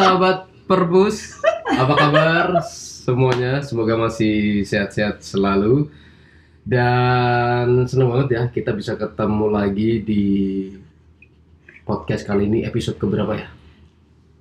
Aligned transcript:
sahabat 0.00 0.48
Perbus, 0.64 1.36
apa 1.76 1.92
kabar 1.92 2.64
semuanya? 2.64 3.60
Semoga 3.60 4.00
masih 4.00 4.64
sehat-sehat 4.64 5.20
selalu. 5.20 5.92
Dan 6.64 7.84
senang 7.84 8.08
banget 8.08 8.40
ya 8.40 8.48
kita 8.48 8.72
bisa 8.72 8.96
ketemu 8.96 9.52
lagi 9.52 10.00
di 10.00 10.24
podcast 11.84 12.24
kali 12.24 12.48
ini 12.48 12.64
episode 12.64 12.96
keberapa 12.96 13.36
ya? 13.36 13.52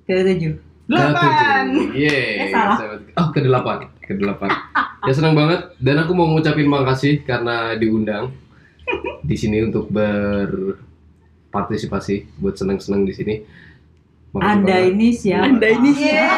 Ketujuh. 0.07 0.55
Delapan. 0.87 1.91
Yeay. 1.91 2.47
Eh, 2.47 2.55
salah. 2.55 2.79
Oh, 3.19 3.27
ke 3.35 3.43
delapan. 3.43 3.91
Ke 3.99 4.15
delapan. 4.15 4.55
Ya 5.03 5.11
senang 5.11 5.35
banget 5.35 5.75
dan 5.75 5.99
aku 5.99 6.15
mau 6.15 6.31
ngucapin 6.31 6.71
makasih 6.71 7.27
karena 7.27 7.75
diundang 7.75 8.31
di 9.27 9.35
sini 9.35 9.67
untuk 9.67 9.91
berpartisipasi 9.91 12.39
buat 12.39 12.55
senang-senang 12.55 13.03
di 13.03 13.11
sini. 13.11 13.67
Anda 14.37 14.85
ini 14.85 15.09
siapa? 15.09 15.49
Anda 15.49 15.67
ini 15.73 15.89
siapa? 15.97 16.37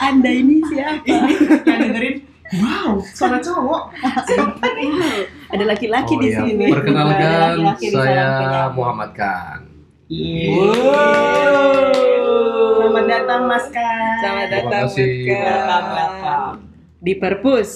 Anda 0.00 0.30
ini 0.32 0.56
siapa? 0.72 1.04
Yang 1.04 1.78
dengerin, 1.84 2.16
wow, 2.64 2.96
suara 3.12 3.36
cowok. 3.44 3.82
Siapa 4.24 4.66
nih? 4.72 4.88
Ada 5.52 5.64
laki-laki 5.68 6.16
Oh 6.16 6.20
di 6.24 6.28
iya, 6.32 6.40
sini. 6.40 6.72
Perkenalkan, 6.72 7.20
Ada 7.20 7.28
laki-laki 7.52 7.86
di 7.92 7.96
saya. 7.96 8.72
Muhammad 8.72 9.12
Khan. 9.12 9.60
Wow. 10.08 11.92
Selamat 12.80 13.04
datang 13.12 13.40
Mas 13.44 13.66
Kan. 13.68 14.16
Selamat 14.24 14.48
datang. 14.48 14.84
Welcome, 14.96 15.88
welcome. 15.92 16.56
di 17.04 17.12
Perpus 17.20 17.70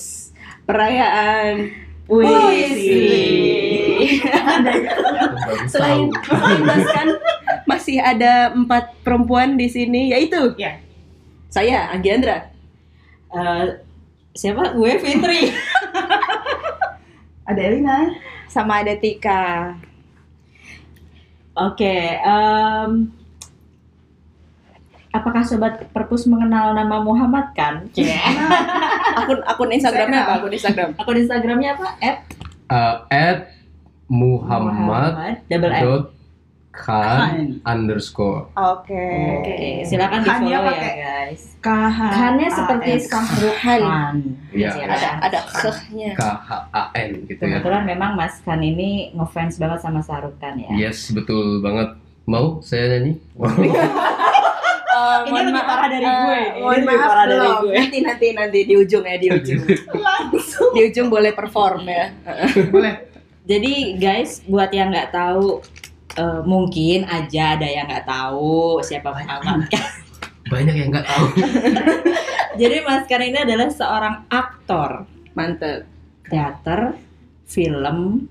perayaan 0.65 1.69
Puisi. 2.09 2.97
Baru 5.47 5.69
Selain 5.71 6.09
Mas 6.65 6.87
kan 6.91 7.09
masih 7.81 7.97
ada 7.97 8.53
empat 8.53 8.93
perempuan 9.01 9.57
di 9.57 9.65
sini 9.65 10.13
yaitu 10.13 10.53
Ya. 10.61 10.77
saya 11.49 11.89
Anggi 11.89 12.13
Andra. 12.13 12.53
Eh, 13.33 13.65
siapa? 14.37 14.77
Gue 14.77 15.01
Fitri. 15.01 15.49
Ada 17.49 17.61
Elina. 17.65 17.99
sama 18.47 18.79
ada 18.79 18.93
Tika. 18.95 19.75
Oke. 21.57 21.97
em, 22.19 22.91
apakah 25.11 25.43
sobat 25.43 25.89
perpus 25.91 26.29
mengenal 26.29 26.75
nama 26.75 27.01
Muhammad 27.01 27.51
kan? 27.57 27.89
Akun 29.19 29.41
akun 29.43 29.71
Instagramnya 29.73 30.21
apa? 30.23 30.33
Akun 30.37 30.53
Instagram. 30.53 30.89
Akun 31.01 31.17
Instagramnya 31.17 31.71
apa? 31.75 31.89
At 31.99 32.19
Uh, 32.71 33.03
at 33.11 33.51
Muhammad 34.07 35.43
double 35.51 35.75
N. 35.75 35.83
Khan 36.71 37.03
Khan. 37.03 37.39
underscore. 37.67 38.47
Oke. 38.55 39.07
Oke, 39.43 39.83
silakan 39.83 40.23
di 40.23 40.31
Khannya 40.31 40.57
follow 40.57 40.71
ya 40.71 40.93
guys. 40.95 41.43
KH. 41.59 41.99
Kannya 41.99 42.49
seperti 42.49 42.91
Khan. 43.59 44.15
Iya, 44.55 44.71
Iya, 44.71 44.87
Ada 44.87 45.09
ada 45.19 45.41
khnya. 45.51 46.11
K 46.15 46.23
H 46.23 46.51
A 46.71 46.83
N 46.95 47.27
gitu 47.27 47.43
ya. 47.43 47.59
Kebetulan 47.59 47.83
memang 47.85 48.15
Mas 48.15 48.39
Khan 48.41 48.63
ini 48.63 49.11
ngefans 49.13 49.59
banget 49.59 49.83
sama 49.83 49.99
Sahrul 50.01 50.31
Khan 50.39 50.57
ya. 50.57 50.71
Yes, 50.89 51.11
betul 51.11 51.59
banget. 51.59 51.99
Mau 52.25 52.63
saya 52.63 52.97
nyanyi? 52.97 53.19
Wow. 54.91 55.23
Ini 55.23 55.39
lebih 55.49 55.65
parah 55.65 55.89
dari 55.89 56.03
gue. 56.05 56.41
Ini 56.51 56.61
Mohon 56.61 56.77
lebih 56.77 56.89
maaf 56.93 57.09
parah 57.09 57.25
dari 57.25 57.49
gue. 57.57 57.73
Nanti 57.73 57.99
nanti 58.03 58.27
nanti 58.35 58.59
di 58.67 58.75
ujung 58.75 59.05
ya 59.07 59.17
di 59.17 59.29
ujung. 59.31 59.61
Langsung. 59.97 60.71
di 60.75 60.81
ujung 60.85 61.07
boleh 61.09 61.33
perform 61.33 61.87
ya. 61.87 62.11
Boleh. 62.69 62.95
Jadi 63.47 63.97
guys, 63.97 64.45
buat 64.45 64.69
yang 64.69 64.93
nggak 64.93 65.11
tahu, 65.11 65.63
eh, 66.17 66.41
mungkin 66.43 67.07
aja 67.07 67.59
ada 67.59 67.69
yang 67.69 67.87
nggak 67.87 68.07
tahu 68.07 68.81
siapa 68.83 69.11
Muhammad 69.17 69.69
Khan. 69.71 69.87
Banyak 70.51 70.75
yang 70.75 70.89
nggak 70.91 71.07
tahu. 71.07 71.27
Jadi 72.61 72.77
Mas 72.83 73.05
Khan 73.07 73.23
ini 73.23 73.39
adalah 73.39 73.69
seorang 73.71 74.15
aktor 74.27 75.07
Mantep. 75.39 75.87
teater, 76.31 76.95
film, 77.47 78.27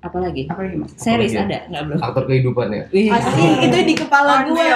apa 0.00 0.16
lagi? 0.16 0.48
Apa 0.48 0.64
lagi 0.64 0.76
Mas? 0.80 0.92
Series 0.96 1.36
lagi? 1.36 1.44
ada 1.52 1.58
nggak 1.68 1.82
belum? 1.86 1.98
Aktor 2.00 2.24
kehidupan 2.24 2.66
ya. 2.72 2.84
Wih. 2.88 3.08
Asli 3.12 3.46
itu 3.68 3.76
di 3.84 3.94
kepala 3.94 4.48
gue. 4.48 4.66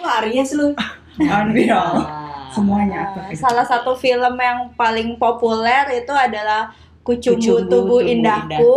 Wah, 0.00 0.18
Aries 0.24 0.50
lu. 0.56 0.72
Unreal. 1.20 1.90
Ah. 2.00 2.30
Semuanya 2.50 3.06
aktor 3.06 3.22
Uh, 3.30 3.38
salah 3.38 3.62
satu 3.62 3.94
film 3.94 4.34
yang 4.42 4.74
paling 4.74 5.14
populer 5.14 6.02
itu 6.02 6.10
adalah 6.10 6.74
Kucumbu, 7.06 7.38
Kucumbu 7.38 7.70
Tubuh 7.70 8.02
Tubuh 8.02 8.10
Indahku 8.10 8.74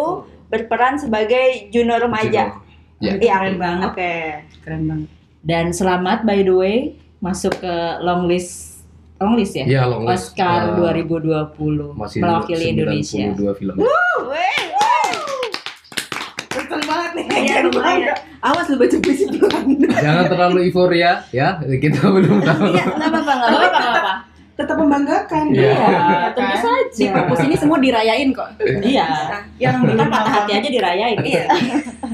berperan 0.53 1.01
sebagai 1.01 1.73
Juno 1.73 1.97
remaja. 1.97 2.53
Ya. 3.01 3.17
Iya. 3.17 3.35
Keren 3.39 3.55
banget. 3.57 3.89
Oke. 3.89 4.13
Keren 4.61 4.83
banget. 4.89 5.09
Dan 5.43 5.65
selamat 5.75 6.23
by 6.23 6.39
the 6.45 6.55
way 6.55 6.77
masuk 7.19 7.55
ke 7.59 7.75
long 8.03 8.27
list 8.27 8.83
long 9.19 9.39
list 9.39 9.55
ya? 9.55 9.65
Ya, 9.65 9.81
long 9.87 10.03
list. 10.03 10.35
Oscar 10.35 10.75
Uh, 10.75 10.91
2020 10.91 11.95
masih 11.95 12.19
mewakili 12.19 12.65
Indonesia. 12.75 13.31
92 13.31 13.59
film. 13.59 13.75
Weh. 13.79 14.63
Keren 16.51 16.81
banget 16.89 17.11
nih. 17.15 17.25
Iya, 17.33 17.57
lumayan. 17.69 18.15
Awas 18.43 18.67
lu 18.67 18.75
baca 18.75 18.97
puisi. 18.99 19.25
Jangan 20.03 20.25
terlalu 20.27 20.67
euforia 20.67 21.23
ya. 21.31 21.61
Kita 21.63 22.11
belum 22.11 22.43
tahu. 22.43 22.75
Iya, 22.75 22.83
enggak 22.91 23.09
apa-apa, 23.09 23.31
enggak 23.31 23.49
Gak 23.51 23.71
apa-apa. 23.71 24.32
Tetap 24.53 24.77
membanggakan. 24.77 25.49
Iya. 25.49 25.73
Iya, 25.73 26.19
tentu 26.37 26.45
kan? 26.45 26.53
Di 26.53 26.57
saja. 26.61 27.13
perpus 27.17 27.39
ini 27.41 27.55
semua 27.57 27.77
dirayain 27.81 28.29
kok. 28.29 28.49
Iya. 28.61 29.07
Yang 29.57 29.75
belum 29.89 30.07
patah 30.13 30.33
hati 30.41 30.51
aja 30.61 30.69
dirayain. 30.69 31.19
Iya. 31.25 31.45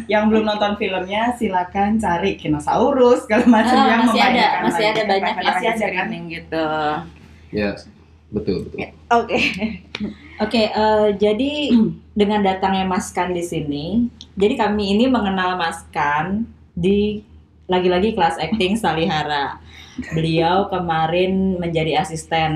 yang 0.09 0.25
belum 0.25 0.41
nonton 0.47 0.73
filmnya 0.79 1.35
silakan 1.37 2.01
cari 2.01 2.33
Kinosaurus 2.39 3.29
segala 3.29 3.45
macam 3.45 3.77
Ah, 3.77 3.85
yang 3.85 3.99
masih 4.09 4.21
ada, 4.25 4.45
masih 4.65 4.85
ada 4.89 5.01
banyak 5.05 5.35
yang 5.37 5.47
masih 5.53 5.67
ada 5.69 5.87
kan 5.93 6.07
gitu. 6.25 6.67
Ya, 7.53 7.69
betul 8.33 8.55
betul. 8.65 8.89
Oke. 9.13 9.39
Oke, 10.39 10.71
eh, 10.71 11.07
jadi 11.19 11.75
dengan 12.15 12.39
datangnya 12.39 12.87
Mas 12.87 13.11
Kan 13.11 13.35
di 13.35 13.43
sini, 13.43 14.07
jadi 14.39 14.55
kami 14.55 14.95
ini 14.95 15.05
mengenal 15.11 15.59
Mas 15.59 15.83
Kan 15.91 16.47
di 16.71 17.21
lagi-lagi 17.67 18.15
kelas 18.17 18.39
acting 18.39 18.79
Salihara. 18.79 19.59
Beliau 20.13 20.67
kemarin 20.71 21.59
menjadi 21.59 21.99
asisten 22.01 22.51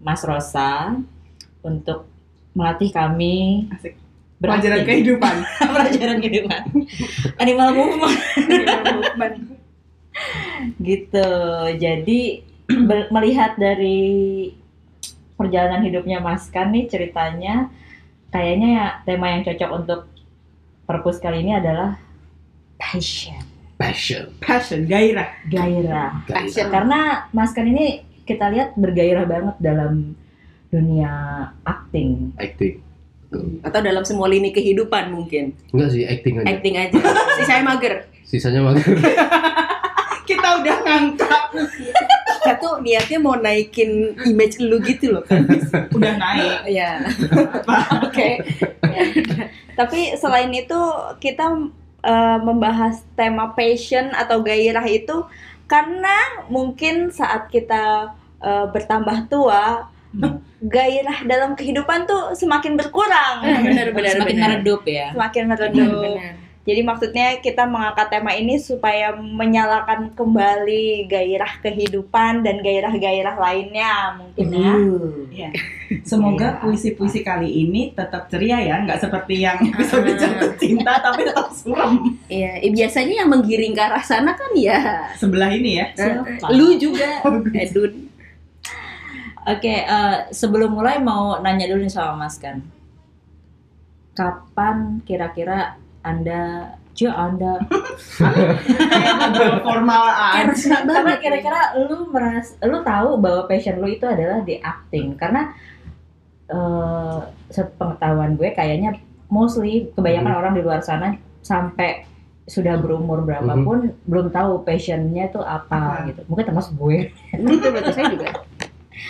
Mas 0.00 0.22
Rosa 0.22 0.96
untuk 1.64 2.06
melatih 2.56 2.88
kami 2.94 3.68
Asik. 3.74 3.98
pelajaran 4.40 4.84
kehidupan 4.86 5.34
pelajaran 5.76 6.16
kehidupan. 6.22 6.62
Animal 7.36 7.68
movement. 7.74 8.16
gitu. 10.80 11.28
Jadi 11.76 12.20
melihat 13.12 13.54
dari 13.60 14.50
perjalanan 15.36 15.84
hidupnya 15.84 16.18
Mas 16.18 16.48
Kan 16.48 16.72
nih 16.72 16.88
ceritanya 16.88 17.68
kayaknya 18.32 18.68
ya 18.72 18.86
tema 19.04 19.32
yang 19.32 19.44
cocok 19.44 19.70
untuk 19.70 20.00
perpus 20.88 21.20
kali 21.20 21.44
ini 21.44 21.56
adalah 21.56 22.00
passion, 22.80 23.40
Passion. 23.76 24.32
passion 24.40 24.88
gairah 24.88 25.28
gairah. 25.52 26.24
Passion. 26.24 26.72
Karena 26.72 27.28
Mas 27.30 27.52
Kan 27.52 27.68
ini 27.68 28.00
kita 28.24 28.48
lihat 28.48 28.72
bergairah 28.74 29.28
banget 29.28 29.56
dalam 29.60 30.16
dunia 30.72 31.12
acting. 31.62 32.32
Acting. 32.40 32.80
Betul. 33.26 33.60
Atau 33.60 33.80
dalam 33.82 34.02
semua 34.02 34.26
lini 34.26 34.50
kehidupan 34.50 35.12
mungkin. 35.12 35.52
Enggak 35.74 35.88
sih, 35.92 36.02
acting 36.06 36.40
aja. 36.40 36.46
Acting 36.48 36.74
aja. 36.78 36.98
Si 37.36 37.42
saya 37.44 37.60
mager. 37.62 37.94
Sisanya 38.26 38.58
mah 38.58 38.74
kita 40.28 40.48
udah 40.58 40.76
ngangkat 40.82 41.44
Kita 42.42 42.52
tuh 42.58 42.82
niatnya 42.82 43.18
mau 43.22 43.38
naikin 43.38 44.18
image 44.26 44.58
lu 44.58 44.82
gitu 44.82 45.14
loh 45.14 45.22
kan. 45.22 45.46
udah 45.94 46.12
naik 46.18 46.58
Iya. 46.74 47.06
Oke. 48.06 48.42
Tapi 49.78 50.18
selain 50.18 50.50
itu 50.50 50.80
kita 51.18 51.70
eh, 52.06 52.38
membahas 52.38 53.02
tema 53.18 53.50
passion 53.58 54.14
atau 54.14 54.38
gairah 54.46 54.86
itu 54.86 55.26
karena 55.66 56.46
mungkin 56.46 57.10
saat 57.10 57.50
kita 57.50 58.14
eh, 58.38 58.66
bertambah 58.70 59.26
tua 59.26 59.90
gairah 60.62 61.28
dalam 61.28 61.52
kehidupan 61.52 62.08
tuh 62.08 62.32
semakin 62.32 62.78
berkurang. 62.78 63.44
Benar-benar 63.44 64.16
semakin 64.16 64.36
meredup 64.40 64.82
ya. 64.88 65.12
Semakin 65.12 65.42
meredup. 65.50 66.16
Jadi 66.66 66.82
maksudnya 66.82 67.38
kita 67.38 67.62
mengangkat 67.62 68.10
tema 68.10 68.34
ini 68.34 68.58
supaya 68.58 69.14
menyalakan 69.14 70.10
kembali 70.18 71.06
gairah 71.06 71.62
kehidupan 71.62 72.42
dan 72.42 72.58
gairah-gairah 72.58 73.38
lainnya 73.38 74.18
mungkin 74.18 74.46
ya. 74.50 74.74
Iya. 75.30 75.50
Semoga 76.02 76.58
puisi-puisi 76.58 77.22
kali 77.22 77.46
ini 77.46 77.94
tetap 77.94 78.26
ceria 78.26 78.58
ya, 78.58 78.76
nggak 78.82 78.98
seperti 78.98 79.46
yang 79.46 79.62
episode 79.62 80.10
jatuh 80.18 80.58
cinta 80.58 80.98
tapi 80.98 81.22
tetap 81.22 81.54
suram. 81.54 82.18
Iya, 82.26 82.58
eh, 82.58 82.74
biasanya 82.74 83.22
yang 83.22 83.30
menggiring 83.30 83.70
ke 83.70 83.82
arah 83.86 84.02
sana 84.02 84.34
kan 84.34 84.50
ya 84.58 85.06
Sebelah 85.14 85.54
ini 85.54 85.78
ya. 85.78 85.86
Siapa? 85.94 86.50
lu 86.50 86.74
juga 86.82 87.22
Edun. 87.62 88.10
Oke, 89.46 89.86
eh, 89.86 90.16
sebelum 90.34 90.74
mulai 90.74 90.98
mau 90.98 91.38
nanya 91.38 91.70
dulu 91.70 91.86
nih 91.86 91.94
sama 91.94 92.26
Mas 92.26 92.42
kan. 92.42 92.58
Kapan 94.18 94.98
kira-kira 95.06 95.78
Anda 96.06 96.70
Ja 96.94 97.12
Anda. 97.12 97.60
Formal 99.60 100.02
aja. 100.08 100.54
Karena 100.80 101.18
kira-kira 101.18 101.60
lu 101.82 102.08
meras, 102.08 102.56
lu 102.58 102.80
tahu 102.80 103.18
bahwa 103.18 103.44
passion 103.44 103.76
lu 103.76 103.88
itu 103.88 104.04
adalah 104.04 104.40
di 104.40 104.56
acting 104.56 105.12
karena 105.14 105.52
eh 106.46 107.18
sepengetahuan 107.48 108.38
gue 108.38 108.48
kayaknya 108.50 108.96
mostly 109.26 109.90
kebanyakan 109.92 110.30
Mhm. 110.30 110.40
orang 110.40 110.52
di 110.54 110.62
luar 110.62 110.80
sana 110.80 111.08
sampai 111.42 112.06
sudah 112.46 112.78
berumur 112.78 113.20
berapapun 113.20 113.90
belum 114.06 114.30
tahu 114.30 114.62
passionnya 114.62 115.26
tuh 115.28 115.42
apa 115.42 115.98
Apa? 115.98 116.06
gitu. 116.06 116.20
Mungkin 116.30 116.44
termasuk 116.46 116.72
gue. 116.76 117.10
Itu 117.34 117.66
berarti 117.66 117.92
saya 117.92 118.06
juga. 118.08 118.28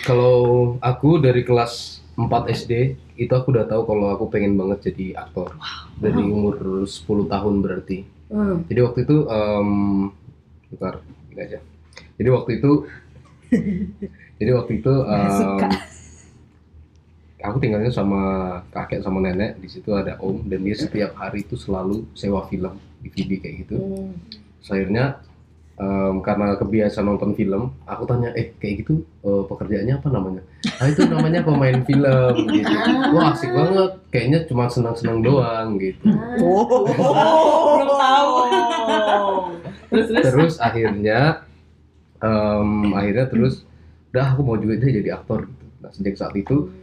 Kalau 0.01 0.37
aku 0.81 1.21
dari 1.21 1.45
kelas 1.45 2.01
4 2.17 2.49
SD 2.49 2.97
itu 3.21 3.29
aku 3.29 3.53
udah 3.53 3.69
tahu 3.69 3.85
kalau 3.85 4.09
aku 4.09 4.25
pengen 4.33 4.57
banget 4.57 4.89
jadi 4.89 5.21
aktor 5.21 5.53
dari 6.01 6.25
umur 6.25 6.57
10 6.81 7.05
tahun 7.05 7.55
berarti. 7.61 8.09
Hmm. 8.33 8.65
Jadi 8.65 8.79
waktu 8.81 8.99
itu 9.05 9.17
em 9.29 9.69
bentar, 10.73 10.93
ini 11.29 11.41
aja. 11.45 11.59
Jadi 12.17 12.29
waktu 12.33 12.51
itu 12.57 12.71
jadi 14.41 14.51
waktu 14.57 14.71
itu 14.81 14.93
Suka. 15.37 15.67
aku 17.45 17.57
tinggalnya 17.61 17.93
sama 17.93 18.21
kakek 18.73 19.05
sama 19.05 19.21
nenek 19.21 19.61
di 19.61 19.69
situ 19.69 19.93
ada 19.93 20.17
om 20.17 20.41
dan 20.49 20.65
dia 20.65 20.73
setiap 20.73 21.13
hari 21.15 21.45
itu 21.45 21.53
selalu 21.53 22.03
sewa 22.17 22.49
film 22.49 22.81
DVD 23.05 23.37
kayak 23.37 23.55
gitu. 23.69 23.77
Hmm. 23.77 24.17
Terus 24.57 24.69
akhirnya 24.73 25.05
em, 25.77 26.15
karena 26.25 26.57
kebiasaan 26.57 27.05
nonton 27.05 27.37
film, 27.37 27.69
aku 27.85 28.03
tanya, 28.09 28.33
eh 28.33 28.53
kayak 28.57 28.81
gitu 28.81 29.05
eh, 29.21 29.43
pekerjaannya 29.45 29.93
apa 29.97 30.07
namanya? 30.09 30.41
Ah 30.81 30.89
itu 30.89 31.05
namanya 31.05 31.45
pemain 31.45 31.77
film 31.85 32.33
gitu. 32.49 32.73
Wah 33.13 33.33
asik 33.37 33.53
banget, 33.53 33.91
kayaknya 34.09 34.39
cuma 34.49 34.65
senang-senang 34.67 35.21
doang 35.21 35.77
gitu. 35.77 36.09
Belum 36.09 37.89
tahu. 37.93 38.33
Terus 39.87 40.05
terus. 40.11 40.25
Terus 40.33 40.55
akhirnya, 40.59 41.45
em, 42.19 42.91
akhirnya 42.97 43.25
terus, 43.29 43.63
udah 44.11 44.33
aku 44.33 44.41
mau 44.41 44.57
juga 44.57 44.81
deh 44.81 44.91
jadi 45.01 45.15
aktor 45.15 45.45
gitu. 45.45 45.65
Nah 45.79 45.91
sejak 45.93 46.15
saat 46.17 46.33
itu, 46.33 46.73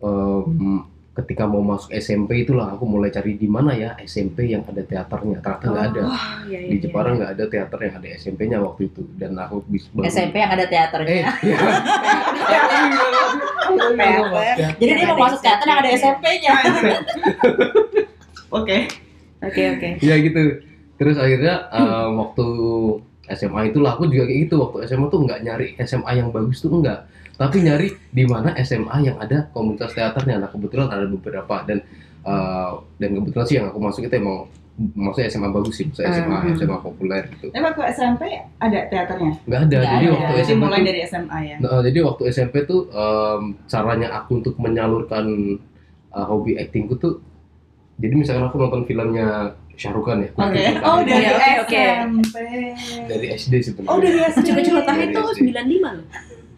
em, 0.00 0.88
ketika 1.10 1.42
mau 1.42 1.58
masuk 1.60 1.90
SMP 1.90 2.46
itulah 2.46 2.70
aku 2.70 2.86
mulai 2.86 3.10
cari 3.10 3.34
di 3.34 3.50
mana 3.50 3.74
ya 3.74 3.98
SMP 4.06 4.50
yang 4.54 4.62
ada 4.62 4.82
teaternya. 4.82 5.42
Ternyata 5.42 5.66
nggak 5.66 5.86
ada. 5.90 6.02
Oh, 6.06 6.24
iya, 6.46 6.58
iya, 6.62 6.68
Di 6.70 6.76
iya. 6.78 6.82
Jepara 6.86 7.08
nggak 7.18 7.30
ada 7.34 7.44
teater 7.50 7.78
yang 7.82 7.94
ada 7.98 8.08
SMP-nya 8.14 8.58
waktu 8.62 8.82
itu 8.88 9.02
dan 9.18 9.34
aku 9.34 9.56
bisa 9.66 9.90
SMP 10.06 10.38
yang 10.38 10.52
ada 10.54 10.64
teaternya. 10.70 11.10
Eh, 11.10 11.22
iya. 11.44 11.58
Teater. 13.70 14.74
Jadi 14.82 14.92
dia 14.98 15.06
mau 15.14 15.30
masuk 15.30 15.40
teater 15.46 15.66
yang 15.66 15.78
ada 15.78 15.90
SMP-nya. 15.94 16.54
Oke. 18.50 18.90
Oke 19.40 19.62
oke. 19.72 19.88
ya 20.04 20.20
gitu 20.20 20.60
terus 21.00 21.16
akhirnya 21.16 21.64
eh, 21.72 22.08
waktu 22.12 22.46
SMA 23.32 23.72
itulah 23.72 23.96
aku 23.96 24.10
juga 24.12 24.28
kayak 24.28 24.40
gitu 24.48 24.54
waktu 24.60 24.84
SMA 24.84 25.06
tuh 25.08 25.20
nggak 25.24 25.40
nyari 25.40 25.66
SMA 25.80 26.10
yang 26.20 26.28
bagus 26.28 26.60
tuh 26.60 26.68
enggak 26.68 27.08
tapi 27.40 27.56
nyari 27.58 27.88
di 28.10 28.24
mana 28.24 28.52
SMA 28.60 28.92
yang 29.00 29.16
ada 29.16 29.48
komunitas 29.48 29.90
teaternya 29.90 30.36
nah 30.36 30.48
kebetulan 30.48 30.86
ada 30.86 31.06
beberapa 31.06 31.64
dan 31.64 31.80
eh, 32.20 32.70
dan 32.98 33.10
kebetulan 33.14 33.46
sih 33.46 33.56
yang 33.56 33.66
aku 33.66 33.80
masuk 33.80 34.04
itu 34.04 34.14
emang 34.14 34.44
maksudnya 34.92 35.28
SMA 35.28 35.48
bagus 35.50 35.74
sih 35.74 35.84
maksudnya 35.84 36.12
SMA 36.14 36.36
Hmm. 36.38 36.52
SMA 36.54 36.78
populer 36.78 37.22
gitu 37.30 37.48
Tapi 37.48 37.60
waktu 37.62 37.82
SMP 37.90 38.22
ada 38.58 38.78
teaternya. 38.86 39.32
nggak 39.42 39.60
ada 39.62 39.68
Nggak 39.70 39.84
jadi 39.86 39.96
ada. 40.02 40.14
waktu 40.14 40.32
Jadi 40.34 40.44
SMA 40.46 40.60
mulai 40.62 40.78
tuh 40.78 40.86
dari 40.86 41.00
SMA 41.02 41.38
ya. 41.42 41.56
Nah, 41.58 41.80
jadi 41.80 41.98
waktu 42.02 42.22
SMP 42.30 42.54
tuh 42.62 42.80
em, 42.90 43.42
caranya 43.66 44.08
aku 44.14 44.30
untuk 44.34 44.54
menyalurkan 44.56 45.26
uh, 46.10 46.26
hobi 46.26 46.56
actingku 46.56 46.96
tuh 46.96 47.20
jadi 47.96 48.14
misalkan 48.14 48.44
aku 48.46 48.56
nonton 48.58 48.84
filmnya 48.84 49.52
Syahrukh 49.74 50.04
Khan 50.06 50.20
ya 50.20 50.28
Oke. 50.30 50.60
Khan 50.60 50.76
Oh 50.82 51.00
dari 51.02 51.24
Oke, 51.26 51.50
oke. 51.58 51.76
SMP. 51.76 52.36
dari 53.06 53.26
SD 53.30 53.52
sebenarnya. 53.62 53.88
Oh 53.88 53.98
dari 53.98 54.18
SMP. 54.22 54.44
Coba-coba 54.46 54.80
tahu 54.82 54.96
Dari 54.98 55.04
itu 55.06 55.20
SD. 55.20 55.40
95 55.56 55.88
loh. 55.90 56.06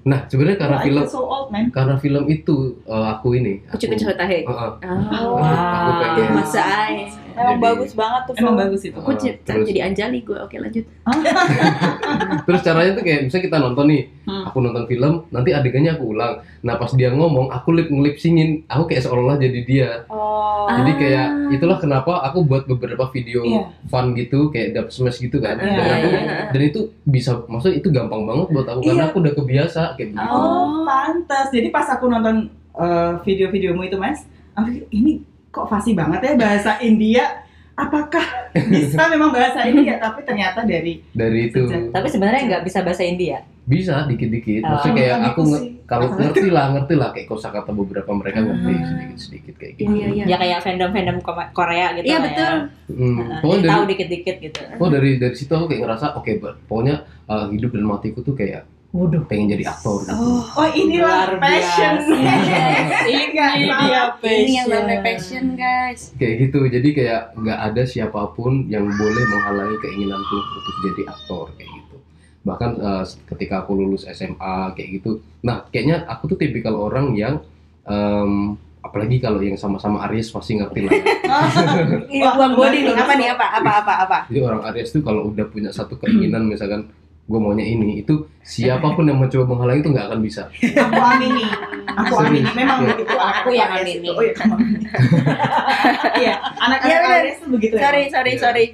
Nah, 0.03 0.27
sebenarnya 0.27 0.59
karena 0.59 0.77
Oh, 0.77 0.83
film 0.83 1.03
so 1.07 1.23
old 1.23 1.49
man. 1.49 1.71
karena 1.71 1.95
film 1.95 2.27
itu 2.27 2.57
uh, 2.85 3.07
aku 3.13 3.39
ini. 3.39 3.63
aku- 3.63 3.79
Kucuk-kucuk 3.79 4.19
tahe. 4.19 4.43
Heeh. 4.43 4.71
Oh. 5.15 5.39
Aku 5.39 5.91
pengen. 5.97 6.19
Tuh 6.19 6.35
masa 6.35 6.63
ay. 6.63 7.07
Emang 7.35 7.55
Jadi- 7.55 7.65
bagus 7.65 7.91
banget 7.93 8.23
tuh. 8.23 8.35
Emang 8.35 8.45
film. 8.49 8.63
bagus 8.63 8.81
itu. 8.83 8.97
Aku 8.97 9.11
terus- 9.15 9.67
jadi 9.67 9.81
Anjali 9.85 10.19
gue. 10.21 10.39
Oke 10.39 10.57
lanjut. 10.57 10.85
Terus 12.43 12.61
caranya 12.61 12.93
tuh 12.93 13.03
kayak 13.03 13.21
misalnya 13.25 13.45
kita 13.45 13.59
nonton 13.59 13.87
nih, 13.87 14.03
Hmm. 14.23 14.45
aku 14.47 14.59
nonton 14.59 14.85
film, 14.85 15.13
nanti 15.29 15.51
adegannya 15.51 15.93
aku 15.93 16.05
ulang. 16.09 16.35
Nah, 16.61 16.75
pas 16.77 16.91
dia 16.91 17.11
ngomong, 17.11 17.51
aku 17.51 17.73
lip 17.73 17.89
ngelip 17.89 18.17
singin, 18.17 18.63
aku 18.67 18.87
kayak 18.87 19.03
seolah-olah 19.03 19.35
jadi 19.37 19.61
dia. 19.63 19.91
Oh. 20.07 20.67
Jadi 20.69 20.91
Ah. 20.91 20.97
kayak 20.97 21.27
itulah 21.53 21.77
kenapa 21.77 22.23
aku 22.23 22.43
buat 22.43 22.65
beberapa 22.65 23.11
video 23.11 23.43
Iya. 23.43 23.63
fun 23.85 24.15
gitu 24.15 24.49
kayak 24.49 24.73
dub 24.73 24.89
smash 24.89 25.19
gitu 25.19 25.39
kan. 25.39 25.59
Iya, 25.59 25.75
dan, 25.75 25.87
aku, 25.89 26.09
iya, 26.09 26.23
dan 26.49 26.61
itu 26.63 26.81
bisa 27.03 27.43
maksudnya 27.45 27.77
itu 27.77 27.89
gampang 27.89 28.23
banget 28.23 28.47
buat 28.49 28.67
aku 28.69 28.81
karena 28.85 29.01
Iya. 29.01 29.11
aku 29.11 29.17
udah 29.19 29.33
kebiasa 29.35 29.83
kayak 29.93 30.09
begitu. 30.13 30.31
Oh, 30.31 30.83
pantas. 30.83 31.47
Jadi 31.51 31.69
pas 31.69 31.87
aku 31.89 32.05
nonton 32.07 32.37
uh, 32.73 33.21
video-videomu 33.21 33.85
itu, 33.85 33.97
Mas, 33.97 34.25
aku 34.55 34.71
pikir 34.71 34.85
ini 34.91 35.13
kok 35.53 35.69
fasih 35.69 35.93
banget 35.93 36.21
ya 36.23 36.33
bahasa 36.35 36.81
India. 36.81 37.45
Apakah 37.75 38.21
bisa 38.69 39.09
memang 39.09 39.31
bahasa 39.31 39.65
India? 39.65 39.97
Tapi 39.97 40.21
ternyata 40.23 40.61
dari 40.63 41.01
Dari 41.11 41.49
itu 41.49 41.65
Sejak- 41.65 41.89
Tapi 41.91 42.07
sebenarnya 42.07 42.43
nggak 42.47 42.65
bisa 42.65 42.79
bahasa 42.81 43.01
India. 43.03 43.41
bisa 43.63 44.05
dikit-dikit. 44.05 44.61
Oh. 44.61 44.75
Maksudnya 44.75 44.95
kayak 44.99 45.17
aku 45.25 45.41
itu 45.41 45.49
nge- 45.49 45.65
kalau 45.87 46.07
ngerti 46.11 46.51
lah, 46.51 46.67
ngerti 46.69 46.95
lah 46.95 47.09
kayak 47.11 47.27
kosakata 47.27 47.71
beberapa 47.71 48.11
mereka 48.11 48.43
ngerti 48.43 48.73
Ah. 48.73 48.83
sedikit-sedikit 48.85 49.55
kayak 49.57 49.73
gitu. 49.75 49.89
iya 49.89 50.07
iya. 50.11 50.25
Ya 50.27 50.37
kayak 50.37 50.59
fandom-fandom 50.61 51.17
Korea 51.53 51.87
gitu 51.95 52.05
Iya 52.05 52.13
lah 52.13 52.25
betul. 52.27 52.43
ya. 52.43 52.59
Hmm. 52.91 53.17
Jadi 53.39 53.57
dari 53.57 53.71
tahu 53.71 53.83
dikit-dikit 53.87 54.37
gitu. 54.43 54.61
Oh 54.77 54.89
dari 54.89 55.11
dari 55.17 55.35
situ 55.35 55.49
aku 55.49 55.67
kayak 55.67 55.81
ngerasa 55.81 56.07
oke 56.13 56.31
Bar. 56.37 56.55
pokoknya 56.67 56.95
uh, 57.25 57.47
hidup 57.49 57.71
dan 57.71 57.85
matiku 57.87 58.19
tuh 58.21 58.35
kayak 58.35 58.67
Waduh. 58.93 59.25
pengen 59.25 59.57
jadi 59.57 59.73
aktor 59.73 60.05
gitu. 60.05 60.13
Oh. 60.13 60.45
Oh 60.53 60.69
inilah 60.69 61.33
Luar 61.33 61.41
passion. 61.41 62.13
Ini 63.09 63.25
dia 63.33 64.13
Ini 64.21 64.53
yang 64.53 64.69
namanya 64.69 65.01
passion 65.01 65.57
guys. 65.57 66.13
Kayak 66.21 66.35
gitu. 66.49 66.69
Jadi 66.69 66.89
kayak 66.93 67.33
nggak 67.33 67.59
ada 67.73 67.83
siapa 67.89 68.21
pun 68.37 68.69
yang 68.69 68.85
boleh 68.85 69.25
menghalangi 69.33 69.77
keinginanku 69.81 70.37
untuk 70.37 70.77
jadi 70.85 71.03
aktor 71.09 71.47
kayak 71.57 71.73
gitu. 71.73 71.97
Bahkan 72.45 72.71
uh, 72.85 73.05
ketika 73.33 73.65
aku 73.65 73.81
lulus 73.81 74.05
SMA 74.13 74.77
kayak 74.77 75.01
gitu. 75.01 75.25
Nah, 75.41 75.65
kayaknya 75.73 76.05
aku 76.05 76.37
tuh 76.37 76.37
tipikal 76.37 76.77
orang 76.77 77.17
yang 77.17 77.41
em, 77.89 78.61
apalagi 78.85 79.25
kalau 79.25 79.41
yang 79.41 79.57
sama-sama 79.57 80.05
Aries 80.11 80.29
pasti 80.29 80.61
ngerti 80.61 80.85
lah. 80.85 80.93
Ini 82.13 82.29
buang 82.29 82.55
body 82.61 82.79
nih. 82.85 82.93
Apa 82.93 83.13
nih? 83.17 83.29
Apa? 83.33 83.47
Apa? 83.57 83.71
Apa? 83.81 83.93
Apa? 84.05 84.19
Jadi 84.29 84.41
orang 84.45 84.61
Aries 84.69 84.93
tuh 84.93 85.01
kalau 85.01 85.33
udah 85.33 85.49
punya 85.49 85.73
satu 85.73 85.97
keinginan 85.97 86.45
misalkan 86.45 86.93
gue 87.23 87.39
maunya 87.39 87.63
ini 87.63 88.01
itu 88.01 88.15
siapa 88.41 88.93
pun 88.93 89.05
yang 89.05 89.17
mencoba 89.17 89.47
menghalangi 89.47 89.81
itu 89.81 89.91
nggak 89.91 90.07
akan 90.07 90.21
bisa. 90.21 90.43
Aku 90.53 91.01
amini. 91.01 91.45
Aku 91.89 92.15
amini. 92.19 92.49
Memang 92.53 92.79
Iya. 92.81 92.89
begitu. 92.93 93.15
Aku 93.15 93.49
yang 93.51 93.71
amini. 93.71 93.93
itu. 93.97 94.11
Oh 94.11 94.21
iya. 94.21 94.35
Iya, 96.23 96.35
anak-anak. 96.59 97.11
Aries 97.17 97.37
tuh 97.39 97.49
begitu 97.51 97.75
ya. 97.75 97.83
Sorry 97.83 98.03
sorry 98.09 98.31
Iya. 98.31 98.41
sorry. 98.41 98.65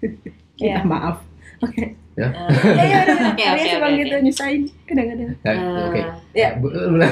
Ya, 0.00 0.08
Iya. 0.56 0.76
maaf. 0.82 1.16
Oke. 1.60 1.82
Ya. 2.14 2.28
Iya 2.30 2.84
iya 2.84 2.98
udah. 3.02 3.16
Oke, 3.30 3.42
oke, 3.44 3.68
emang 3.68 3.90
oke, 3.90 4.00
gitu 4.00 4.14
oke. 4.14 4.24
nyusahin. 4.24 4.62
Kadang-kadang. 4.84 5.28
Ya, 5.36 5.50
Eh, 5.50 5.84
Oke. 5.84 6.00
Ya. 6.32 6.48
Benar, 6.56 6.82
benar. 6.88 7.10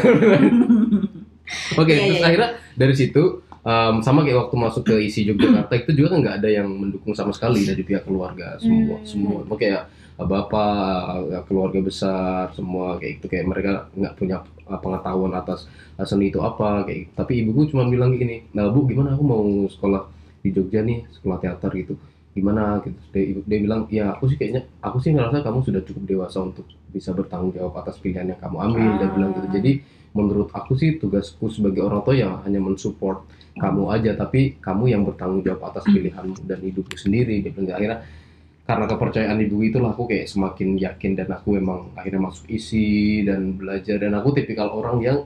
Oke, 1.74 1.90
Iya, 1.90 2.00
terus 2.00 2.16
iya, 2.16 2.26
akhirnya 2.26 2.48
dari 2.74 2.94
situ 2.94 3.22
em, 3.62 3.94
sama 4.00 4.22
kayak 4.22 4.38
waktu 4.40 4.56
masuk 4.56 4.82
ke 4.84 4.94
isi 5.00 5.22
Yogyakarta 5.24 5.74
itu 5.76 5.90
juga 5.92 6.08
kan 6.10 6.18
nggak 6.20 6.36
ada 6.38 6.48
yang 6.50 6.66
mendukung 6.66 7.12
sama 7.12 7.30
sekali 7.30 7.62
dari 7.62 7.80
pihak 7.80 8.02
keluarga 8.02 8.56
semua 8.56 8.96
Hmm. 8.96 9.06
semua 9.06 9.54
kayak 9.54 9.82
eh, 9.82 9.86
bapak 10.18 11.44
keluarga 11.48 11.80
besar 11.80 12.52
semua 12.52 12.96
kayak 13.00 13.20
gitu. 13.20 13.26
Kayak 13.32 13.46
mereka 13.48 13.72
nggak 13.96 14.14
punya 14.18 14.36
pengetahuan 14.68 15.32
atas 15.36 15.66
seni 16.08 16.32
itu 16.32 16.40
apa 16.42 16.82
kayak 16.88 16.98
gitu. 17.06 17.12
tapi 17.14 17.32
ibuku 17.44 17.70
cuma 17.70 17.86
bilang 17.86 18.16
gini 18.16 18.42
nah 18.56 18.66
bu 18.72 18.88
gimana 18.88 19.14
aku 19.14 19.22
mau 19.22 19.44
sekolah 19.68 20.02
di 20.42 20.50
Jogja 20.50 20.82
nih 20.82 21.06
sekolah 21.14 21.38
teater 21.38 21.70
gitu? 21.78 21.94
Gimana? 22.32 22.80
Gitu. 22.82 22.98
Dia, 23.12 23.22
dia 23.44 23.58
bilang 23.62 23.86
ya 23.92 24.16
aku 24.16 24.26
sih 24.26 24.40
kayaknya 24.40 24.66
aku 24.82 24.98
sih 24.98 25.12
ngerasa 25.14 25.44
kamu 25.44 25.58
sudah 25.62 25.82
cukup 25.86 26.02
dewasa 26.08 26.38
untuk 26.42 26.66
bisa 26.90 27.12
bertanggung 27.14 27.52
jawab 27.54 27.78
atas 27.84 28.00
pilihan 28.02 28.26
yang 28.32 28.40
kamu 28.40 28.56
ambil 28.58 28.88
dia 28.98 29.06
Ah. 29.06 29.10
bilang 29.14 29.30
gitu. 29.36 29.48
Jadi 29.52 29.72
menurut 30.12 30.48
aku 30.52 30.72
sih 30.76 30.96
tugasku 30.98 31.48
sebagai 31.52 31.84
orang 31.84 32.02
tua 32.04 32.14
ya 32.16 32.28
hanya 32.44 32.60
mensupport 32.60 33.24
kamu 33.56 33.82
aja 33.92 34.16
tapi 34.16 34.56
kamu 34.60 34.84
yang 34.92 35.02
bertanggung 35.04 35.44
jawab 35.44 35.72
atas 35.72 35.84
pilihanmu 35.88 36.42
dan 36.48 36.58
hidupmu 36.58 36.96
sendiri 36.96 37.44
dia 37.44 37.52
bilang. 37.52 37.76
Akhirnya 37.76 37.98
karena 38.72 38.88
kepercayaan 38.88 39.36
ibu 39.38 39.60
itulah 39.60 39.92
aku 39.92 40.08
kayak 40.08 40.24
semakin 40.24 40.80
yakin 40.80 41.12
dan 41.12 41.28
aku 41.28 41.60
memang 41.60 41.92
akhirnya 41.92 42.24
masuk 42.24 42.48
isi 42.48 43.20
dan 43.22 43.52
belajar. 43.52 44.00
Dan 44.00 44.16
aku 44.16 44.32
tipikal 44.32 44.72
orang 44.72 44.96
yang 44.98 45.18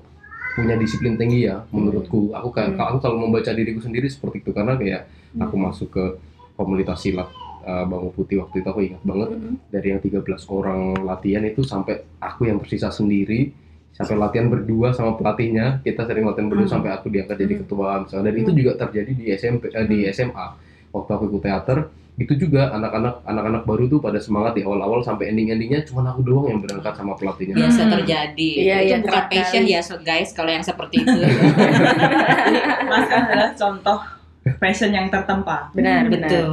punya 0.52 0.74
disiplin 0.74 1.14
tinggi 1.14 1.46
ya 1.46 1.62
menurutku. 1.70 2.34
Aku 2.34 2.50
kayak 2.50 2.74
Hmm. 2.74 2.82
aku 2.82 2.98
kalau 2.98 3.22
membaca 3.22 3.54
diriku 3.54 3.78
sendiri 3.78 4.10
seperti 4.10 4.42
itu 4.42 4.50
karena 4.50 4.74
kayak 4.74 5.06
aku 5.38 5.54
masuk 5.54 5.88
ke 5.92 6.04
komunitas 6.56 6.98
silat 6.98 7.28
uh, 7.62 7.84
Bangun 7.84 8.10
Putih 8.10 8.40
waktu 8.40 8.64
itu 8.64 8.68
aku 8.68 8.80
ingat 8.82 9.02
banget. 9.04 9.28
Mm-mm. 9.30 9.54
dari 9.68 9.86
yang 9.92 10.00
13 10.00 10.26
orang 10.48 10.80
latihan 11.04 11.44
itu 11.44 11.60
sampai 11.62 11.94
aku 12.18 12.48
yang 12.48 12.58
tersisa 12.58 12.88
sendiri 12.88 13.52
sampai 13.92 14.16
latihan 14.16 14.48
berdua 14.48 14.92
sama 14.92 15.16
pelatihnya 15.16 15.80
kita 15.80 16.04
sering 16.04 16.24
latihan 16.24 16.48
berdua 16.48 16.66
Hmm. 16.66 16.74
sampai 16.80 16.90
aku 16.90 17.06
diangkat 17.12 17.36
jadi 17.36 17.54
Hmm. 17.54 17.62
ketua. 17.64 17.88
Misalnya 18.02 18.24
dan 18.26 18.36
itu 18.40 18.50
juga 18.52 18.72
terjadi 18.76 19.12
di 19.12 19.24
SMP 19.30 19.62
eh, 19.68 19.86
di 19.86 19.98
SMA 20.08 20.46
waktu 20.90 21.10
aku 21.12 21.24
ikut 21.28 21.42
teater 21.44 21.78
itu 22.16 22.32
juga 22.32 22.72
anak-anak 22.72 23.28
anak-anak 23.28 23.62
baru 23.68 23.84
tuh 23.86 24.00
pada 24.00 24.16
semangat 24.16 24.56
di 24.56 24.64
awal-awal 24.64 25.04
sampai 25.04 25.28
ending-endingnya 25.28 25.84
cuma 25.84 26.00
aku 26.08 26.24
doang 26.24 26.48
yang 26.48 26.60
berangkat 26.64 26.96
sama 26.96 27.12
pelatihnya. 27.12 27.52
Biasa 27.54 27.82
Hmm. 27.84 27.92
terjadi. 27.92 28.50
Iya, 28.56 28.76
itu 28.80 28.88
iya, 28.88 28.96
bukan 29.04 29.22
passion 29.28 29.64
ya 29.68 29.80
so 29.84 30.00
guys 30.00 30.32
kalau 30.32 30.48
yang 30.48 30.64
seperti 30.64 31.04
itu. 31.04 31.12
Mas 32.88 33.04
kan 33.08 33.20
adalah 33.28 33.52
contoh 33.52 33.98
passion 34.56 34.90
yang 34.90 35.12
tertempa. 35.12 35.68
Benar, 35.76 36.08
benar. 36.08 36.30
betul 36.30 36.48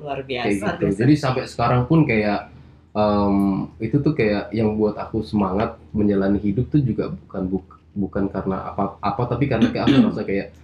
luar 0.00 0.18
kayak 0.22 0.44
biasa. 0.48 0.66
Gitu 0.80 0.96
jadi 0.96 1.14
sampai 1.14 1.42
sekarang 1.44 1.82
pun 1.84 2.08
kayak 2.08 2.48
em, 2.92 3.36
itu 3.76 4.00
tuh 4.00 4.16
kayak 4.16 4.48
yang 4.50 4.72
buat 4.74 4.96
aku 4.96 5.20
semangat 5.20 5.76
menjalani 5.92 6.40
hidup 6.40 6.72
tuh 6.72 6.80
juga 6.80 7.12
bukan 7.12 7.42
buk- 7.44 7.76
bukan 7.92 8.24
karena 8.28 8.72
apa 8.72 8.96
apa 8.96 9.22
tapi 9.24 9.44
karena 9.44 9.68
kayak 9.68 9.84
aku 9.84 9.96
merasa 10.00 10.24
kayak 10.24 10.56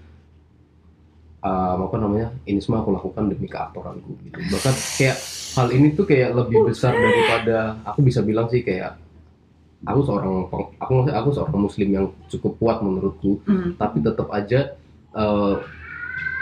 em, 1.43 1.79
apa 1.83 1.97
namanya 1.97 2.31
ini 2.45 2.59
semua 2.59 2.81
aku 2.81 2.91
lakukan 2.93 3.27
demi 3.27 3.47
keaktoranku 3.47 4.11
gitu 4.23 4.39
bahkan 4.49 4.75
kayak 4.97 5.17
hal 5.53 5.69
ini 5.69 5.93
tuh 5.93 6.05
kayak 6.05 6.31
lebih 6.33 6.65
besar 6.65 6.93
daripada 6.93 7.57
aku 7.85 8.01
bisa 8.01 8.23
bilang 8.23 8.47
sih 8.47 8.63
kayak 8.63 8.97
aku 9.83 10.01
seorang 10.01 10.47
aku 10.79 10.91
maksudnya 10.93 11.17
aku 11.17 11.31
seorang 11.31 11.59
muslim 11.61 11.89
yang 11.91 12.07
cukup 12.29 12.55
kuat 12.57 12.79
menurutku 12.81 13.43
Hmm. 13.43 13.75
tapi 13.75 13.99
tetap 13.99 14.31
aja 14.31 14.79
eh, 15.13 15.55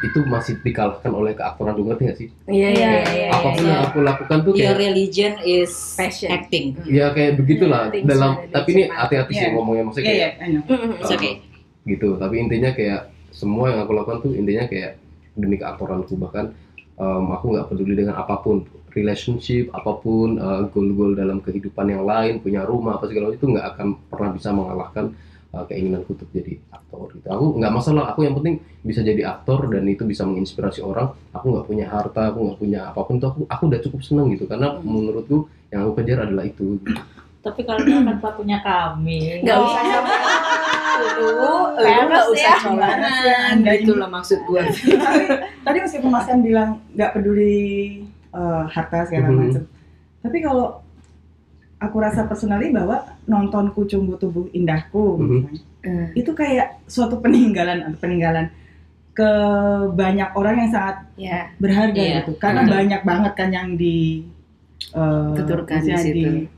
itu 0.01 0.25
masih 0.25 0.57
dikalahkan 0.59 1.09
oleh 1.11 1.33
keaktoran 1.33 1.73
lu 1.75 1.85
ngerti 1.87 2.03
gak 2.03 2.17
sih 2.17 2.29
Iya, 2.47 2.69
iya, 2.71 2.91
iya. 3.07 3.29
apa 3.31 3.49
pun 3.51 3.61
iya. 3.61 3.69
yang 3.71 3.83
aku 3.85 3.99
lakukan 4.01 4.39
tuh 4.41 4.53
your 4.55 4.73
kayak 4.73 4.81
religion 4.83 5.33
is 5.43 5.73
Passion. 5.93 6.29
acting 6.31 6.73
ya 6.85 7.13
kayak 7.13 7.37
begitulah 7.37 7.89
things 7.89 8.05
dalam 8.07 8.41
tapi 8.49 8.69
ini 8.75 8.85
hati-hati 8.89 9.33
sih 9.35 9.41
Iya. 9.43 9.53
ngomongnya 9.53 9.85
maksudnya 9.87 10.05
Iya, 10.07 10.17
kayak 10.17 10.33
iya, 10.33 10.41
I 10.41 10.49
know. 10.51 10.63
Mm-mm. 10.67 10.93
It's 10.99 11.11
okay. 11.11 11.35
gitu 11.83 12.09
tapi 12.17 12.35
intinya 12.39 12.71
kayak 12.71 13.01
semua 13.31 13.71
yang 13.71 13.81
aku 13.85 13.93
lakukan 13.95 14.19
tuh 14.23 14.33
intinya 14.35 14.67
kayak 14.67 14.99
demi 15.35 15.57
keaktoranku 15.57 16.15
bahkan 16.19 16.53
em, 16.95 17.25
aku 17.31 17.55
nggak 17.55 17.67
peduli 17.71 17.95
dengan 17.95 18.19
apa 18.19 18.39
pun 18.39 18.67
relationship 18.91 19.71
apa 19.71 20.03
pun 20.03 20.37
eh, 20.37 20.63
goal-goal 20.75 21.15
dalam 21.15 21.39
kehidupan 21.39 21.87
yang 21.89 22.03
lain 22.03 22.43
punya 22.43 22.67
rumah 22.67 22.99
apa 22.99 23.07
segala 23.07 23.31
macam 23.31 23.39
itu 23.39 23.47
nggak 23.55 23.67
akan 23.75 23.89
pernah 24.11 24.31
bisa 24.35 24.49
mengalahkan 24.51 25.05
eh, 25.55 25.65
keinginanku 25.71 26.11
untuk 26.19 26.29
jadi 26.35 26.59
aktor 26.75 27.07
gitu. 27.15 27.27
Aku 27.31 27.45
nggak 27.55 27.73
masalah 27.73 28.05
aku 28.11 28.27
yang 28.27 28.35
penting 28.35 28.59
bisa 28.83 29.01
jadi 29.01 29.23
aktor 29.31 29.71
dan 29.71 29.87
itu 29.87 30.03
bisa 30.03 30.27
menginspirasi 30.27 30.83
orang. 30.83 31.15
Aku 31.31 31.55
nggak 31.55 31.67
punya 31.71 31.87
harta 31.87 32.35
aku 32.35 32.39
nggak 32.51 32.59
punya 32.59 32.81
apa 32.91 33.01
pun 33.07 33.23
tuh 33.23 33.29
aku 33.31 33.41
aku 33.47 33.63
udah 33.71 33.81
cukup 33.87 34.01
seneng 34.03 34.27
gitu. 34.35 34.45
Karena 34.51 34.75
Hmm. 34.75 34.83
menurutku 34.83 35.47
yang 35.71 35.87
aku 35.87 36.03
kejar 36.03 36.27
adalah 36.27 36.45
itu. 36.51 36.83
Tapi 37.41 37.65
kalau 37.65 37.81
dia 37.87 38.03
kan 38.05 38.19
pelakunya 38.21 38.59
kami. 38.61 39.41
Nggak 39.47 39.59
usah 39.65 39.83
sama 39.87 40.11
dulu, 41.13 41.53
lu 41.77 42.03
nggak 42.07 42.27
usah 42.29 42.45
ya. 42.47 42.55
colongan, 42.61 43.53
Anda 43.53 43.73
gitu 43.77 43.93
loh 43.95 44.09
maksud 44.09 44.39
gue. 44.43 44.63
tapi 44.63 45.23
tadi 45.63 45.79
meskipun 45.81 46.11
Mas 46.11 46.25
kan 46.25 46.39
bilang 46.41 46.71
nggak 46.91 47.11
peduli 47.13 47.61
eh, 48.31 48.63
harta 48.67 49.05
segala 49.05 49.29
Mhm. 49.29 49.39
macam 49.41 49.63
tapi 50.21 50.39
kalau 50.39 50.67
aku 51.79 51.97
rasa 51.99 52.25
personally 52.25 52.69
bahwa 52.69 53.01
nonton 53.25 53.71
Kucumbu 53.71 54.15
Tubuh 54.15 54.47
Indahku 54.51 55.17
Mhm. 55.17 55.39
misalnya, 55.81 56.07
itu 56.13 56.31
kayak 56.31 56.85
suatu 56.85 57.19
peninggalan 57.19 57.81
atau 57.83 57.99
peninggalan 57.99 58.47
ke 59.11 59.31
banyak 59.91 60.31
orang 60.33 60.55
yang 60.59 60.71
sangat 60.71 60.97
Ya, 61.15 61.51
berharga 61.57 61.97
Iya. 61.97 62.17
gitu 62.21 62.37
karena 62.37 62.63
Betul. 62.63 62.75
banyak 62.77 63.01
banget 63.03 63.33
kan 63.35 63.51
yang 63.51 63.69
di 63.75 64.25
eh, 64.91 65.33
Tuturkan 65.35 65.81
di 65.81 65.93
situ. 65.95 66.49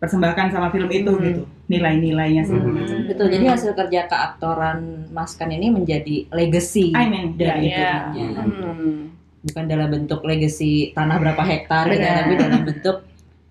dipersembahkan 0.00 0.46
sama 0.48 0.68
film 0.70 0.88
itu 0.88 1.10
Hmm. 1.10 1.22
gitu 1.22 1.42
nilai-nilainya 1.70 2.42
segala 2.42 2.66
Hmm. 2.66 2.76
macam 2.76 2.96
betul 3.06 3.26
jadi 3.30 3.46
hasil 3.48 3.72
kerja 3.72 4.00
keaktoran 4.04 4.78
Mas 5.08 5.32
Kan 5.32 5.48
ini 5.48 5.70
menjadi 5.70 6.26
legacy 6.28 6.90
I 6.92 7.06
mean 7.06 7.38
dari 7.38 7.70
ya, 7.70 8.10
itu 8.10 8.26
ya. 8.34 8.42
Hmm. 8.42 9.14
bukan 9.40 9.64
dalam 9.64 9.88
bentuk 9.88 10.20
legacy 10.20 10.90
tanah 10.90 11.16
berapa 11.16 11.40
hektar 11.40 11.86
gitu 11.88 11.96
Benar. 11.96 12.16
tapi 12.18 12.32
dalam 12.36 12.62
bentuk 12.64 12.96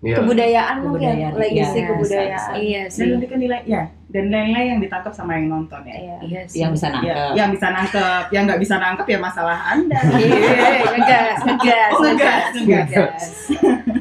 ya 0.00 0.16
Kebudayaan 0.16 0.76
mungkin, 0.80 1.12
Kebudayaan, 1.12 1.32
legacy 1.36 1.76
iya, 1.76 1.86
kebudayaan. 1.86 2.50
Iya 2.56 2.82
dan 2.82 2.90
sih. 2.96 3.08
lebih 3.12 3.28
ke 3.28 3.36
nilai 3.36 3.60
ya 3.64 3.82
dan 4.08 4.24
nilai 4.26 4.64
yang 4.66 4.78
ditangkap 4.80 5.12
sama 5.12 5.36
yang 5.36 5.46
nonton 5.46 5.80
ya 5.84 5.94
Iya, 5.94 6.14
iya 6.20 6.40
sih. 6.42 6.58
yang 6.58 6.72
bisa 6.72 6.88
ya, 6.88 6.90
nangkep 6.90 7.36
yang 7.36 7.48
bisa 7.52 7.66
nangkep, 7.68 8.24
yang 8.30 8.42
nggak 8.44 8.58
bisa 8.58 8.74
nangkep 8.76 9.06
ya 9.06 9.18
masalah 9.18 9.58
anda. 9.68 9.98
Iya, 10.16 10.80
ngegas, 10.88 11.38
ngegas, 11.44 11.90
Oh, 11.92 12.00
ngegas, 12.02 12.42
ngegas. 12.56 13.22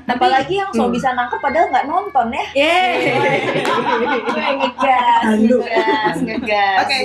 Apalagi 0.08 0.54
yang 0.58 0.72
so 0.72 0.82
Hmm. 0.82 0.90
bisa 0.90 1.12
nangkep 1.12 1.38
padahal 1.38 1.68
nggak 1.70 1.86
nonton 1.86 2.28
ya. 2.32 2.46
Gue 3.60 4.48
ngegas, 4.56 5.24
ngegas, 5.38 6.16
ngegas. 6.18 6.78
Oke. 6.82 7.00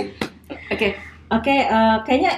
Oke, 0.71 0.89
oke 1.29 1.55
eh, 1.61 1.97
kayaknya 2.05 2.33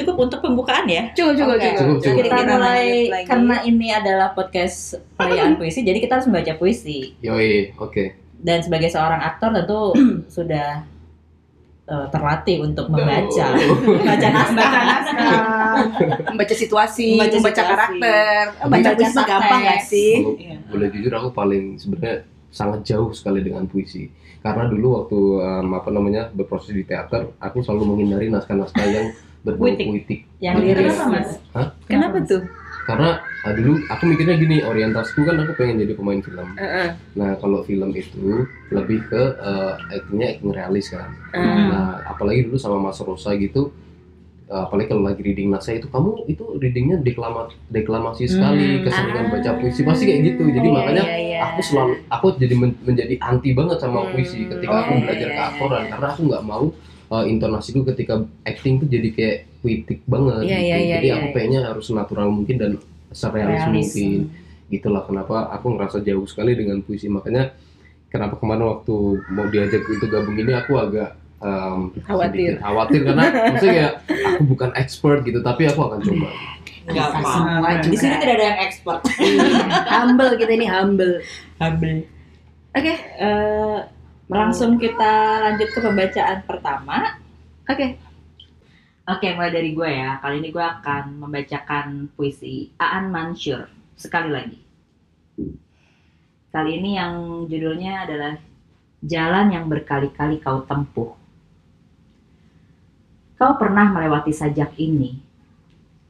cukup 0.00 0.16
untuk 0.20 0.40
pembukaan 0.40 0.84
ya 0.84 1.12
cukup, 1.12 1.34
cukup, 1.34 1.54
Oke. 1.54 1.68
cukup. 1.70 1.96
Cukup, 2.00 2.16
kita 2.18 2.28
Kita 2.32 2.44
mulai 2.50 2.84
lagi. 3.06 3.26
karena 3.26 3.56
ini 3.62 3.86
adalah 3.90 4.28
podcast 4.30 4.78
perayaan 5.14 5.54
puisi 5.54 5.80
jadi 5.80 5.98
kita 5.98 6.12
harus 6.14 6.26
membaca 6.26 6.52
puisi 6.54 7.14
yoi 7.20 7.72
oke 7.74 8.04
dan 8.38 8.60
sebagai 8.60 8.88
seorang 8.88 9.20
aktor 9.20 9.52
tentu 9.52 9.92
sudah 10.36 10.82
eh, 11.86 12.06
terlatih 12.08 12.56
untuk 12.62 12.86
membaca 12.86 13.46
Oh. 13.50 13.76
membaca 13.84 14.28
naskah 14.36 14.70
Baca 14.70 14.80
naskah. 14.86 15.74
membaca 16.26 16.54
situasi, 16.54 17.08
Membaca 17.14 17.34
membaca, 17.34 17.50
situasi. 17.52 17.68
karakter. 17.68 18.40
Tapi- 18.52 18.70
Baca 18.70 18.90
puisi 18.90 19.10
Membaca 19.10 19.26
gampang 19.28 19.60
nggak 19.60 19.76
teks. 19.76 19.88
sih? 19.88 20.12
Kalau 20.16 20.34
Iya. 20.36 20.56
boleh 20.66 20.88
jujur 20.88 21.12
aku 21.12 21.28
paling 21.32 21.64
sebenarnya 21.76 22.16
sangat 22.48 22.80
jauh 22.84 23.10
sekali 23.10 23.40
dengan 23.40 23.64
puisi 23.64 24.10
karena 24.40 24.64
dulu 24.66 24.86
waktu 24.96 25.18
em, 25.40 25.68
apa 25.70 25.88
namanya 25.88 26.22
berproses 26.28 26.72
di 26.72 26.82
teater 26.82 27.30
aku 27.38 27.60
selalu 27.60 27.82
menghindari 27.86 28.26
naskah-naskah 28.28 28.86
yang 28.86 29.06
berbau 29.40 29.64
Puitik. 29.66 29.86
puitik 29.86 30.20
yang 30.38 30.56
liris 30.56 30.92
Kenapa 30.92 31.04
mas? 31.10 31.28
Hah? 31.50 31.66
Kenapa 31.86 32.18
tuh? 32.22 32.42
karena 32.80 33.10
ah, 33.40 33.52
dulu 33.52 33.78
aku 33.86 34.02
mikirnya 34.04 34.34
gini 34.34 34.56
orientasiku 34.60 35.22
kan 35.22 35.38
aku 35.38 35.52
pengen 35.54 35.78
jadi 35.78 35.92
pemain 35.92 36.18
film 36.18 36.48
Heeh. 36.54 36.88
nah 37.14 37.36
kalau 37.36 37.62
film 37.62 37.92
itu 37.92 38.42
lebih 38.68 39.04
ke 39.04 39.22
eh, 39.32 39.72
actingnya 39.90 40.26
acting 40.34 40.50
realis 40.50 40.86
kan 40.88 41.06
Hmm. 41.30 41.70
nah 41.70 41.86
apalagi 42.04 42.44
dulu 42.44 42.56
sama 42.56 42.80
Mas 42.80 42.98
Rosa 42.98 43.30
gitu 43.34 43.70
eh, 44.44 44.58
apalagi 44.58 44.90
kalau 44.90 45.04
lagi 45.04 45.22
reading 45.22 45.48
naskah 45.48 45.76
itu 45.76 45.86
kamu 45.86 46.26
itu 46.26 46.42
readingnya 46.56 46.96
deklama 46.98 47.40
deklamasi 47.68 48.26
sekali 48.26 48.80
Hmm. 48.80 48.82
keseringan 48.82 49.24
Ah. 49.24 49.30
baca 49.30 49.50
puisi 49.56 49.80
pasti 49.80 50.04
kayak 50.04 50.20
gitu 50.26 50.42
jadi 50.50 50.66
Iya, 50.66 50.74
makanya 50.74 51.04
iya, 51.06 51.16
iya. 51.20 51.38
aku 51.46 51.60
selalu 51.62 51.94
aku 52.08 52.26
jadi 52.34 52.54
men- 52.56 52.80
menjadi 52.82 53.14
anti 53.20 53.50
banget 53.52 53.78
sama 53.78 54.02
Hmm. 54.02 54.10
puisi 54.10 54.44
ketika 54.46 54.72
Oh, 54.72 54.80
aku 54.80 54.92
iya, 54.92 55.00
belajar 55.00 55.28
iya, 55.28 55.36
keaktoran 55.38 55.80
iya. 55.80 55.90
karena 55.90 56.06
aku 56.08 56.20
nggak 56.26 56.42
mau 56.44 56.64
uh, 57.10 57.24
intonasiku 57.26 57.82
ketika 57.84 58.22
acting 58.42 58.78
tuh 58.78 58.88
jadi 58.88 59.08
kayak 59.10 59.36
puitik 59.60 60.00
banget 60.06 60.42
Iya, 60.42 60.48
gitu. 60.48 60.64
iya, 60.64 60.76
iya, 60.78 60.94
jadi 60.96 61.06
iya, 61.06 61.14
aku 61.14 61.26
iya. 61.26 61.34
pengennya 61.34 61.60
harus 61.68 61.86
natural 61.90 62.28
mungkin 62.30 62.56
dan 62.56 62.72
serealis 63.10 63.60
realis 63.60 63.90
mungkin 63.92 64.20
gitulah 64.70 65.02
kenapa 65.02 65.50
aku 65.50 65.66
ngerasa 65.74 65.98
jauh 66.00 66.24
sekali 66.24 66.54
dengan 66.54 66.78
puisi 66.80 67.10
makanya 67.10 67.50
kenapa 68.06 68.38
kemarin 68.38 68.70
waktu 68.70 68.96
mau 69.28 69.46
diajak 69.46 69.82
untuk 69.82 70.08
gabung 70.08 70.34
ini 70.34 70.54
aku 70.54 70.78
agak 70.78 71.10
um, 71.38 71.90
Khawatir. 72.06 72.54
sedikit 72.54 72.62
khawatir 72.62 73.00
karena 73.02 73.24
maksudnya 73.50 73.86
aku 74.06 74.42
bukan 74.46 74.70
expert 74.74 75.26
gitu 75.26 75.42
tapi 75.42 75.66
aku 75.66 75.80
akan 75.82 76.00
coba 76.00 76.30
Bisa 76.80 77.06
apa 77.06 77.20
semua 77.22 77.70
di 77.82 77.94
sini 77.94 78.14
tidak 78.18 78.34
ada 78.34 78.44
yang 78.50 78.58
expert 78.62 79.00
humble 79.94 80.32
kita 80.34 80.52
ini 80.54 80.66
humble. 80.66 81.14
Habel. 81.60 82.02
Oke, 82.70 82.94
Eh, 82.96 83.78
langsung 84.30 84.78
kita 84.78 85.42
lanjut 85.42 85.68
ke 85.74 85.78
pembacaan 85.82 86.38
pertama 86.46 87.18
oke. 87.66 87.88
Oke, 89.10 89.26
mulai 89.34 89.50
dari 89.50 89.74
gue 89.74 89.90
ya. 89.90 90.22
Kali 90.22 90.38
ini 90.38 90.54
gue 90.54 90.62
akan 90.62 91.18
membacakan 91.18 92.14
puisi 92.14 92.70
Aan 92.78 93.10
Mansur 93.10 93.66
sekali 93.98 94.30
lagi. 94.30 94.60
Kali 96.54 96.70
ini 96.78 96.94
yang 96.94 97.42
judulnya 97.50 98.06
adalah 98.06 98.38
Jalan 99.00 99.48
yang 99.48 99.64
berkali-kali 99.64 100.44
kau 100.44 100.60
tempuh. 100.68 101.16
Kau 103.40 103.52
pernah 103.56 103.88
melewati 103.88 104.28
sajak 104.28 104.76
ini. 104.76 105.16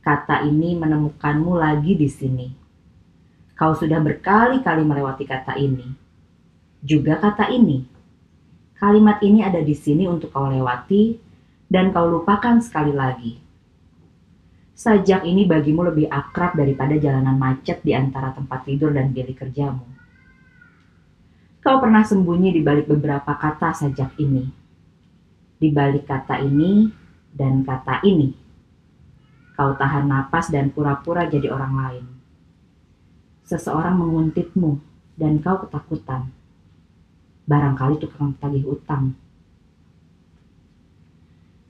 Kata 0.03 0.43
ini 0.43 0.75
menemukanmu 0.75 1.55
lagi 1.55 1.95
di 1.95 2.11
sini. 2.11 2.51
Kau 3.55 3.79
sudah 3.79 4.03
berkali-kali 4.03 4.83
melewati 4.83 5.23
kata 5.23 5.55
ini. 5.55 5.87
Juga 6.83 7.23
kata 7.23 7.55
ini. 7.55 7.87
Kalimat 8.81 9.21
ini 9.21 9.45
ada 9.45 9.61
di 9.61 9.77
sini 9.77 10.09
untuk 10.09 10.33
kau 10.33 10.49
lewati 10.49 11.13
dan 11.69 11.93
kau 11.93 12.09
lupakan 12.09 12.65
sekali 12.65 12.97
lagi. 12.97 13.37
Sajak 14.73 15.29
ini 15.29 15.45
bagimu 15.45 15.85
lebih 15.93 16.09
akrab 16.09 16.57
daripada 16.57 16.97
jalanan 16.97 17.37
macet 17.37 17.85
di 17.85 17.93
antara 17.93 18.33
tempat 18.33 18.65
tidur 18.65 18.97
dan 18.97 19.13
bilik 19.13 19.37
kerjamu. 19.37 19.85
Kau 21.61 21.77
pernah 21.77 22.01
sembunyi 22.01 22.57
di 22.57 22.65
balik 22.65 22.89
beberapa 22.89 23.37
kata 23.37 23.77
sajak 23.77 24.17
ini. 24.17 24.49
Di 25.61 25.69
balik 25.69 26.09
kata 26.09 26.41
ini 26.41 26.89
dan 27.37 27.61
kata 27.61 28.01
ini. 28.09 28.33
Kau 29.61 29.77
tahan 29.77 30.09
napas 30.09 30.49
dan 30.49 30.73
pura-pura 30.73 31.29
jadi 31.29 31.53
orang 31.53 31.75
lain. 31.77 32.05
Seseorang 33.45 34.01
menguntitmu 34.01 34.81
dan 35.21 35.37
kau 35.45 35.69
ketakutan. 35.69 36.40
Barangkali 37.51 37.99
tukang 37.99 38.39
tagih 38.39 38.63
utang. 38.63 39.11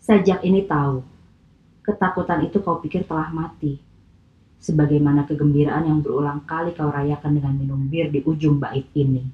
Sajak 0.05 0.45
ini 0.45 0.69
tahu, 0.69 1.01
ketakutan 1.81 2.45
itu 2.45 2.61
kau 2.61 2.85
pikir 2.85 3.09
telah 3.09 3.33
mati. 3.33 3.81
sebagaimana 4.61 5.25
kegembiraan 5.25 5.89
yang 5.89 5.99
berulang 6.05 6.45
kali 6.45 6.77
kau 6.77 6.93
rayakan 6.93 7.41
dengan 7.41 7.57
minum 7.57 7.81
bir 7.89 8.13
di 8.13 8.21
ujung 8.21 8.61
bait 8.61 8.85
ini. 8.93 9.25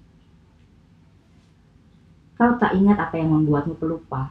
Kau 2.39 2.55
tak 2.63 2.79
ingat 2.79 2.97
apa 3.03 3.19
yang 3.19 3.35
membuatmu 3.35 3.75
pelupa. 3.75 4.31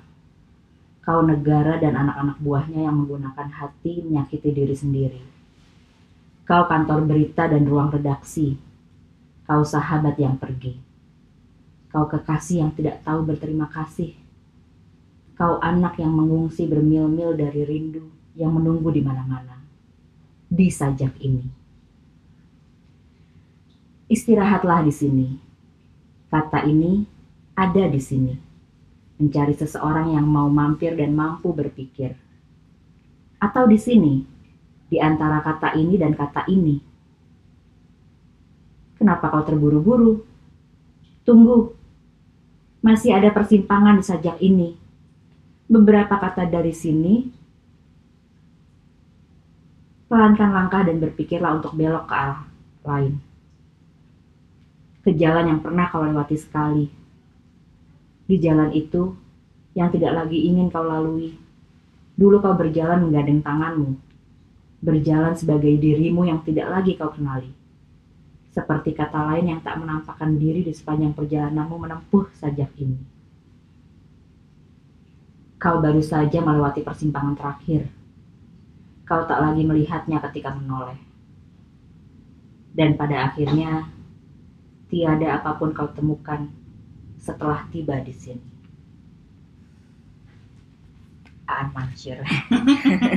Kau 1.04 1.22
negara 1.22 1.78
dan 1.78 1.94
anak-anak 1.94 2.38
buahnya 2.42 2.88
yang 2.90 2.96
menggunakan 2.98 3.50
hati 3.52 4.02
menyakiti 4.02 4.50
diri 4.50 4.74
sendiri. 4.74 5.22
Kau 6.48 6.66
kantor 6.66 7.06
berita 7.06 7.46
dan 7.46 7.66
ruang 7.66 7.94
redaksi. 7.94 8.58
Kau 9.46 9.62
sahabat 9.62 10.18
yang 10.18 10.38
pergi. 10.38 10.85
Kau 11.96 12.12
kekasih 12.12 12.60
yang 12.60 12.76
tidak 12.76 13.08
tahu 13.08 13.24
berterima 13.24 13.72
kasih. 13.72 14.20
Kau 15.40 15.64
anak 15.64 15.96
yang 15.96 16.12
mengungsi 16.12 16.68
bermil-mil 16.68 17.40
dari 17.40 17.64
rindu 17.64 18.04
yang 18.36 18.52
menunggu 18.52 18.92
di 18.92 19.00
mana-mana. 19.00 19.64
Di 20.52 20.68
sajak 20.68 21.16
ini. 21.24 21.48
Istirahatlah 24.12 24.84
di 24.84 24.92
sini. 24.92 25.28
Kata 26.28 26.68
ini 26.68 27.08
ada 27.56 27.88
di 27.88 28.02
sini. 28.04 28.36
Mencari 29.16 29.56
seseorang 29.56 30.20
yang 30.20 30.28
mau 30.28 30.52
mampir 30.52 31.00
dan 31.00 31.16
mampu 31.16 31.56
berpikir. 31.56 32.12
Atau 33.40 33.72
di 33.72 33.80
sini, 33.80 34.20
di 34.92 35.00
antara 35.00 35.40
kata 35.40 35.80
ini 35.80 35.96
dan 35.96 36.12
kata 36.12 36.44
ini. 36.52 36.76
Kenapa 39.00 39.32
kau 39.32 39.48
terburu-buru? 39.48 40.20
Tunggu. 41.24 41.75
Masih 42.86 43.18
ada 43.18 43.34
persimpangan 43.34 43.98
di 43.98 44.06
sajak 44.06 44.38
ini. 44.46 44.78
Beberapa 45.66 46.22
kata 46.22 46.46
dari 46.46 46.70
sini 46.70 47.26
pelankan 50.06 50.54
langkah 50.54 50.86
dan 50.86 51.02
berpikirlah 51.02 51.58
untuk 51.58 51.74
belok 51.74 52.06
ke 52.06 52.14
arah 52.14 52.46
lain. 52.86 53.18
Ke 55.02 55.18
jalan 55.18 55.50
yang 55.50 55.60
pernah 55.66 55.90
kau 55.90 56.06
lewati 56.06 56.38
sekali. 56.38 56.86
Di 58.30 58.38
jalan 58.38 58.70
itu 58.70 59.18
yang 59.74 59.90
tidak 59.90 60.14
lagi 60.14 60.46
ingin 60.46 60.70
kau 60.70 60.86
lalui. 60.86 61.34
Dulu 62.14 62.38
kau 62.38 62.54
berjalan 62.54 63.02
menggandeng 63.02 63.42
tanganmu. 63.42 63.98
Berjalan 64.86 65.34
sebagai 65.34 65.74
dirimu 65.74 66.30
yang 66.30 66.46
tidak 66.46 66.70
lagi 66.70 66.94
kau 66.94 67.10
kenali. 67.10 67.50
Seperti 68.56 68.96
kata 68.96 69.36
lain 69.36 69.52
yang 69.52 69.60
tak 69.60 69.76
menampakkan 69.84 70.40
diri 70.40 70.64
di 70.64 70.72
sepanjang 70.72 71.12
perjalananmu 71.12 71.76
menempuh 71.76 72.32
sajak 72.40 72.72
ini. 72.80 73.04
Kau 75.60 75.84
baru 75.84 76.00
saja 76.00 76.40
melewati 76.40 76.80
persimpangan 76.80 77.36
terakhir 77.36 77.92
kau 79.06 79.22
tak 79.30 79.38
lagi 79.38 79.62
melihatnya 79.62 80.18
ketika 80.30 80.50
menoleh. 80.58 80.98
Dan 82.76 82.98
pada 83.00 83.32
akhirnya, 83.32 83.88
tiada 84.90 85.40
apa 85.40 85.56
pun 85.56 85.72
kau 85.72 85.88
temukan 85.94 86.50
setelah 87.22 87.64
tiba 87.70 88.02
di 88.02 88.12
sini. 88.12 88.44
Aan 91.46 91.70
Mansur. 91.72 92.20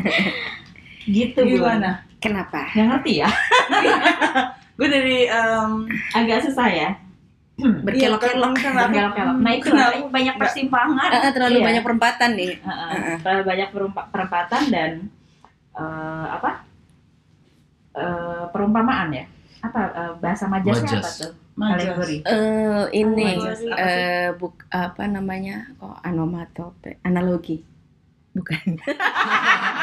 gitu 1.17 1.41
Gimana? 1.41 2.05
Kenapa? 2.21 2.69
Nggak 2.77 2.87
ngerti 2.93 3.13
ya? 3.25 3.29
Gue 4.79 4.89
dari 4.89 5.27
em, 5.27 5.71
Agak 6.15 6.47
susah 6.47 6.69
ya. 6.71 6.91
Berkelok-kelok. 7.59 8.55
iya, 8.55 8.63
kenapa? 8.63 8.87
Berkelok-kelok. 8.87 9.37
Nah 9.37 9.53
itu 9.53 9.69
lah, 9.69 9.91
banyak 10.07 10.35
persimpangan. 10.39 11.11
Ah, 11.11 11.33
terlalu 11.35 11.59
Iya. 11.59 11.67
banyak 11.67 11.83
perempatan 11.83 12.31
nih. 12.33 12.53
Heeh. 12.57 12.91
Heeh. 12.95 13.17
Terlalu 13.19 13.43
banyak 13.45 13.69
perempatan 14.09 14.63
dan 14.71 14.91
eh, 15.75 16.27
apa? 16.31 16.51
Eh, 17.93 18.45
perumpamaan 18.49 19.11
ya? 19.11 19.27
Apa 19.59 19.81
eh, 19.91 20.13
bahasa 20.17 20.47
majasnya 20.47 20.87
Majas. 20.87 21.03
apa 21.03 21.11
tuh? 21.21 21.33
Alegori. 21.59 22.19
Eh, 22.23 22.85
ini 22.95 23.27
Majas, 23.35 23.59
apa 23.59 23.59
sih? 23.59 23.71
eh 23.75 24.29
buk 24.33 24.55
apa 24.71 25.03
namanya? 25.05 25.67
Oh, 25.83 25.99
anomatope, 26.01 27.03
analogi. 27.03 27.67
Bukan. 28.31 28.79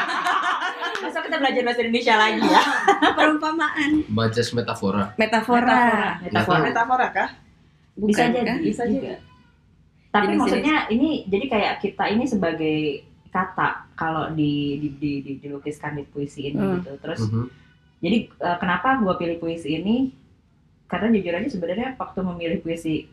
Masa 1.06 1.22
kita 1.22 1.36
belajar 1.38 1.62
bahasa 1.62 1.80
Indonesia 1.80 2.14
lagi 2.14 2.42
ya? 2.42 2.62
Perumpamaan. 3.18 3.90
Majas 4.08 4.48
metafora. 4.50 5.14
Metafora. 5.14 6.18
Metafora. 6.20 6.60
Metafora 6.64 7.06
kah? 7.08 7.28
Bisa 7.94 8.26
Bukan, 8.26 8.28
jadi, 8.34 8.44
kan? 8.44 8.58
bisa 8.60 8.82
juga. 8.84 9.14
Tapi 10.08 10.24
Jenis-jenis. 10.26 10.40
maksudnya 10.40 10.76
ini 10.88 11.10
jadi 11.24 11.44
kayak 11.46 11.74
kita 11.78 12.04
ini 12.08 12.24
sebagai 12.24 12.78
kata 13.28 13.68
kalau 13.94 14.32
di, 14.32 14.52
di, 14.76 14.88
di, 14.92 15.12
di- 15.20 15.38
dilukiskan 15.38 15.94
di 15.94 16.04
puisi 16.04 16.48
ini 16.48 16.56
Hmm. 16.56 16.80
gitu. 16.80 16.96
Terus 16.98 17.20
Mhm. 17.22 17.44
jadi 18.00 18.16
eh, 18.26 18.56
kenapa 18.58 18.98
gue 18.98 19.14
pilih 19.14 19.36
puisi 19.38 19.76
ini? 19.76 20.10
Karena 20.86 21.10
jujur 21.10 21.32
aja 21.32 21.48
sebenarnya 21.48 21.88
waktu 21.94 22.18
memilih 22.24 22.58
puisi 22.60 23.06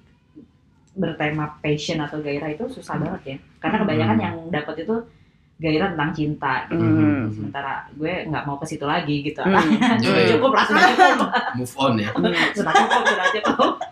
bertema 0.94 1.58
passion 1.58 1.98
atau 2.00 2.22
gairah 2.22 2.50
itu 2.50 2.70
susah 2.70 2.96
banget 2.96 3.22
ya. 3.26 3.38
Karena 3.60 3.78
kebanyakan 3.82 4.16
Hmm. 4.16 4.26
yang 4.26 4.36
dapat 4.50 4.76
itu 4.80 4.96
gairah 5.64 5.96
tentang 5.96 6.12
cinta. 6.12 6.54
Gitu. 6.68 6.84
Hmm. 6.84 7.32
Sementara 7.32 7.72
gue 7.90 8.28
nggak 8.28 8.44
mau 8.44 8.60
ke 8.60 8.68
situ 8.68 8.84
lagi 8.84 9.24
gitu. 9.24 9.40
Hmm. 9.48 9.80
sudah 9.98 10.20
Iya. 10.20 10.32
cukup 10.36 10.52
lah, 10.52 10.64
sudah 10.68 10.84
cukup. 10.92 11.30
Move 11.58 11.76
on 11.78 11.94
ya. 11.96 12.10
sudah 12.52 12.74
cukup 12.76 13.02
sudah 13.06 13.28
cukup 13.34 13.74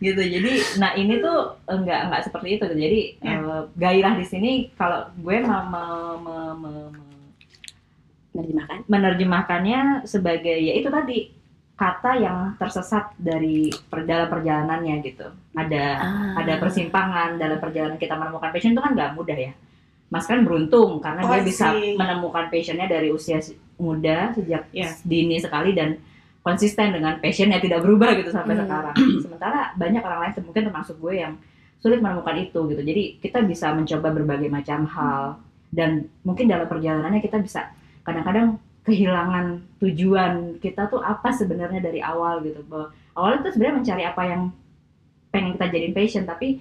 gitu 0.00 0.16
jadi 0.16 0.52
nah 0.80 0.96
ini 0.96 1.20
tuh 1.20 1.38
enggak 1.68 2.08
enggak 2.08 2.24
seperti 2.24 2.56
itu 2.56 2.64
jadi 2.66 3.00
Ya. 3.20 3.36
eh, 3.36 3.62
gairah 3.76 4.16
di 4.16 4.24
sini 4.24 4.50
kalau 4.72 5.04
gue 5.14 5.36
me- 5.38 5.68
me- 5.68 6.16
me- 6.16 6.56
me- 6.56 6.88
me- 6.88 7.08
Menerjemahkan. 8.30 8.78
menerjemahkannya 8.86 9.80
sebagai 10.04 10.56
ya 10.56 10.72
itu 10.72 10.88
tadi 10.88 11.28
kata 11.74 12.16
yang 12.16 12.36
tersesat 12.56 13.12
dari 13.18 13.68
per, 13.84 14.04
dalam 14.04 14.30
perjalanannya 14.30 15.02
gitu 15.02 15.26
ada 15.52 15.84
Ah. 15.98 16.38
ada 16.38 16.56
persimpangan 16.56 17.36
dalam 17.36 17.58
perjalanan 17.58 17.96
kita 17.96 18.14
menemukan 18.14 18.48
passion 18.48 18.70
itu 18.70 18.80
kan 18.80 18.94
nggak 18.94 19.12
mudah 19.12 19.34
ya 19.34 19.52
Mas 20.10 20.26
kan 20.26 20.42
beruntung 20.42 20.98
karena 20.98 21.22
Oh, 21.22 21.30
dia 21.30 21.46
bisa 21.46 21.70
see. 21.72 21.94
menemukan 21.94 22.50
passionnya 22.50 22.86
dari 22.86 23.08
usia 23.08 23.38
si- 23.38 23.54
muda 23.78 24.34
sejak 24.34 24.66
Ya. 24.74 24.90
dini 25.02 25.38
sekali 25.38 25.72
dan 25.72 25.96
konsisten 26.42 26.90
dengan 26.90 27.16
passionnya 27.16 27.56
tidak 27.56 27.80
berubah 27.80 28.18
gitu 28.18 28.28
sampai 28.28 28.58
Hmm. 28.58 28.66
sekarang. 28.66 28.96
Sementara 29.22 29.60
banyak 29.74 30.02
orang 30.02 30.20
lain 30.20 30.32
mungkin 30.42 30.62
termasuk 30.66 30.96
gue 30.98 31.14
yang 31.16 31.32
sulit 31.78 32.02
menemukan 32.02 32.36
itu 32.36 32.60
gitu. 32.68 32.82
Jadi 32.82 33.02
kita 33.18 33.40
bisa 33.40 33.72
mencoba 33.72 34.10
berbagai 34.10 34.50
macam 34.50 34.84
hal 34.84 35.38
dan 35.70 36.10
mungkin 36.20 36.50
dalam 36.50 36.66
perjalanannya 36.66 37.22
kita 37.22 37.38
bisa 37.38 37.70
kadang-kadang 38.02 38.58
kehilangan 38.82 39.62
tujuan 39.78 40.58
kita 40.58 40.88
tuh 40.88 40.98
apa 40.98 41.30
sebenarnya 41.30 41.78
dari 41.78 42.02
awal 42.02 42.42
gitu. 42.42 42.60
Bahwa 42.66 42.90
awalnya 43.14 43.46
tuh 43.46 43.52
sebenarnya 43.54 43.76
mencari 43.78 44.04
apa 44.04 44.22
yang 44.26 44.42
pengen 45.30 45.54
kita 45.54 45.66
jadiin 45.70 45.94
passion 45.94 46.24
tapi 46.26 46.58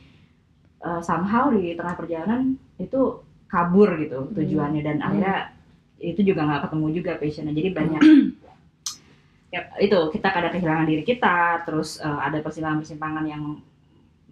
uh, 0.80 1.02
somehow 1.02 1.50
di 1.50 1.74
tengah 1.74 1.98
perjalanan 1.98 2.54
itu 2.78 3.02
kabur 3.50 3.90
gitu 3.98 4.30
tujuannya. 4.32 4.82
Dan 4.86 4.98
akhirnya 5.02 5.52
itu 6.00 6.22
juga 6.24 6.48
nggak 6.48 6.62
ketemu 6.70 6.86
juga 6.96 7.12
passionnya. 7.20 7.54
Jadi 7.54 7.70
banyak 7.74 8.02
ya 9.54 9.62
itu 9.82 9.98
kita 10.14 10.28
kadang 10.30 10.54
kehilangan 10.54 10.86
diri 10.86 11.02
kita 11.02 11.66
terus 11.66 11.98
uh, 12.00 12.22
ada 12.22 12.38
persimpangan-persimpangan 12.40 13.26
yang 13.26 13.44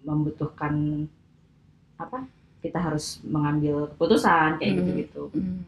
membutuhkan 0.06 1.04
apa? 1.98 2.22
Kita 2.62 2.78
harus 2.78 3.18
mengambil 3.22 3.90
keputusan 3.94 4.58
kayak 4.58 4.70
Hmm. 4.72 4.78
gitu-gitu. 4.82 5.22
Hmm. 5.34 5.62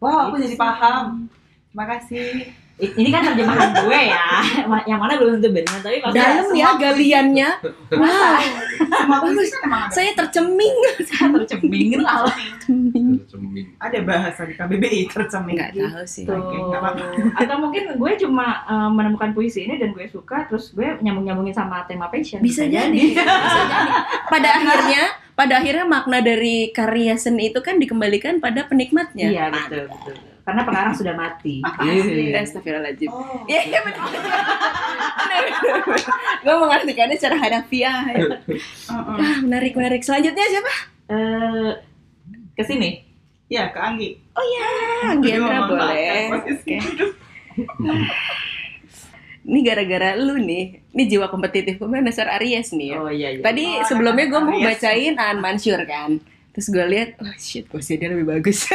Wow, 0.00 0.30
aku 0.32 0.42
jadi 0.42 0.56
paham. 0.56 1.28
Terima 1.70 1.86
kasih. 1.86 2.50
Ini 2.80 3.08
kan 3.08 3.22
terjemahan 3.22 3.70
gue 3.78 4.00
ya 4.08 4.26
yang 4.90 4.98
mana 4.98 5.14
belum 5.14 5.36
tentu 5.36 5.52
benar 5.52 5.78
tapi 5.78 6.00
maksudnya 6.00 6.24
Dalam 6.32 6.46
ya 6.56 6.68
galiannya. 6.74 7.50
Wow, 7.92 8.34
Semua 8.80 9.18
puisi 9.20 9.52
kan 9.52 9.88
saya 9.90 10.10
terceming. 10.14 10.74
terceming 11.04 12.00
Allah 12.00 12.32
Terceming. 12.64 13.66
ada 13.76 13.98
bahasa 14.00 14.40
di 14.44 14.54
KBBI 14.54 15.00
terceming. 15.08 15.56
Enggak 15.56 15.72
tahu 15.76 16.04
sih. 16.04 16.24
Tuh. 16.24 16.36
Oke, 16.36 16.56
nggak 16.56 16.80
apa-apa. 16.80 17.04
atau 17.36 17.56
mungkin 17.58 17.82
gue 17.94 18.12
cuma 18.18 18.46
uh, 18.64 18.88
menemukan 18.88 19.30
puisi 19.30 19.64
ini 19.64 19.76
dan 19.76 19.92
gue 19.92 20.06
suka 20.06 20.46
terus 20.46 20.72
gue 20.72 20.86
nyambung 21.00 21.26
nyambungin 21.26 21.52
sama 21.52 21.84
tema 21.84 22.08
passion 22.08 22.40
Bisa 22.40 22.64
jadi. 22.64 22.88
Bisa 22.90 23.20
jadi. 23.20 23.88
Pada 24.26 24.48
akhirnya, 24.54 25.02
pada 25.34 25.54
akhirnya 25.58 25.84
makna 25.84 26.18
dari 26.20 26.70
karya 26.70 27.16
seni 27.16 27.50
itu 27.50 27.60
kan 27.60 27.76
dikembalikan 27.76 28.38
pada 28.38 28.64
penikmatnya. 28.64 29.28
iya 29.28 29.44
betul 29.50 29.90
betul 29.90 30.14
karena 30.40 30.62
pengarang 30.62 30.92
sudah 30.92 31.12
mati 31.12 31.60
Makasih. 31.60 32.32
Iya. 32.32 32.40
Astagfirullahaladzim. 32.42 33.08
Oh. 33.08 33.44
Iya, 33.44 33.60
iya 33.66 33.78
betul. 33.82 34.04
Gue 36.44 36.54
mengartikannya 36.56 37.16
secara 37.16 37.36
hadafiah. 37.36 38.00
Ya. 38.10 38.24
Uh-uh. 38.90 39.16
Ah, 39.16 39.36
menarik, 39.40 39.72
menarik. 39.74 40.00
Selanjutnya 40.00 40.42
siapa? 40.42 40.74
Eh, 41.10 41.70
ke 42.54 42.62
sini 42.64 42.90
Ya, 43.50 43.66
ke 43.74 43.76
Anggi. 43.76 44.14
Ah, 44.32 45.10
Giandra 45.18 45.66
Aduh, 45.66 45.74
boleh. 45.74 45.90
memanfaatkan 45.90 46.30
posisi. 46.38 46.74
Oke. 47.58 47.94
Ini 49.40 49.58
gara-gara 49.66 50.08
lu 50.14 50.38
nih. 50.38 50.78
Ini 50.94 51.02
jiwa 51.08 51.26
kompetitif 51.26 51.74
gue 51.76 51.88
dasar 52.04 52.30
Aries 52.38 52.70
nih 52.70 52.94
ya. 52.94 52.96
oh 52.98 53.10
iya 53.10 53.28
iya 53.34 53.42
Tadi 53.42 53.64
Oh, 53.66 53.82
sebelumnya 53.88 54.30
gue 54.30 54.38
mau 54.38 54.54
bacain 54.54 55.14
Aan 55.18 55.42
Mansur 55.42 55.80
kan. 55.82 56.22
Terus 56.50 56.66
gue 56.66 56.86
lihat, 56.86 57.10
oh 57.18 57.34
shit, 57.38 57.66
posisinya 57.66 58.06
dia 58.06 58.10
lebih 58.10 58.26
bagus. 58.26 58.66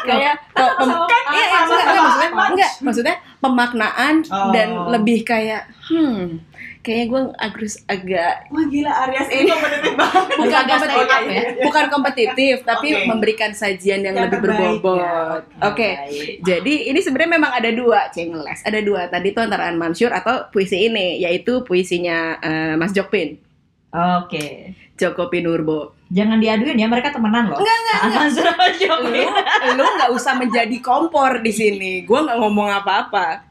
kayak 0.00 0.34
pem- 0.50 0.76
Sama- 0.78 1.06
iya, 1.28 1.44
iya, 1.44 1.58
sama- 1.60 1.80
sama 1.80 2.00
maksudnya 2.00 2.30
enggak 2.46 2.72
maksudnya 2.80 3.16
pemaknaan 3.38 4.14
Oh. 4.28 4.50
dan 4.50 4.68
lebih 4.90 5.18
kayak 5.22 5.62
hmm 5.84 6.42
kayaknya 6.78 7.06
gue 7.06 7.20
agak 7.36 7.58
agak 7.86 8.34
Wah 8.48 8.64
gila 8.64 8.92
Aries 9.04 9.28
ini 9.30 9.50
kompetitif 9.50 9.92
banget. 9.94 10.24
bukan 10.32 10.56
agak 10.56 10.76
kompetitif 10.78 11.10
up 11.10 11.22
ya? 11.28 11.42
bukan 11.60 11.84
kompetitif 11.90 12.54
tapi 12.62 12.88
Oke. 12.90 13.04
memberikan 13.04 13.50
sajian 13.52 14.00
yang, 14.00 14.14
Yang 14.14 14.24
lebih 14.24 14.38
terbaik, 14.40 14.60
berbobot 14.78 15.42
ya. 15.44 15.66
oke 15.66 15.90
Baik. 15.98 16.28
jadi 16.40 16.74
ini 16.86 16.98
sebenarnya 16.98 17.32
memang 17.34 17.52
ada 17.52 17.70
dua 17.70 17.98
cengeles 18.08 18.60
ada 18.62 18.80
dua 18.80 19.04
tadi 19.06 19.28
tuh 19.30 19.42
antara 19.42 19.68
Mansur 19.70 20.08
atau 20.10 20.48
puisi 20.48 20.80
ini 20.82 21.18
yaitu 21.18 21.60
puisinya 21.60 22.18
eh, 22.38 22.74
Mas 22.74 22.90
Jokpin 22.90 23.36
Oke. 23.88 24.76
Joko 24.94 25.28
Pinurbo 25.28 25.97
Jangan 26.08 26.40
diaduin 26.40 26.80
ya, 26.80 26.88
mereka 26.88 27.12
temenan 27.12 27.52
loh. 27.52 27.60
Enggak, 27.60 27.78
enggak, 27.84 28.00
enggak. 28.00 28.26
Sama 28.32 28.64
lu 28.68 28.76
Jokowi. 28.80 29.22
lu 29.76 29.84
nggak 29.84 30.10
usah 30.14 30.34
menjadi 30.38 30.76
kompor 30.80 31.40
di 31.42 31.52
sini 31.52 31.92
gue 32.06 32.18
nggak 32.18 32.38
ngomong 32.38 32.68
apa-apa 32.82 33.44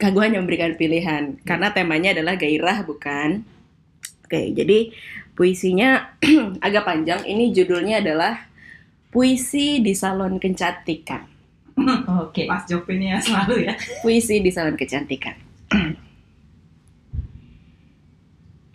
kan 0.00 0.08
gue 0.10 0.22
hanya 0.22 0.40
memberikan 0.40 0.74
pilihan 0.74 1.36
karena 1.44 1.70
temanya 1.70 2.16
adalah 2.16 2.34
gairah 2.38 2.82
bukan 2.84 3.44
oke 4.26 4.40
jadi 4.56 4.90
puisinya 5.36 6.16
agak 6.66 6.84
panjang 6.88 7.20
ini 7.28 7.52
judulnya 7.52 8.00
adalah 8.00 8.48
puisi 9.12 9.80
di 9.84 9.92
salon 9.92 10.40
kecantikan 10.40 11.36
Oke. 12.24 12.48
Mas 12.48 12.64
Jopin 12.64 13.04
ya 13.04 13.20
selalu 13.20 13.68
ya. 13.68 13.76
puisi 14.00 14.40
di 14.40 14.48
salon 14.48 14.80
kecantikan 14.80 15.36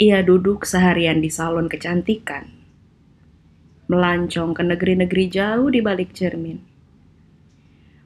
ia 0.06 0.22
duduk 0.22 0.70
seharian 0.70 1.18
di 1.18 1.34
salon 1.34 1.66
kecantikan 1.66 2.61
melancong 3.92 4.56
ke 4.56 4.64
negeri-negeri 4.64 5.26
jauh 5.28 5.68
di 5.68 5.84
balik 5.84 6.16
cermin 6.16 6.72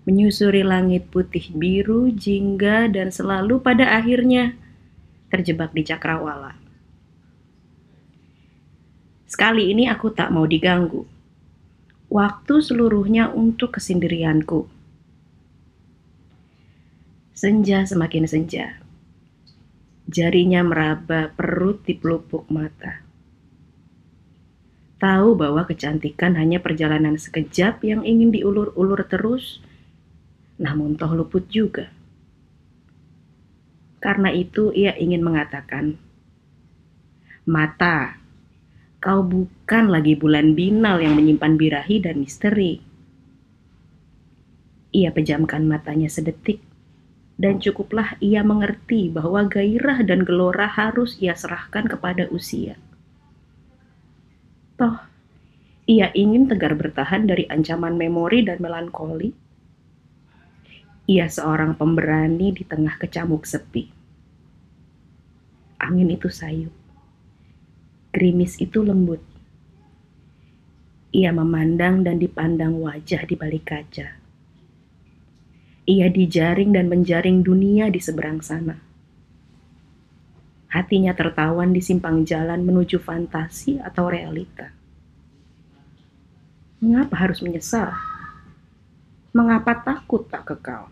menyusuri 0.06 0.62
langit 0.62 1.10
putih 1.10 1.50
biru 1.58 2.14
jingga 2.14 2.88
dan 2.94 3.10
selalu 3.10 3.58
pada 3.58 3.98
akhirnya 3.98 4.54
terjebak 5.34 5.74
di 5.74 5.82
cakrawala. 5.82 6.54
Sekali 9.26 9.74
ini 9.74 9.90
aku 9.90 10.14
tak 10.14 10.30
mau 10.30 10.46
diganggu. 10.46 11.04
Waktu 12.08 12.56
seluruhnya 12.62 13.34
untuk 13.34 13.76
kesendirianku. 13.76 14.70
Senja 17.36 17.84
semakin 17.84 18.30
senja. 18.30 18.80
Jarinya 20.06 20.62
meraba 20.62 21.34
perut 21.34 21.82
di 21.84 21.98
pelupuk 21.98 22.48
mata. 22.54 23.05
Tahu 25.06 25.38
bahwa 25.38 25.70
kecantikan 25.70 26.34
hanya 26.34 26.58
perjalanan 26.58 27.14
sekejap 27.14 27.86
yang 27.86 28.02
ingin 28.02 28.34
diulur-ulur 28.34 29.06
terus, 29.06 29.62
namun 30.58 30.98
toh 30.98 31.14
luput 31.14 31.46
juga. 31.46 31.94
Karena 34.02 34.34
itu 34.34 34.74
ia 34.74 34.98
ingin 34.98 35.22
mengatakan, 35.22 36.02
Mata, 37.46 38.18
kau 38.98 39.22
bukan 39.22 39.94
lagi 39.94 40.18
bulan 40.18 40.58
binal 40.58 40.98
yang 40.98 41.14
menyimpan 41.14 41.54
birahi 41.54 42.02
dan 42.02 42.26
misteri. 42.26 42.82
Ia 44.90 45.14
pejamkan 45.14 45.70
matanya 45.70 46.10
sedetik, 46.10 46.66
dan 47.38 47.62
cukuplah 47.62 48.18
ia 48.18 48.42
mengerti 48.42 49.14
bahwa 49.14 49.46
gairah 49.46 50.02
dan 50.02 50.26
gelora 50.26 50.66
harus 50.66 51.14
ia 51.22 51.38
serahkan 51.38 51.86
kepada 51.86 52.26
usia. 52.34 52.82
Toh, 54.76 55.00
ia 55.88 56.12
ingin 56.12 56.52
tegar 56.52 56.76
bertahan 56.76 57.24
dari 57.24 57.48
ancaman 57.48 57.96
memori 57.96 58.44
dan 58.44 58.60
melankoli. 58.60 59.32
Ia 61.06 61.30
seorang 61.30 61.78
pemberani 61.78 62.52
di 62.52 62.66
tengah 62.66 62.98
kecamuk 62.98 63.46
sepi. 63.46 63.88
Angin 65.80 66.10
itu 66.12 66.28
sayu. 66.28 66.74
Gerimis 68.12 68.58
itu 68.58 68.82
lembut. 68.82 69.22
Ia 71.16 71.32
memandang 71.32 72.04
dan 72.04 72.20
dipandang 72.20 72.76
wajah 72.82 73.24
di 73.24 73.36
balik 73.40 73.72
kaca. 73.72 74.20
Ia 75.86 76.08
dijaring 76.10 76.74
dan 76.74 76.90
menjaring 76.90 77.46
dunia 77.46 77.94
di 77.94 78.02
seberang 78.02 78.42
sana. 78.42 78.85
Hatinya 80.76 81.16
tertawan 81.16 81.72
di 81.72 81.80
simpang 81.80 82.28
jalan 82.28 82.68
menuju 82.68 83.00
fantasi 83.00 83.80
atau 83.80 84.12
realita. 84.12 84.76
Mengapa 86.84 87.16
harus 87.16 87.40
menyesal? 87.40 87.96
Mengapa 89.32 89.80
takut 89.80 90.28
tak 90.28 90.52
kekal? 90.52 90.92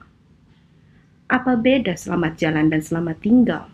Apa 1.28 1.60
beda 1.60 2.00
selamat 2.00 2.40
jalan 2.40 2.72
dan 2.72 2.80
selamat 2.80 3.18
tinggal? 3.20 3.68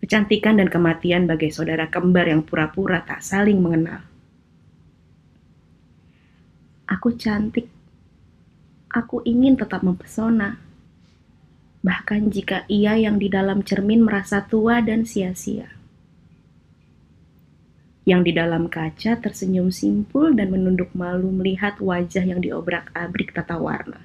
Kecantikan 0.00 0.64
dan 0.64 0.72
kematian 0.72 1.28
bagai 1.28 1.52
saudara 1.52 1.92
kembar 1.92 2.24
yang 2.24 2.40
pura-pura 2.40 3.04
tak 3.04 3.20
saling 3.20 3.60
mengenal. 3.60 4.00
Aku 6.88 7.12
cantik. 7.20 7.68
Aku 8.88 9.20
ingin 9.28 9.60
tetap 9.60 9.84
mempesona. 9.84 10.65
Bahkan 11.86 12.34
jika 12.34 12.66
ia 12.66 12.98
yang 12.98 13.22
di 13.22 13.30
dalam 13.30 13.62
cermin 13.62 14.02
merasa 14.02 14.42
tua 14.42 14.82
dan 14.82 15.06
sia-sia. 15.06 15.70
Yang 18.02 18.22
di 18.26 18.32
dalam 18.34 18.66
kaca 18.66 19.22
tersenyum 19.22 19.70
simpul 19.70 20.34
dan 20.34 20.50
menunduk 20.50 20.90
malu 20.98 21.30
melihat 21.30 21.78
wajah 21.78 22.26
yang 22.26 22.42
diobrak-abrik 22.42 23.30
tata 23.30 23.54
warna. 23.62 24.02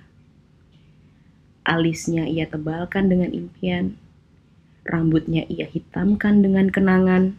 Alisnya 1.66 2.30
ia 2.30 2.46
tebalkan 2.46 3.10
dengan 3.10 3.34
impian, 3.34 3.98
rambutnya 4.86 5.50
ia 5.50 5.66
hitamkan 5.66 6.46
dengan 6.46 6.70
kenangan, 6.70 7.34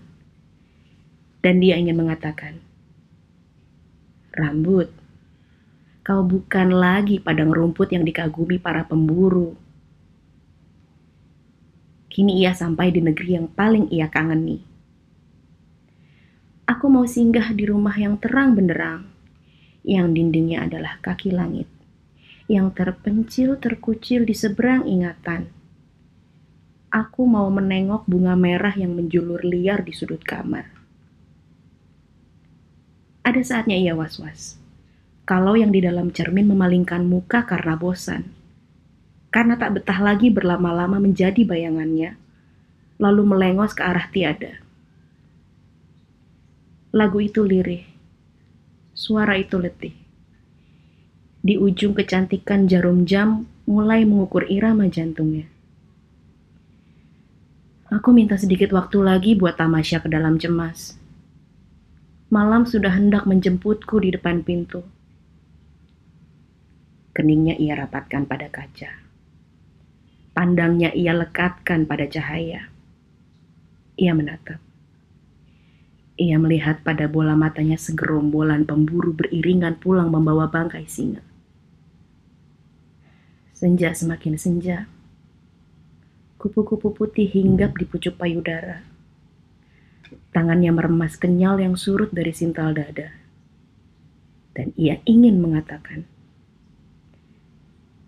dan 1.38 1.54
dia 1.62 1.78
ingin 1.78 1.98
mengatakan, 1.98 2.58
"Rambut, 4.34 4.90
kau 6.02 6.26
bukan 6.26 6.74
lagi 6.74 7.22
padang 7.22 7.54
rumput 7.54 7.94
yang 7.94 8.02
dikagumi 8.02 8.58
para 8.58 8.82
pemburu." 8.82 9.61
Kini 12.12 12.44
ia 12.44 12.52
sampai 12.52 12.92
di 12.92 13.00
negeri 13.00 13.40
yang 13.40 13.48
paling 13.48 13.88
ia 13.88 14.12
kangeni. 14.12 14.60
Aku 16.68 16.92
mau 16.92 17.08
singgah 17.08 17.56
di 17.56 17.64
rumah 17.64 17.96
yang 17.96 18.20
terang 18.20 18.52
benderang, 18.52 19.08
yang 19.80 20.12
dindingnya 20.12 20.68
adalah 20.68 21.00
kaki 21.00 21.32
langit, 21.32 21.64
yang 22.52 22.68
terpencil 22.76 23.56
terkucil 23.56 24.28
di 24.28 24.36
seberang 24.36 24.84
ingatan. 24.84 25.48
Aku 26.92 27.24
mau 27.24 27.48
menengok 27.48 28.04
bunga 28.04 28.36
merah 28.36 28.76
yang 28.76 28.92
menjulur 28.92 29.40
liar 29.40 29.80
di 29.80 29.96
sudut 29.96 30.20
kamar. 30.20 30.68
Ada 33.24 33.40
saatnya 33.40 33.80
ia 33.80 33.96
was-was. 33.96 34.60
Kalau 35.24 35.56
yang 35.56 35.72
di 35.72 35.80
dalam 35.80 36.12
cermin 36.12 36.44
memalingkan 36.52 37.08
muka 37.08 37.48
karena 37.48 37.80
bosan. 37.80 38.41
Karena 39.32 39.56
tak 39.56 39.80
betah 39.80 39.96
lagi 40.04 40.28
berlama-lama 40.28 41.00
menjadi 41.00 41.40
bayangannya, 41.40 42.20
lalu 43.00 43.22
melengos 43.24 43.72
ke 43.72 43.80
arah 43.80 44.04
tiada. 44.12 44.60
Lagu 46.92 47.16
itu 47.24 47.40
lirih, 47.40 47.88
suara 48.92 49.40
itu 49.40 49.56
letih. 49.56 49.96
Di 51.40 51.56
ujung 51.56 51.96
kecantikan 51.96 52.68
jarum 52.68 53.08
jam 53.08 53.48
mulai 53.64 54.04
mengukur 54.04 54.44
irama 54.46 54.86
jantungnya. 54.92 55.48
Aku 57.88 58.12
minta 58.12 58.36
sedikit 58.36 58.70
waktu 58.76 59.00
lagi 59.00 59.32
buat 59.32 59.56
tamasya 59.56 60.04
ke 60.04 60.08
dalam 60.12 60.36
cemas. 60.36 60.96
Malam 62.32 62.64
sudah 62.64 62.92
hendak 62.92 63.24
menjemputku 63.24 64.00
di 64.00 64.12
depan 64.12 64.44
pintu. 64.44 64.84
Keningnya 67.12 67.56
ia 67.56 67.76
rapatkan 67.76 68.24
pada 68.24 68.48
kaca. 68.48 69.01
Pandangnya 70.32 70.88
ia 70.96 71.12
lekatkan 71.12 71.84
pada 71.84 72.08
cahaya. 72.08 72.72
Ia 74.00 74.16
menatap. 74.16 74.56
Ia 76.16 76.40
melihat 76.40 76.80
pada 76.80 77.04
bola 77.08 77.36
matanya 77.36 77.76
segerombolan 77.76 78.64
pemburu 78.64 79.12
beriringan 79.12 79.76
pulang 79.76 80.08
membawa 80.08 80.48
bangkai 80.48 80.88
singa. 80.88 81.20
Senja 83.52 83.92
semakin 83.92 84.34
senja. 84.40 84.88
Kupu-kupu 86.40 86.96
putih 86.96 87.28
hinggap 87.28 87.76
di 87.76 87.84
pucuk 87.84 88.16
payudara. 88.16 88.82
Tangannya 90.32 90.72
meremas 90.72 91.20
kenyal 91.20 91.60
yang 91.60 91.76
surut 91.76 92.08
dari 92.08 92.32
sintal 92.32 92.72
dada. 92.72 93.12
Dan 94.52 94.72
ia 94.76 95.00
ingin 95.04 95.40
mengatakan, 95.40 96.08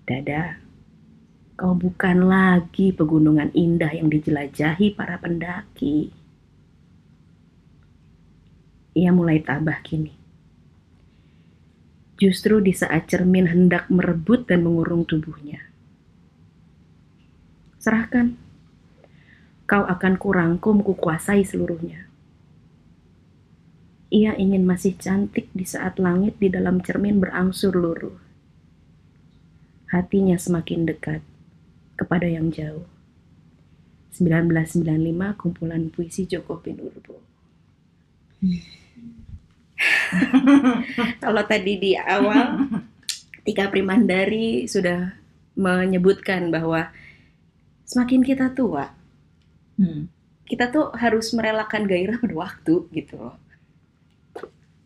Dada, 0.04 0.60
kau 1.54 1.74
bukan 1.78 2.26
lagi 2.26 2.90
pegunungan 2.90 3.54
indah 3.54 3.94
yang 3.94 4.10
dijelajahi 4.10 4.94
para 4.98 5.18
pendaki. 5.22 6.10
Ia 8.94 9.10
mulai 9.10 9.42
tabah 9.42 9.82
kini. 9.82 10.24
justru 12.14 12.62
di 12.62 12.70
saat 12.70 13.10
cermin 13.10 13.50
hendak 13.50 13.90
merebut 13.90 14.46
dan 14.46 14.62
mengurung 14.62 15.02
tubuhnya. 15.02 15.60
Serahkan. 17.82 18.38
Kau 19.64 19.84
akan 19.84 20.14
kurangkum 20.20 20.84
kukuasai 20.84 21.42
seluruhnya. 21.42 22.06
Ia 24.14 24.38
ingin 24.38 24.62
masih 24.62 24.94
cantik 24.94 25.50
di 25.50 25.66
saat 25.66 25.98
langit 25.98 26.38
di 26.38 26.46
dalam 26.52 26.78
cermin 26.78 27.18
berangsur 27.18 27.74
luruh. 27.74 28.14
Hatinya 29.90 30.38
semakin 30.38 30.86
dekat 30.86 31.33
kepada 31.94 32.26
yang 32.26 32.50
jauh. 32.50 32.86
1995 34.14 35.34
kumpulan 35.34 35.90
puisi 35.90 36.26
Joko 36.30 36.62
Pinurbo. 36.62 37.18
Kalau 41.22 41.42
tadi 41.50 41.72
di 41.82 41.92
awal 41.98 42.70
Tika 43.42 43.68
Primandari 43.68 44.70
sudah 44.70 45.12
menyebutkan 45.58 46.48
bahwa 46.54 46.90
semakin 47.84 48.22
kita 48.22 48.54
tua, 48.54 48.90
Hmm. 49.74 50.06
kita 50.46 50.70
tuh 50.70 50.94
harus 50.94 51.34
merelakan 51.34 51.90
gairah 51.90 52.22
pada 52.22 52.34
waktu 52.38 52.74
gitu 52.94 53.18
loh. 53.18 53.34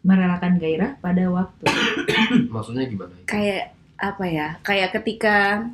Merelakan 0.00 0.56
gairah 0.56 0.96
pada 1.04 1.28
waktu. 1.28 1.68
Maksudnya 2.54 2.88
gimana? 2.88 3.12
Kayak 3.28 3.76
apa 4.00 4.24
ya? 4.24 4.56
Kayak 4.64 4.96
ketika 4.96 5.68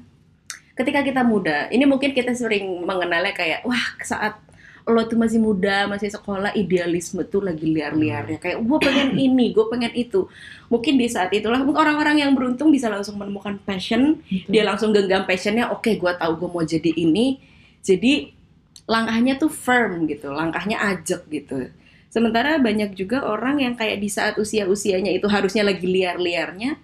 ketika 0.74 1.00
kita 1.06 1.22
muda, 1.22 1.70
ini 1.70 1.86
mungkin 1.86 2.10
kita 2.14 2.34
sering 2.34 2.82
mengenalnya 2.82 3.34
kayak 3.34 3.60
wah 3.62 3.86
saat 4.02 4.38
lo 4.84 5.00
tuh 5.08 5.16
masih 5.16 5.40
muda, 5.40 5.88
masih 5.88 6.12
sekolah, 6.12 6.52
idealisme 6.52 7.24
tuh 7.24 7.40
lagi 7.40 7.64
liar-liarnya. 7.64 8.36
Kayak 8.36 8.58
gue 8.60 8.78
pengen 8.84 9.08
ini, 9.32 9.56
gue 9.56 9.64
pengen 9.72 9.92
itu. 9.96 10.28
Mungkin 10.68 11.00
di 11.00 11.08
saat 11.08 11.32
itulah 11.32 11.64
orang-orang 11.64 12.20
yang 12.20 12.36
beruntung 12.36 12.68
bisa 12.68 12.92
langsung 12.92 13.16
menemukan 13.16 13.56
passion, 13.64 14.20
Gitu. 14.28 14.52
dia 14.52 14.60
langsung 14.60 14.92
genggam 14.92 15.24
passionnya. 15.24 15.72
Oke, 15.72 15.96
gue 15.96 16.12
tahu 16.20 16.32
gue 16.36 16.48
mau 16.52 16.60
jadi 16.60 16.92
ini. 17.00 17.40
Jadi 17.80 18.36
langkahnya 18.84 19.40
tuh 19.40 19.48
firm 19.48 20.04
gitu, 20.04 20.28
langkahnya 20.28 20.76
ajak 20.76 21.24
gitu. 21.32 21.72
Sementara 22.12 22.60
banyak 22.60 22.92
juga 22.92 23.24
orang 23.24 23.64
yang 23.64 23.74
kayak 23.74 23.98
di 23.98 24.12
saat 24.12 24.36
usia-usianya 24.36 25.10
itu 25.16 25.24
harusnya 25.32 25.64
lagi 25.64 25.88
liar-liarnya, 25.88 26.76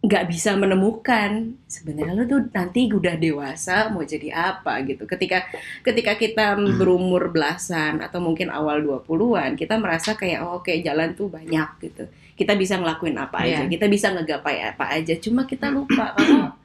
nggak 0.00 0.32
bisa 0.32 0.56
menemukan 0.56 1.60
sebenarnya 1.68 2.16
lo 2.16 2.24
tuh 2.24 2.48
nanti 2.56 2.88
udah 2.88 3.20
dewasa 3.20 3.92
mau 3.92 4.00
jadi 4.00 4.32
apa 4.32 4.80
gitu. 4.88 5.04
Ketika 5.04 5.44
ketika 5.84 6.16
kita 6.16 6.56
berumur 6.80 7.28
belasan 7.28 8.00
atau 8.00 8.16
mungkin 8.16 8.48
awal 8.48 8.80
20-an, 8.80 9.60
kita 9.60 9.76
merasa 9.76 10.16
kayak 10.16 10.40
oh, 10.40 10.64
oke 10.64 10.72
jalan 10.80 11.12
tuh 11.12 11.28
banyak 11.28 11.68
gitu. 11.84 12.08
Kita 12.32 12.56
bisa 12.56 12.80
ngelakuin 12.80 13.20
apa 13.20 13.44
aja, 13.44 13.68
Iya. 13.68 13.68
kita 13.68 13.86
bisa 13.92 14.08
ngegapai 14.16 14.72
apa 14.72 14.84
aja. 14.88 15.12
Cuma 15.20 15.44
kita 15.44 15.68
lupa 15.68 16.16
kalau 16.16 16.56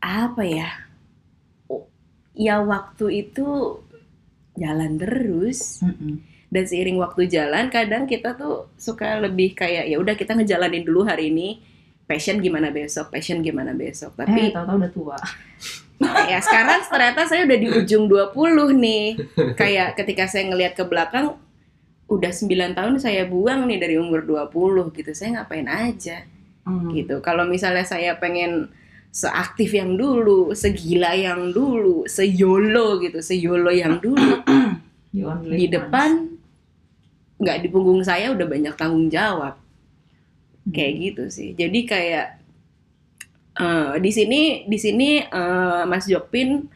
apa 0.00 0.42
ya? 0.48 0.72
Oh, 1.68 1.84
Ya 2.32 2.64
waktu 2.64 3.28
itu 3.28 3.76
jalan 4.56 4.96
terus 4.96 5.84
dan 6.48 6.64
seiring 6.64 6.96
waktu 6.96 7.28
jalan 7.28 7.68
kadang 7.68 8.08
kita 8.08 8.32
tuh 8.40 8.72
suka 8.80 9.20
lebih 9.20 9.52
kayak 9.52 9.84
ya 9.84 10.00
udah 10.00 10.16
kita 10.16 10.32
ngejalanin 10.32 10.80
dulu 10.80 11.04
hari 11.04 11.28
ini 11.28 11.60
passion 12.06 12.38
gimana 12.38 12.70
besok? 12.70 13.10
Passion 13.10 13.42
gimana 13.42 13.74
besok? 13.74 14.14
Eh, 14.16 14.18
tapi 14.24 14.40
tahu-tahu 14.54 14.76
udah 14.80 14.92
tua. 14.94 15.18
ya 16.32 16.38
sekarang 16.38 16.80
ternyata 16.86 17.26
saya 17.26 17.42
udah 17.44 17.58
di 17.58 17.68
ujung 17.70 18.06
20 18.06 18.32
nih. 18.78 19.06
Kayak 19.58 19.98
ketika 19.98 20.30
saya 20.30 20.48
ngelihat 20.48 20.78
ke 20.78 20.86
belakang 20.86 21.36
udah 22.06 22.30
9 22.30 22.78
tahun 22.78 22.94
saya 23.02 23.26
buang 23.26 23.66
nih 23.66 23.78
dari 23.82 23.94
umur 23.98 24.22
20 24.22 24.94
gitu. 24.94 25.10
Saya 25.12 25.42
ngapain 25.42 25.66
aja? 25.66 26.24
Hmm. 26.66 26.90
gitu. 26.90 27.22
Kalau 27.22 27.46
misalnya 27.46 27.86
saya 27.86 28.18
pengen 28.18 28.66
seaktif 29.14 29.72
yang 29.72 29.94
dulu 29.96 30.52
segila 30.52 31.16
yang 31.16 31.48
dulu 31.54 32.04
seyolo 32.04 33.00
gitu 33.00 33.24
seyolo 33.24 33.72
yang 33.72 33.96
dulu 33.96 34.44
di 35.56 35.72
depan 35.72 36.36
nggak 37.40 37.64
di 37.64 37.68
punggung 37.72 38.04
saya 38.04 38.32
udah 38.36 38.44
banyak 38.44 38.74
tanggung 38.76 39.08
jawab. 39.08 39.56
Kayak 40.70 40.94
gitu 40.98 41.24
sih. 41.30 41.54
Jadi 41.54 41.86
kayak 41.86 42.26
eh, 43.58 43.92
di 44.02 44.10
sini 44.10 44.40
di 44.66 44.78
sini 44.78 45.22
eh, 45.22 45.82
Mas 45.86 46.06
Jokpin 46.10 46.66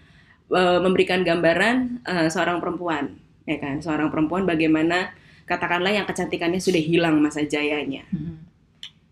eh, 0.51 0.79
memberikan 0.83 1.23
gambaran 1.27 2.07
eh, 2.07 2.29
seorang 2.31 2.63
perempuan 2.63 3.17
ya 3.51 3.59
kan? 3.59 3.83
Seorang 3.83 4.09
perempuan 4.15 4.47
bagaimana 4.47 5.11
katakanlah 5.51 5.91
yang 5.91 6.07
kecantikannya 6.07 6.63
sudah 6.63 6.79
hilang 6.79 7.19
masa 7.19 7.43
jayanya. 7.43 8.07
Mm-mm. 8.15 8.47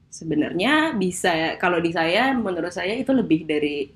sebenarnya 0.08 0.98
bisa 0.98 1.54
kalau 1.62 1.78
di 1.78 1.94
saya 1.94 2.34
menurut 2.34 2.74
saya 2.74 2.94
itu 2.98 3.14
lebih 3.14 3.46
dari 3.46 3.86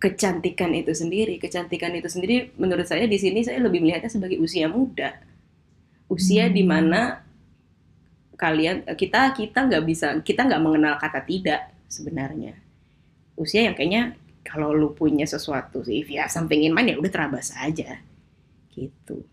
kecantikan 0.00 0.72
itu 0.76 0.92
sendiri. 0.92 1.40
Kecantikan 1.40 1.92
itu 1.96 2.08
sendiri 2.12 2.52
menurut 2.60 2.84
saya 2.84 3.08
di 3.08 3.16
sini 3.16 3.40
saya 3.40 3.60
lebih 3.64 3.80
melihatnya 3.80 4.12
sebagai 4.12 4.36
usia 4.36 4.68
muda. 4.68 5.16
Usia 6.12 6.48
Hmm. 6.48 6.54
di 6.54 6.64
mana 6.64 7.23
kalian 8.34 8.82
kita 8.94 9.32
kita 9.32 9.58
nggak 9.64 9.82
bisa 9.84 10.06
kita 10.20 10.44
nggak 10.44 10.62
mengenal 10.62 10.94
kata 10.98 11.22
tidak 11.22 11.70
sebenarnya 11.86 12.58
usia 13.34 13.66
yang 13.66 13.74
kayaknya 13.74 14.14
kalau 14.42 14.70
lu 14.70 14.92
punya 14.92 15.24
sesuatu 15.24 15.80
sih 15.82 16.04
ya 16.04 16.26
something 16.26 16.62
in 16.62 16.70
mind 16.70 16.92
ya 16.92 16.96
udah 16.98 17.10
terabas 17.10 17.50
aja 17.56 17.98
gitu 18.70 19.24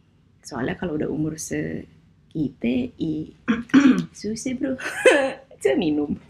soalnya 0.41 0.73
kalau 0.73 0.95
udah 0.95 1.07
umur 1.07 1.35
se 1.35 1.85
kita 2.31 2.89
i 2.95 3.35
susah 4.17 4.53
bro 4.55 4.73
Aja 5.61 5.77
minum 5.77 6.17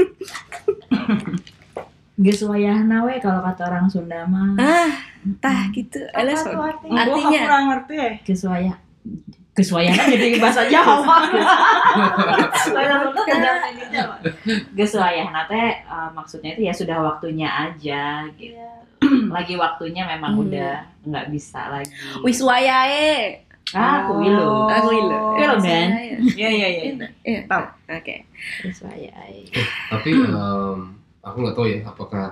Geus 2.21 2.43
wayahna 2.43 3.07
we 3.07 3.17
kalau 3.17 3.41
kata 3.41 3.65
orang 3.65 3.87
Sunda 3.89 4.27
mah. 4.27 4.53
ah 4.59 4.91
tah 5.39 5.71
gitu 5.73 5.97
Apa 6.11 6.21
Alas, 6.21 6.43
tuh 6.43 6.53
artinya? 6.53 7.01
Gua 7.07 7.15
Artinya- 7.17 7.41
kurang 7.47 7.65
ngerti 7.71 7.95
ya. 7.95 8.11
Wayah. 8.45 8.77
Geus 9.61 9.69
wayahna 9.71 10.03
jadi 10.09 10.41
bahasa 10.41 10.65
Jawa. 10.71 11.21
Geus 14.73 14.93
wayahna 14.93 15.45
teh 15.45 15.69
eh, 15.77 16.09
maksudnya 16.11 16.49
itu 16.51 16.61
ya 16.63 16.73
sudah 16.73 16.97
waktunya 16.99 17.45
aja 17.47 18.25
gitu. 18.33 18.57
Lagi 19.29 19.53
waktunya 19.55 20.05
memang 20.07 20.33
Hmm. 20.33 20.43
udah 20.43 20.71
nggak 21.03 21.25
bisa 21.29 21.69
lagi. 21.71 21.89
wis 22.21 22.39
wayahe 22.39 23.41
Ah, 23.71 24.03
aku 24.03 24.19
wilu. 24.19 24.67
aku 24.67 24.89
ilu 24.91 25.21
Wilu, 25.33 25.55
Ben. 25.59 25.89
Iya 26.27 26.49
iya 26.49 26.67
iya. 26.67 26.83
Iya, 27.21 27.39
Tahu. 27.45 27.63
oke 27.87 28.15
Geus 28.61 28.79
wayahe. 28.81 29.45
Tapi 29.87 30.09
em, 30.11 30.77
aku 31.19 31.35
nggak 31.37 31.55
tahu 31.55 31.65
ya 31.67 31.79
apakah 31.83 32.25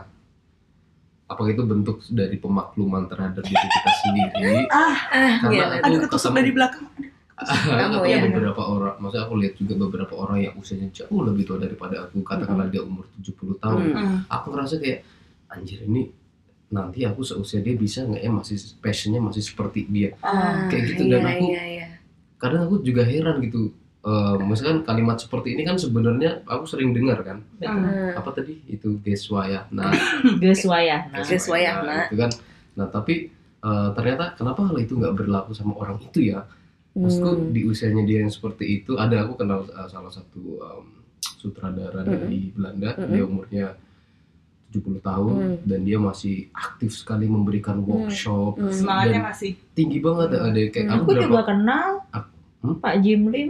apakah 1.25 1.49
itu 1.49 1.61
bentuk 1.61 2.01
dari 2.09 2.35
pemakluman 2.35 3.05
terhadap 3.05 3.39
diri 3.39 3.53
kita 3.61 3.91
sendiri 4.01 4.65
ah 4.67 4.97
Karena 5.39 5.53
iya 5.53 5.65
aku 5.75 5.85
Aduh 5.85 5.99
ketusuk 6.05 6.33
dari 6.33 6.51
belakang. 6.51 6.85
Kamu 7.41 8.03
ya. 8.03 8.19
beberapa 8.25 8.61
orang 8.61 8.95
maksudnya 8.97 9.23
aku 9.23 9.35
lihat 9.37 9.53
juga 9.55 9.73
beberapa 9.79 10.13
orang 10.13 10.37
yang 10.41 10.53
usianya 10.53 10.89
jauh 10.89 11.21
lebih 11.21 11.43
tua 11.43 11.57
daripada 11.57 12.03
aku 12.03 12.19
katakanlah 12.19 12.67
dia 12.67 12.81
umur 12.81 13.07
70 13.15 13.55
tahun 13.57 13.81
Hmm. 13.89 14.17
aku 14.27 14.47
ngerasa 14.49 14.75
kayak 14.77 14.99
anjir 15.47 15.79
ini 15.81 16.11
nanti 16.69 17.01
aku 17.01 17.21
seusia 17.21 17.59
dia 17.59 17.73
bisa 17.73 18.03
nggak 18.03 18.19
ya 18.19 18.29
masih 18.29 18.53
passionnya 18.77 19.17
masih 19.19 19.41
seperti 19.41 19.85
dia 19.85 20.13
Ah, 20.19 20.67
Kayak 20.67 20.83
gitu, 20.89 21.03
dan 21.07 21.17
iya, 21.17 21.31
aku- 21.31 21.49
iya, 21.49 21.63
iya. 21.65 21.87
kadang 22.35 22.61
aku 22.63 22.81
juga 22.81 23.01
heran 23.01 23.39
gitu 23.41 23.71
Eh 23.99 24.35
misalkan 24.41 24.79
kalimat 24.81 25.15
seperti 25.15 25.53
ini 25.53 25.63
kan 25.63 25.75
sebenarnya 25.75 26.39
aku 26.45 26.63
sering 26.63 26.91
dengar 26.91 27.19
kan. 27.19 27.43
Hmm. 27.57 28.15
apa 28.15 28.31
tadi 28.31 28.55
itu 28.65 28.95
geswaya 28.99 29.67
nah 29.69 29.91
Geus 30.39 30.63
wayahna. 30.63 31.19
Geus 31.21 31.45
wayahna. 31.45 32.07
itu 32.07 32.15
kan 32.17 32.31
nah 32.75 32.87
tapi 32.87 33.27
eh, 33.59 33.89
ternyata 33.91 34.31
kenapa 34.33 34.63
hal 34.65 34.77
itu 34.77 34.95
nggak 34.95 35.13
berlaku 35.13 35.51
sama 35.51 35.75
orang 35.75 35.99
itu 36.01 36.31
ya 36.31 36.47
maksudku 36.99 37.29
Hmm. 37.31 37.49
di 37.49 37.61
usianya 37.63 38.03
dia 38.03 38.19
yang 38.19 38.29
seperti 38.29 38.65
itu 38.77 38.95
ada 38.95 39.23
aku 39.23 39.33
kenal 39.35 39.63
eh, 39.63 39.87
salah 39.87 40.09
satu 40.09 40.41
em, 40.57 40.85
sutradara 41.33 42.01
dari 42.01 42.51
Belanda 42.51 42.93
Mm-mm. 42.93 43.09
dia 43.09 43.23
umurnya 43.23 43.65
70 44.69 45.01
tahun 45.01 45.33
Mm. 45.33 45.55
dan 45.65 45.79
dia 45.81 45.97
masih 45.97 46.35
aktif 46.51 46.93
sekali 46.93 47.25
memberikan 47.25 47.81
workshop 47.81 48.53
Hmm. 48.55 48.69
Semangatnya 48.69 49.21
masih. 49.25 49.51
tinggi 49.71 49.97
banget 49.97 50.29
ada 50.31 50.45
kayak 50.67 50.85
Hmm. 50.85 50.93
aku 50.93 51.01
Aku 51.01 51.09
berapa 51.09 51.25
juga 51.25 51.43
kenal 51.47 51.87
Hmm? 52.59 52.75
Pak 52.77 52.95
Jim 52.99 53.21
Lim. 53.25 53.49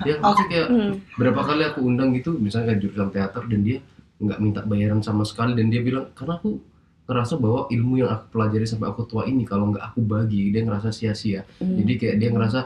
ya 0.00 0.14
maksudnya 0.22 0.46
kayak 0.48 0.68
Hmm. 0.70 0.92
berapa 1.14 1.40
kali 1.42 1.62
aku 1.66 1.80
undang 1.82 2.08
gitu 2.12 2.30
misalnya 2.36 2.66
kayak 2.70 2.80
jurusan 2.80 3.10
teater 3.10 3.42
dan 3.44 3.60
dia 3.60 3.78
nggak 4.16 4.38
minta 4.38 4.60
bayaran 4.62 5.00
sama 5.00 5.22
sekali 5.22 5.52
dan 5.52 5.66
dia 5.66 5.82
bilang 5.82 6.08
karena 6.12 6.36
aku 6.36 6.56
ngerasa 7.06 7.34
bahwa 7.36 7.66
ilmu 7.68 7.94
yang 7.96 8.10
aku 8.10 8.24
pelajari 8.32 8.64
sampai 8.64 8.86
aku 8.86 9.02
tua 9.02 9.22
ini 9.24 9.42
kalau 9.42 9.70
nggak 9.70 9.84
aku 9.84 10.00
bagi 10.00 10.50
dia 10.50 10.60
ngerasa 10.60 10.90
sia-sia 10.90 11.46
Hmm. 11.56 11.78
jadi 11.78 11.92
kayak 11.96 12.16
dia 12.16 12.30
ngerasa 12.30 12.60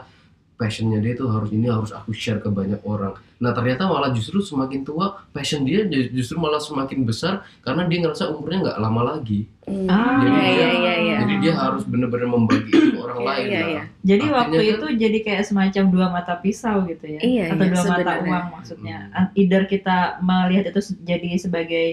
passionnya 0.55 0.97
dia 0.97 1.13
itu 1.15 1.25
harus 1.25 1.49
ini 1.49 1.65
harus 1.65 1.89
aku 1.89 2.11
share 2.11 2.37
ke 2.37 2.45
banyak 2.47 2.77
orang. 2.83 3.17
Nah 3.37 3.49
ternyata 3.49 3.81
malah 3.83 4.09
justru 4.11 4.37
semakin 4.39 4.85
tua 4.85 5.17
passion 5.27 5.65
dia 5.65 5.81
ju- 5.83 6.09
justru 6.11 6.37
malah 6.37 6.61
semakin 6.61 7.01
besar 7.01 7.33
karena 7.59 7.81
dia 7.83 7.97
ngerasa 7.99 8.29
umurnya 8.29 8.59
nggak 8.61 8.77
lama 8.79 9.01
lagi. 9.07 9.49
Hmm. 9.65 9.89
Ah, 9.89 10.21
Jadi 10.21 10.29
iya 10.29 10.37
dia, 10.37 10.45
iya 10.45 10.69
iya 10.69 10.93
iya. 10.99 11.17
jadi 11.19 11.33
dia 11.39 11.53
harus 11.55 11.81
benar-benar 11.83 12.29
membagi 12.29 12.69
itu 12.69 12.87
ke 12.87 12.99
orang 12.99 13.17
Iya, 13.17 13.25
lain. 13.25 13.41
iya, 13.43 13.57
Nah, 13.57 13.67
iya. 13.67 13.81
Jadi 14.03 14.21
Artinya 14.21 14.37
waktu 14.37 14.57
kan- 14.59 14.69
itu 14.69 14.85
jadi 14.99 15.17
kayak 15.23 15.43
semacam 15.43 15.83
dua 15.87 16.07
mata 16.11 16.33
pisau 16.35 16.77
gitu 16.83 17.05
ya, 17.07 17.19
Iya, 17.19 17.43
atau 17.47 17.57
iya, 17.59 17.71
dua 17.71 17.81
mata 17.83 17.97
sebenarnya. 17.97 18.29
uang 18.29 18.45
maksudnya. 18.51 18.97
Hmm. 19.09 19.27
Either 19.35 19.63
kita 19.65 19.97
melihat 20.19 20.63
itu 20.67 20.81
jadi 20.99 21.29
sebagai 21.37 21.87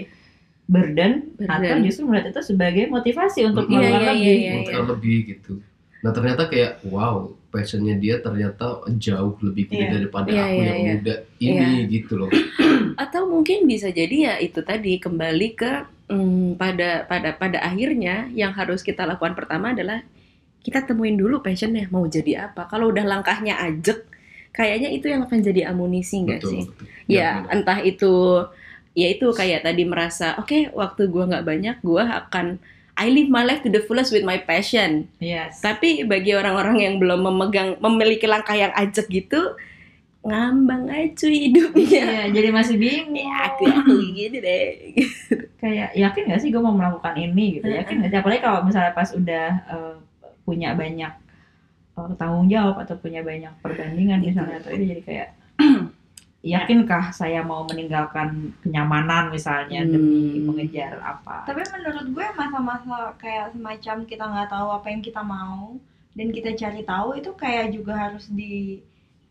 burden, 0.69 1.11
Burden. 1.33 1.49
atau 1.49 1.75
justru 1.81 2.03
melihat 2.05 2.29
itu 2.29 2.41
sebagai 2.45 2.85
motivasi 2.87 3.49
untuk 3.49 3.65
Iya, 3.65 3.73
melakukan 3.73 3.97
iya, 3.97 4.13
lebih. 4.13 4.37
iya, 4.37 4.37
iya. 4.37 4.53
Untuk 4.61 4.89
lebih 4.93 5.17
gitu. 5.27 5.53
Nah 5.99 6.11
ternyata 6.13 6.43
kayak 6.45 6.71
wow 6.85 7.15
passionnya 7.49 7.97
dia 7.97 8.21
ternyata 8.21 8.85
jauh 8.95 9.33
lebih 9.41 9.65
gede 9.65 9.81
Iya. 9.81 9.91
daripada 9.97 10.29
Iya, 10.29 10.43
aku 10.45 10.53
iya, 10.53 10.67
yang 10.69 10.77
iya. 10.77 10.91
muda 10.93 11.15
ini 11.41 11.69
gitu 11.89 12.13
loh. 12.15 12.29
Atau 13.03 13.25
mungkin 13.25 13.65
bisa 13.65 13.89
jadi 13.89 14.15
ya 14.29 14.33
itu 14.37 14.61
tadi 14.61 15.01
kembali 15.01 15.47
ke 15.57 15.71
hmm, 16.07 16.55
pada 16.55 17.09
pada 17.09 17.33
pada 17.33 17.57
akhirnya 17.59 18.29
yang 18.31 18.53
harus 18.53 18.85
kita 18.85 19.03
lakukan 19.03 19.33
pertama 19.33 19.73
adalah 19.73 20.05
kita 20.61 20.85
temuin 20.85 21.17
dulu 21.17 21.41
passionnya 21.41 21.89
mau 21.89 22.05
jadi 22.05 22.45
apa. 22.47 22.69
Kalau 22.69 22.93
udah 22.93 23.09
langkahnya 23.09 23.57
ajek, 23.57 24.05
kayaknya 24.53 24.93
itu 24.93 25.09
yang 25.09 25.25
akan 25.25 25.39
jadi 25.41 25.73
amunisi 25.73 26.21
nggak 26.21 26.41
sih? 26.45 26.63
betul. 26.69 26.85
Ya 27.09 27.41
benar. 27.41 27.53
entah 27.57 27.79
itu 27.81 28.13
ya 28.97 29.07
itu 29.09 29.29
kayak 29.31 29.65
tadi 29.65 29.83
merasa 29.85 30.37
oke 30.41 30.73
waktu 30.73 31.01
gua 31.09 31.29
nggak 31.29 31.45
banyak 31.45 31.77
gua 31.81 32.25
akan 32.25 32.57
I 32.99 33.07
live 33.15 33.31
my 33.31 33.47
life 33.47 33.63
to 33.63 33.71
the 33.71 33.79
fullest 33.79 34.11
with 34.11 34.27
my 34.27 34.43
passion. 34.43 35.07
Yes. 35.23 35.63
Tapi 35.63 36.03
bagi 36.03 36.35
orang-orang 36.35 36.83
yang 36.83 36.93
belum 36.99 37.31
memegang 37.31 37.79
memiliki 37.79 38.27
langkah 38.27 38.59
yang 38.59 38.75
ajak 38.75 39.07
gitu 39.07 39.55
ngambang 40.19 40.91
aja 40.91 41.07
cuy 41.15 41.47
hidupnya. 41.47 42.03
Iya, 42.03 42.23
jadi 42.35 42.49
masih 42.51 42.75
bingung. 42.75 43.15
Ya, 43.15 43.47
aku 43.47 43.71
aku 43.71 44.03
gini 44.11 44.43
deh. 44.43 44.67
kayak 45.59 45.91
yakin 45.91 46.31
gak 46.31 46.39
sih 46.39 46.49
gue 46.55 46.61
mau 46.63 46.71
melakukan 46.71 47.19
ini 47.19 47.59
gitu 47.59 47.67
yakin 47.67 48.07
gak 48.07 48.09
sih 48.15 48.19
apalagi 48.23 48.41
kalau 48.41 48.63
misalnya 48.63 48.95
pas 48.95 49.11
udah 49.11 49.47
eh, 49.67 49.95
punya 50.47 50.71
banyak 50.71 51.13
eh, 51.99 52.11
tanggung 52.15 52.47
jawab 52.47 52.79
atau 52.79 52.95
punya 52.95 53.19
banyak 53.21 53.51
perbandingan 53.59 54.23
misalnya 54.23 54.63
atau 54.63 54.71
itu 54.71 54.83
jadi 54.95 55.01
kayak 55.03 55.27
yakinkah 56.43 57.11
saya 57.19 57.39
mau 57.43 57.61
meninggalkan 57.69 58.55
kenyamanan 58.63 59.23
misalnya 59.35 59.79
demi 59.93 60.39
Hmm. 60.39 60.45
mengejar 60.47 60.93
apa 61.03 61.39
Tapi 61.47 61.61
menurut 61.73 62.05
gue 62.15 62.27
masa-masa 62.39 62.97
kayak 63.21 63.51
semacam 63.55 63.97
kita 64.11 64.23
nggak 64.31 64.49
tahu 64.53 64.67
apa 64.77 64.87
yang 64.93 65.01
kita 65.07 65.21
mau 65.23 65.75
dan 66.17 66.27
kita 66.35 66.49
cari 66.61 66.81
tahu 66.85 67.07
itu 67.19 67.29
kayak 67.41 67.65
juga 67.75 67.93
harus 68.03 68.25
di 68.39 68.79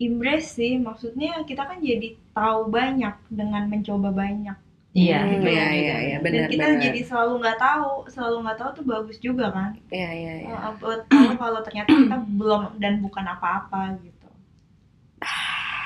embrace 0.04 0.48
sih. 0.58 0.72
Maksudnya 0.86 1.30
kita 1.48 1.62
kan 1.70 1.78
jadi 1.90 2.08
tahu 2.36 2.60
banyak 2.76 3.14
dengan 3.38 3.62
mencoba 3.72 4.08
banyak. 4.22 4.56
iya 4.98 5.14
Hmm, 5.16 5.30
gitu 5.32 5.46
iya, 5.54 5.64
iya, 5.80 5.94
iya, 6.06 6.16
dan 6.24 6.24
benar 6.24 6.48
kita 6.50 6.64
benar. 6.68 6.82
jadi 6.84 7.00
selalu 7.08 7.32
nggak 7.42 7.58
tahu, 7.64 7.88
selalu 8.14 8.36
nggak 8.44 8.58
tahu 8.60 8.70
tuh 8.78 8.84
bagus 8.92 9.16
juga 9.26 9.44
kan. 9.56 9.70
Iya 9.94 10.08
iya 10.20 10.32
iya. 10.44 10.56
Eh, 10.66 10.72
buat 10.80 11.00
tahu 11.12 11.30
kalau 11.42 11.60
ternyata 11.66 11.90
kita 12.02 12.16
belum 12.38 12.60
dan 12.82 12.94
bukan 13.04 13.24
apa-apa 13.34 13.78
gitu. 14.04 14.17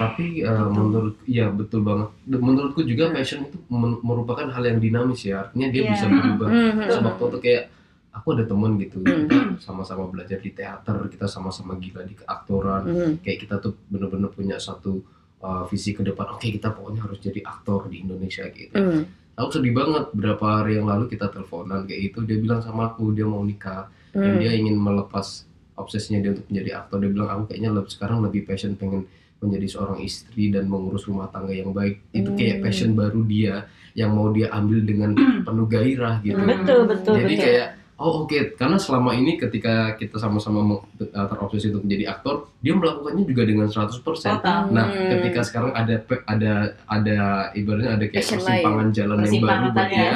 Tapi 0.04 0.26
uh, 0.42 0.68
menurut 0.68 1.16
ya 1.24 1.46
betul 1.48 1.80
banget. 1.80 2.08
Menurutku 2.26 2.82
juga 2.82 3.10
passion 3.10 3.44
itu 3.44 3.56
merupakan 4.00 4.46
hal 4.46 4.62
yang 4.64 4.78
dinamis 4.78 5.22
ya. 5.22 5.44
Artinya 5.44 5.68
dia 5.68 5.82
Iya. 5.82 5.90
bisa 5.90 6.04
berubah. 6.06 6.48
Hmm, 6.48 6.70
hmm, 6.74 6.88
Sewaktu-waktu 6.90 7.38
kayak 7.40 7.64
aku 8.12 8.28
ada 8.32 8.44
teman 8.44 8.76
gitu, 8.76 8.98
Hmm. 9.00 9.24
kita 9.24 9.36
sama-sama 9.58 10.04
belajar 10.06 10.36
di 10.36 10.50
teater, 10.50 10.96
kita 11.08 11.26
sama-sama 11.26 11.72
gila 11.76 12.02
di 12.02 12.14
keaktoran. 12.14 12.82
hmm. 12.84 13.12
Kayak 13.20 13.38
kita 13.40 13.54
tuh 13.58 13.72
bener-bener 13.86 14.28
punya 14.28 14.56
satu 14.56 15.00
uh, 15.40 15.64
visi 15.66 15.90
ke 15.90 16.02
depan. 16.02 16.28
Oke, 16.30 16.48
kita 16.48 16.70
pokoknya 16.70 17.02
harus 17.02 17.18
jadi 17.18 17.40
aktor 17.42 17.86
di 17.86 18.00
Indonesia 18.00 18.44
gitu. 18.48 18.74
Hmm. 18.74 19.02
Aku 19.32 19.48
sedih 19.50 19.72
banget 19.72 20.12
berapa 20.12 20.44
hari 20.60 20.76
yang 20.76 20.84
lalu 20.84 21.08
kita 21.08 21.26
teleponan 21.26 21.82
kayak 21.82 22.12
itu 22.12 22.20
dia 22.22 22.36
bilang 22.36 22.60
sama 22.60 22.92
aku 22.92 23.10
dia 23.10 23.24
mau 23.24 23.40
nikah 23.40 23.88
dan 24.12 24.36
Hmm. 24.36 24.38
dia 24.38 24.52
ingin 24.52 24.76
melepas 24.76 25.48
obsesinya 25.72 26.20
dia 26.20 26.36
untuk 26.36 26.44
menjadi 26.46 26.70
aktor 26.78 27.00
dia 27.00 27.08
bilang 27.08 27.26
aku 27.26 27.42
kayaknya 27.48 27.72
lebih 27.72 27.88
sekarang 27.88 28.20
lebih 28.20 28.44
passion 28.44 28.76
pengen 28.76 29.08
menjadi 29.42 29.66
seorang 29.68 29.98
istri 30.00 30.48
dan 30.48 30.66
mengurus 30.66 31.04
rumah 31.04 31.26
tangga 31.28 31.50
yang 31.50 31.70
baik. 31.70 32.00
Itu 32.10 32.32
kayak 32.32 32.56
Hmm. 32.58 32.64
passion 32.64 32.90
baru 32.92 33.20
dia 33.24 33.66
yang 33.92 34.14
mau 34.14 34.30
dia 34.30 34.48
ambil 34.48 34.80
dengan 34.80 35.10
penuh 35.46 35.66
gairah 35.66 36.22
gitu. 36.22 36.38
Betul 36.38 36.80
betul 36.86 37.14
jadi 37.18 37.26
betul. 37.28 37.44
kayak 37.44 37.66
oh 37.98 38.12
oke. 38.22 38.38
Karena 38.54 38.78
selama 38.78 39.10
ini 39.12 39.36
ketika 39.36 39.74
kita 39.94 40.16
sama-sama 40.16 40.78
uh, 40.78 41.26
terobsesi 41.28 41.70
untuk 41.70 41.84
menjadi 41.84 42.04
aktor 42.10 42.50
dia 42.58 42.72
melakukannya 42.72 43.24
juga 43.24 43.42
dengan 43.42 43.66
100% 43.66 44.00
Total. 44.00 44.70
Nah, 44.70 44.86
Hmm. 44.88 45.10
ketika 45.18 45.40
sekarang 45.42 45.72
ada 45.72 45.94
ada 46.24 46.52
ada 46.86 47.18
ibaratnya 47.52 47.90
ada 47.94 48.04
kayak 48.06 48.22
Passion 48.22 48.38
persimpangan 48.38 48.88
jalan 48.90 49.16
yang 49.18 49.22
baru 49.22 49.30
Persimpangan 49.42 49.70
buat 49.70 49.88
dia, 49.90 50.14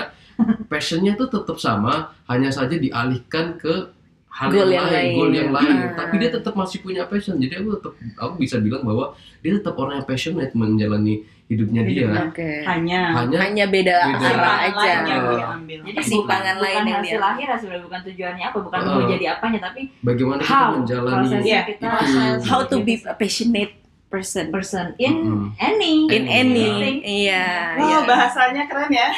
passionnya 0.67 1.12
tuh 1.17 1.29
tetap 1.31 1.57
sama, 1.57 1.95
hanya 2.27 2.51
saja 2.51 2.77
dialihkan 2.77 3.57
ke 3.57 3.96
hal 4.37 4.49
Goal 4.51 4.68
yang, 4.68 4.75
yang 4.75 4.87
lain, 4.87 4.96
lain. 5.01 5.14
goal 5.14 5.33
yang 5.33 5.51
lain. 5.51 5.77
Ah. 5.79 5.92
Tapi 5.96 6.14
dia 6.18 6.31
tetap 6.31 6.53
masih 6.53 6.79
punya 6.79 7.03
passion. 7.05 7.35
Jadi 7.35 7.57
aku 7.57 7.68
tetap 7.72 7.92
aku 8.14 8.35
bisa 8.37 8.57
bilang 8.59 8.83
bahwa 8.83 9.05
dia 9.40 9.53
tetap 9.55 9.72
orang 9.75 9.96
yang 9.96 10.07
passionate 10.07 10.53
menjalani 10.53 11.14
hidupnya 11.46 11.83
dia. 11.83 12.09
Oke. 12.27 12.61
Hanya 12.62 13.01
Hanya 13.16 13.38
Hanya 13.40 13.64
beda 13.66 13.96
Beda. 14.05 14.29
arah 14.29 14.57
lain 14.59 14.75
aja. 14.75 14.85
yang 14.85 15.03
dia 15.07 15.46
ambil. 15.49 15.79
jadi 15.85 15.96
Kesimpangan 15.96 16.42
bukan, 16.53 16.64
lain 16.66 16.77
yang 16.83 16.99
hasil 16.99 17.07
dia- 17.14 17.22
akhir 17.25 17.46
sebenarnya 17.57 17.85
bukan 17.87 18.01
tujuannya 18.05 18.44
apa 18.44 18.59
bukan 18.61 18.79
Uh. 18.79 18.88
mau 18.90 19.03
jadi 19.09 19.27
apanya 19.33 19.61
tapi 19.62 19.81
bagaimana 20.01 20.40
kita 20.40 20.53
how 20.53 20.68
menjalani 20.75 21.14
prosesnya 21.14 21.46
Iya, 21.46 21.61
kita 21.64 21.87
itu. 21.88 22.44
How 22.44 22.61
to 22.62 22.77
be 22.83 22.94
a 23.01 23.14
passionate 23.14 23.72
person 24.07 24.44
person 24.49 24.87
in 24.99 25.14
Mm-mm. 25.16 25.49
any 25.57 25.94
in 26.09 26.25
Iya. 26.25 26.37
any. 26.37 26.66
Iya. 27.01 27.44
Wow, 27.75 27.87
iya. 27.87 27.99
bahasanya 28.05 28.62
keren 28.66 28.90
ya. 28.90 29.09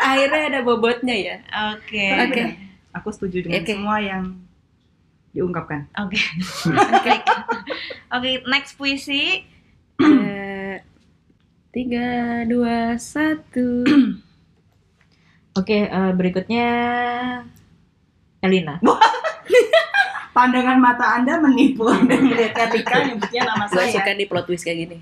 Akhirnya 0.00 0.42
ada 0.48 0.60
bobotnya 0.60 1.14
ya. 1.14 1.36
Oke. 1.72 2.06
Oke. 2.20 2.42
Aku 2.94 3.10
setuju 3.10 3.42
dengan 3.42 3.60
Oke. 3.60 3.74
semua 3.74 3.98
yang 3.98 4.24
diungkapkan. 5.30 5.90
Oke. 5.98 6.18
Oke. 6.96 7.12
Oke, 8.08 8.30
next 8.46 8.78
puisi. 8.78 9.42
Eh, 9.98 10.74
Tiga, 11.68 12.46
dua, 12.46 12.94
satu. 12.94 13.82
Oke, 15.54 15.78
eh, 15.84 16.12
berikutnya 16.14 16.68
Elina. 18.38 18.78
Pandangan 20.34 20.78
mata 20.78 21.14
Anda 21.14 21.38
menipu 21.38 21.86
Anda 21.94 22.14
melihat 22.14 22.54
ketika 22.70 23.02
nyebutnya 23.02 23.42
nama 23.46 23.66
Gue 23.66 23.86
saya. 23.86 24.02
suka 24.02 24.14
di 24.14 24.26
plot 24.26 24.46
twist 24.46 24.62
kayak 24.62 24.78
gini. 24.82 24.96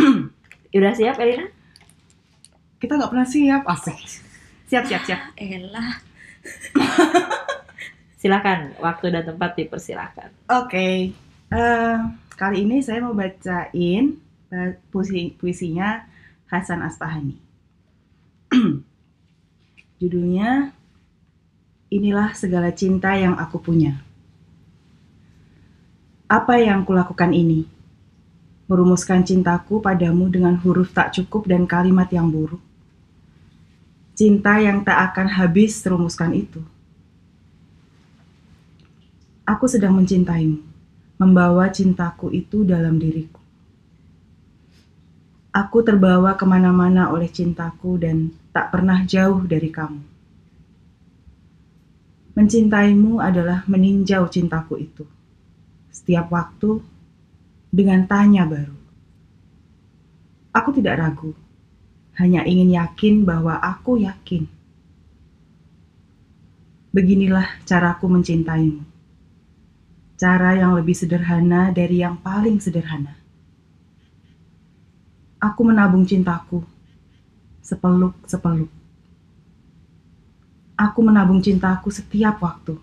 Udah 0.76 0.92
siap 0.92 1.16
Elina? 1.16 1.48
Kita 2.76 2.96
nggak 2.96 3.10
pernah 3.12 3.28
siap. 3.28 3.62
Asik. 3.64 3.96
Siap, 4.68 4.84
siap, 4.84 5.02
siap. 5.04 5.20
Elah. 5.36 6.00
Silakan, 8.20 8.74
waktu 8.82 9.14
dan 9.14 9.24
tempat 9.24 9.54
dipersilakan. 9.54 10.28
Oke. 10.50 11.14
Eh, 11.48 11.96
kali 12.34 12.56
ini 12.66 12.82
saya 12.82 13.00
mau 13.00 13.14
bacain 13.14 14.18
eh, 14.50 14.70
puisi 14.90 15.32
puisinya 15.38 16.02
Hasan 16.50 16.82
Aspahani. 16.82 17.38
Judulnya 20.00 20.78
Inilah 21.88 22.36
segala 22.36 22.68
cinta 22.68 23.16
yang 23.16 23.40
aku 23.40 23.64
punya. 23.64 23.96
Apa 26.28 26.60
yang 26.60 26.84
kulakukan 26.84 27.32
ini? 27.32 27.64
Merumuskan 28.68 29.24
cintaku 29.24 29.80
padamu 29.80 30.28
dengan 30.28 30.52
huruf 30.60 30.92
tak 30.92 31.16
cukup 31.16 31.48
dan 31.48 31.64
kalimat 31.64 32.12
yang 32.12 32.28
buruk. 32.28 32.60
Cinta 34.18 34.58
yang 34.58 34.82
tak 34.82 35.14
akan 35.14 35.30
habis 35.30 35.78
rumuskan 35.86 36.34
itu. 36.34 36.58
Aku 39.46 39.70
sedang 39.70 39.94
mencintaimu, 39.94 40.58
membawa 41.22 41.70
cintaku 41.70 42.34
itu 42.34 42.66
dalam 42.66 42.98
diriku. 42.98 43.38
Aku 45.54 45.86
terbawa 45.86 46.34
ke 46.34 46.42
mana-mana 46.42 47.14
oleh 47.14 47.30
cintaku 47.30 47.94
dan 48.02 48.34
tak 48.50 48.74
pernah 48.74 49.06
jauh 49.06 49.38
dari 49.46 49.70
kamu. 49.70 50.02
Mencintaimu 52.34 53.22
adalah 53.22 53.62
meninjau 53.70 54.26
cintaku 54.26 54.82
itu. 54.82 55.06
Setiap 55.94 56.26
waktu 56.34 56.82
dengan 57.70 58.02
tanya 58.10 58.50
baru. 58.50 58.74
Aku 60.50 60.74
tidak 60.74 60.98
ragu, 60.98 61.38
hanya 62.18 62.42
ingin 62.44 62.74
yakin 62.74 63.22
bahwa 63.22 63.56
aku 63.62 64.02
yakin. 64.02 64.50
Beginilah 66.92 67.62
caraku 67.64 68.10
mencintaimu 68.10 68.98
cara 70.18 70.58
yang 70.58 70.74
lebih 70.74 70.98
sederhana 70.98 71.70
dari 71.70 72.02
yang 72.02 72.18
paling 72.18 72.58
sederhana. 72.58 73.14
Aku 75.38 75.62
menabung 75.62 76.02
cintaku 76.02 76.66
sepeluk-sepeluk. 77.62 78.66
Aku 80.74 81.00
menabung 81.06 81.38
cintaku 81.38 81.94
setiap 81.94 82.42
waktu. 82.42 82.74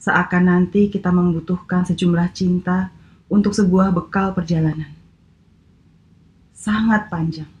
seakan 0.00 0.48
nanti 0.48 0.88
kita 0.88 1.12
membutuhkan 1.12 1.84
sejumlah 1.84 2.32
cinta 2.32 2.88
untuk 3.28 3.52
sebuah 3.52 3.92
bekal 3.92 4.32
perjalanan. 4.32 4.88
Sangat 6.56 7.12
panjang. 7.12 7.59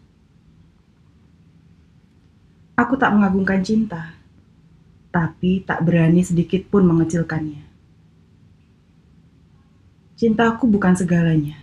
Aku 2.80 2.96
tak 2.96 3.12
mengagungkan 3.12 3.60
cinta, 3.60 4.16
tapi 5.12 5.60
tak 5.68 5.84
berani 5.84 6.24
sedikit 6.24 6.64
pun 6.72 6.88
mengecilkannya. 6.88 7.60
Cintaku 10.16 10.64
bukan 10.64 10.96
segalanya, 10.96 11.60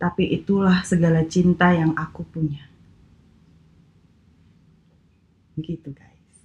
tapi 0.00 0.32
itulah 0.32 0.80
segala 0.80 1.28
cinta 1.28 1.76
yang 1.76 1.92
aku 1.92 2.24
punya. 2.24 2.64
Begitu 5.60 5.92
guys. 5.92 6.36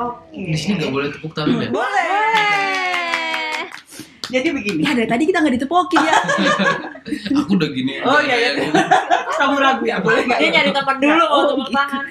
Oke. 0.00 0.40
Di 0.48 0.56
sini 0.56 0.80
nggak 0.80 0.92
boleh 0.92 1.08
tepuk 1.12 1.32
tangan 1.36 1.60
ya? 1.60 1.68
Boleh. 1.68 2.72
Jadi 4.32 4.48
begini. 4.48 4.80
Ya 4.80 4.96
dari 4.96 5.08
tadi 5.08 5.28
kita 5.28 5.44
nggak 5.44 5.54
ditepokin 5.60 6.00
ya. 6.00 6.14
Aku 7.44 7.52
udah 7.60 7.68
gini. 7.68 8.00
Oh 8.00 8.20
iya 8.24 8.36
iya. 8.40 8.50
Kamu 9.32 9.56
ragu 9.56 9.84
ya? 9.84 9.96
Boleh 9.98 10.22
nggak? 10.24 10.38
Dia 10.38 10.46
ya? 10.46 10.52
nyari 10.54 10.70
teman 10.70 10.96
dulu 10.98 11.24
Oh, 11.24 11.28
mau 11.28 11.42
tepuk 11.46 11.64
gitu. 11.64 11.74
tangan. 11.74 12.02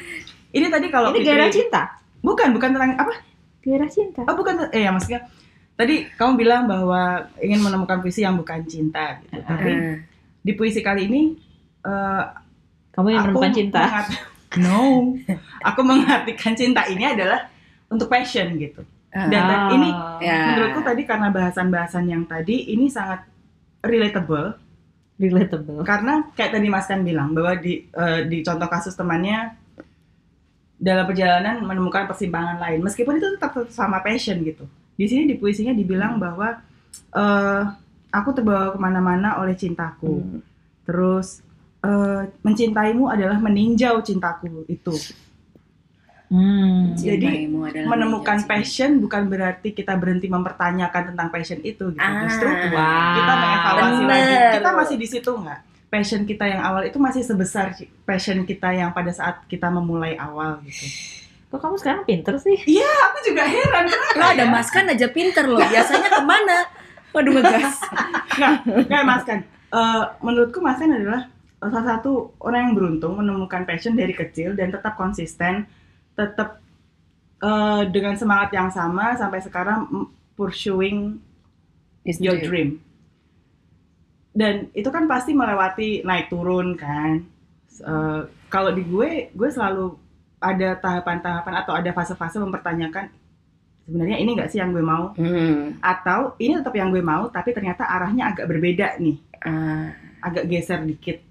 Ini 0.52 0.66
tadi 0.68 0.88
kalau 0.88 1.10
Ini 1.10 1.20
gairah 1.22 1.50
cinta. 1.50 1.82
Bukan, 2.20 2.48
bukan 2.52 2.70
tentang 2.72 2.92
apa? 2.96 3.14
Gairah 3.60 3.88
cinta. 3.88 4.22
Oh 4.24 4.34
bukan, 4.34 4.54
eh 4.70 4.82
ya 4.82 4.90
maksudnya 4.90 5.22
tadi 5.74 6.06
kamu 6.12 6.32
bilang 6.36 6.64
bahwa 6.66 7.02
ingin 7.38 7.60
menemukan 7.60 7.98
puisi 8.00 8.22
yang 8.22 8.36
bukan 8.36 8.62
cinta, 8.66 9.18
gitu. 9.20 9.40
tapi 9.40 9.72
Ah. 9.72 9.98
di 10.40 10.52
puisi 10.52 10.80
kali 10.80 11.06
ini 11.06 11.22
eh, 11.82 12.24
Kamu 12.92 13.08
yang 13.08 13.24
menemukan 13.26 13.50
cinta. 13.52 13.82
mengat- 13.82 14.14
no, 14.60 15.16
aku 15.62 15.82
mengartikan 15.82 16.54
cinta 16.54 16.86
ini 16.86 17.08
adalah 17.08 17.48
untuk 17.88 18.06
passion 18.06 18.54
gitu. 18.56 18.84
Dan 19.10 19.42
Ah. 19.42 19.68
ini 19.70 19.90
Ya. 20.20 20.54
menurutku 20.54 20.82
tadi 20.82 21.04
karena 21.04 21.28
bahasan-bahasan 21.28 22.06
yang 22.06 22.24
tadi 22.24 22.70
ini 22.70 22.86
sangat 22.86 23.26
relatable 23.80 24.56
relatable. 25.20 25.84
karena 25.84 26.28
kayak 26.34 26.52
tadi 26.56 26.68
Mas 26.72 26.88
kan 26.88 27.02
bilang 27.04 27.36
bahwa 27.36 27.58
di 27.60 27.88
eh, 27.88 28.22
di 28.28 28.42
contoh 28.42 28.70
kasus 28.70 28.94
temannya 28.96 29.56
dalam 30.82 31.06
perjalanan 31.06 31.62
menemukan 31.62 32.10
persimpangan 32.10 32.58
lain. 32.58 32.82
Meskipun 32.82 33.22
itu 33.22 33.38
tetap 33.38 33.54
sama 33.70 34.02
passion 34.02 34.42
gitu. 34.42 34.66
Di 34.98 35.06
sini 35.06 35.30
di 35.30 35.38
puisinya 35.38 35.78
dibilang 35.78 36.18
bahwa 36.18 36.58
eh, 37.14 37.64
aku 38.12 38.30
terbawa 38.34 38.74
ke 38.74 38.80
mana-mana 38.82 39.40
oleh 39.40 39.56
cintaku. 39.56 40.22
Hmm. 40.22 40.42
terus 40.82 41.46
eh, 41.86 42.26
mencintaimu 42.42 43.06
adalah 43.06 43.38
meninjau 43.38 44.02
cintaku 44.02 44.66
itu 44.66 44.98
Hmm. 46.32 46.96
Jadi, 46.96 47.52
menemukan 47.84 48.40
passion 48.46 48.98
bukan 48.98 49.28
berarti 49.28 49.70
kita 49.70 49.94
berhenti 49.94 50.26
mempertanyakan 50.26 51.12
tentang 51.12 51.28
passion 51.28 51.60
itu 51.60 51.92
gitu 51.92 52.00
Ah. 52.00 52.24
justru 52.24 52.48
Wow. 52.48 53.12
kita 53.14 53.34
mengevaluasi 53.36 54.00
bener. 54.00 54.08
lagi 54.08 54.36
kita 54.56 54.70
masih 54.72 54.96
di 54.96 55.08
situ 55.10 55.28
nggak 55.30 55.60
passion 55.88 56.22
kita 56.24 56.46
yang 56.48 56.64
awal 56.64 56.82
itu 56.82 56.96
masih 56.96 57.20
sebesar 57.20 57.76
passion 58.02 58.42
kita 58.42 58.72
yang 58.72 58.90
pada 58.90 59.12
saat 59.12 59.44
kita 59.46 59.68
memulai 59.68 60.16
awal 60.16 60.64
gitu 60.64 60.88
Kok 61.46 61.60
kamu 61.60 61.76
sekarang 61.76 62.04
pinter 62.06 62.40
sih? 62.40 62.56
aku 62.56 63.18
juga 63.28 63.44
heran 63.44 63.84
Lo 64.16 64.24
ada 64.26 64.40
ya? 64.40 64.48
Mas 64.48 64.72
kan 64.72 64.88
aja 64.88 65.04
pinter 65.06 65.44
loh. 65.44 65.60
Biasanya 65.60 66.08
ke 66.10 66.24
mana? 66.24 66.64
Waduh 67.12 67.36
ngegas. 67.36 67.76
nggak 68.88 69.04
mas 69.04 69.24
kan 69.24 69.40
Eh, 69.68 70.04
menurutku 70.20 70.60
mas 70.60 70.76
kan 70.76 70.88
adalah 70.90 71.28
salah 71.62 71.84
satu 71.90 72.36
orang 72.40 72.72
yang 72.72 72.74
beruntung 72.74 73.16
menemukan 73.16 73.64
passion 73.64 73.94
dari 73.94 74.12
kecil 74.12 74.52
dan 74.52 74.68
tetap 74.68 74.96
konsisten 74.96 75.68
tetap 76.22 76.62
eh, 77.42 77.82
dengan 77.90 78.14
semangat 78.14 78.54
yang 78.54 78.70
sama 78.70 79.18
sampai 79.18 79.42
sekarang 79.42 79.90
pursuing 80.38 81.18
your 82.22 82.38
dream. 82.38 82.78
Dan 84.32 84.72
itu 84.72 84.88
kan 84.88 85.10
pasti 85.12 85.36
melewati 85.36 86.06
naik 86.06 86.30
turun 86.30 86.78
kan. 86.78 87.26
Eh, 87.82 88.22
kalau 88.48 88.72
di 88.72 88.84
gue, 88.86 89.34
gue 89.34 89.50
selalu 89.50 89.98
ada 90.42 90.78
tahapan-tahapan 90.78 91.54
atau 91.62 91.74
ada 91.78 91.92
fase-fase 91.94 92.42
mempertanyakan 92.42 93.14
sebenarnya 93.86 94.18
ini 94.18 94.34
nggak 94.34 94.50
sih 94.50 94.58
yang 94.58 94.74
gue 94.74 94.82
mau 94.82 95.14
Hmm. 95.14 95.78
atau 95.82 96.34
ini 96.42 96.58
tetap 96.58 96.74
yang 96.74 96.90
gue 96.90 97.02
mau 97.02 97.30
tapi 97.30 97.54
ternyata 97.54 97.86
arahnya 97.86 98.34
agak 98.34 98.46
berbeda 98.50 98.98
nih, 98.98 99.18
Ah. 99.42 99.94
agak 100.22 100.50
geser 100.50 100.82
dikit. 100.82 101.22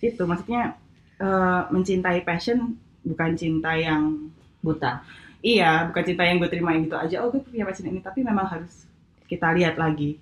Itu 0.00 0.26
maksudnya 0.26 0.74
eh, 1.14 1.62
mencintai 1.70 2.26
passion 2.26 2.74
bukan 3.04 3.30
cinta 3.34 3.72
yang 3.72 4.32
Buta. 4.58 5.04
iya, 5.38 5.84
bukan 5.86 6.02
cinta 6.02 6.24
yang 6.24 6.40
gue 6.40 6.48
terima 6.48 6.72
gitu 6.74 6.96
aja. 6.96 7.20
Oh, 7.20 7.28
gue 7.28 7.38
punya 7.38 7.62
passion 7.62 7.84
ini 7.84 8.00
tapi 8.00 8.20
memang 8.20 8.48
harus 8.48 8.88
kita 9.24 9.52
lihat 9.52 9.76
lagi. 9.76 10.16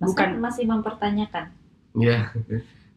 Mas 0.00 0.10
Bukan 0.10 0.16
kan 0.16 0.40
masih 0.40 0.64
mempertanyakan. 0.64 1.52
Ya, 1.92 2.32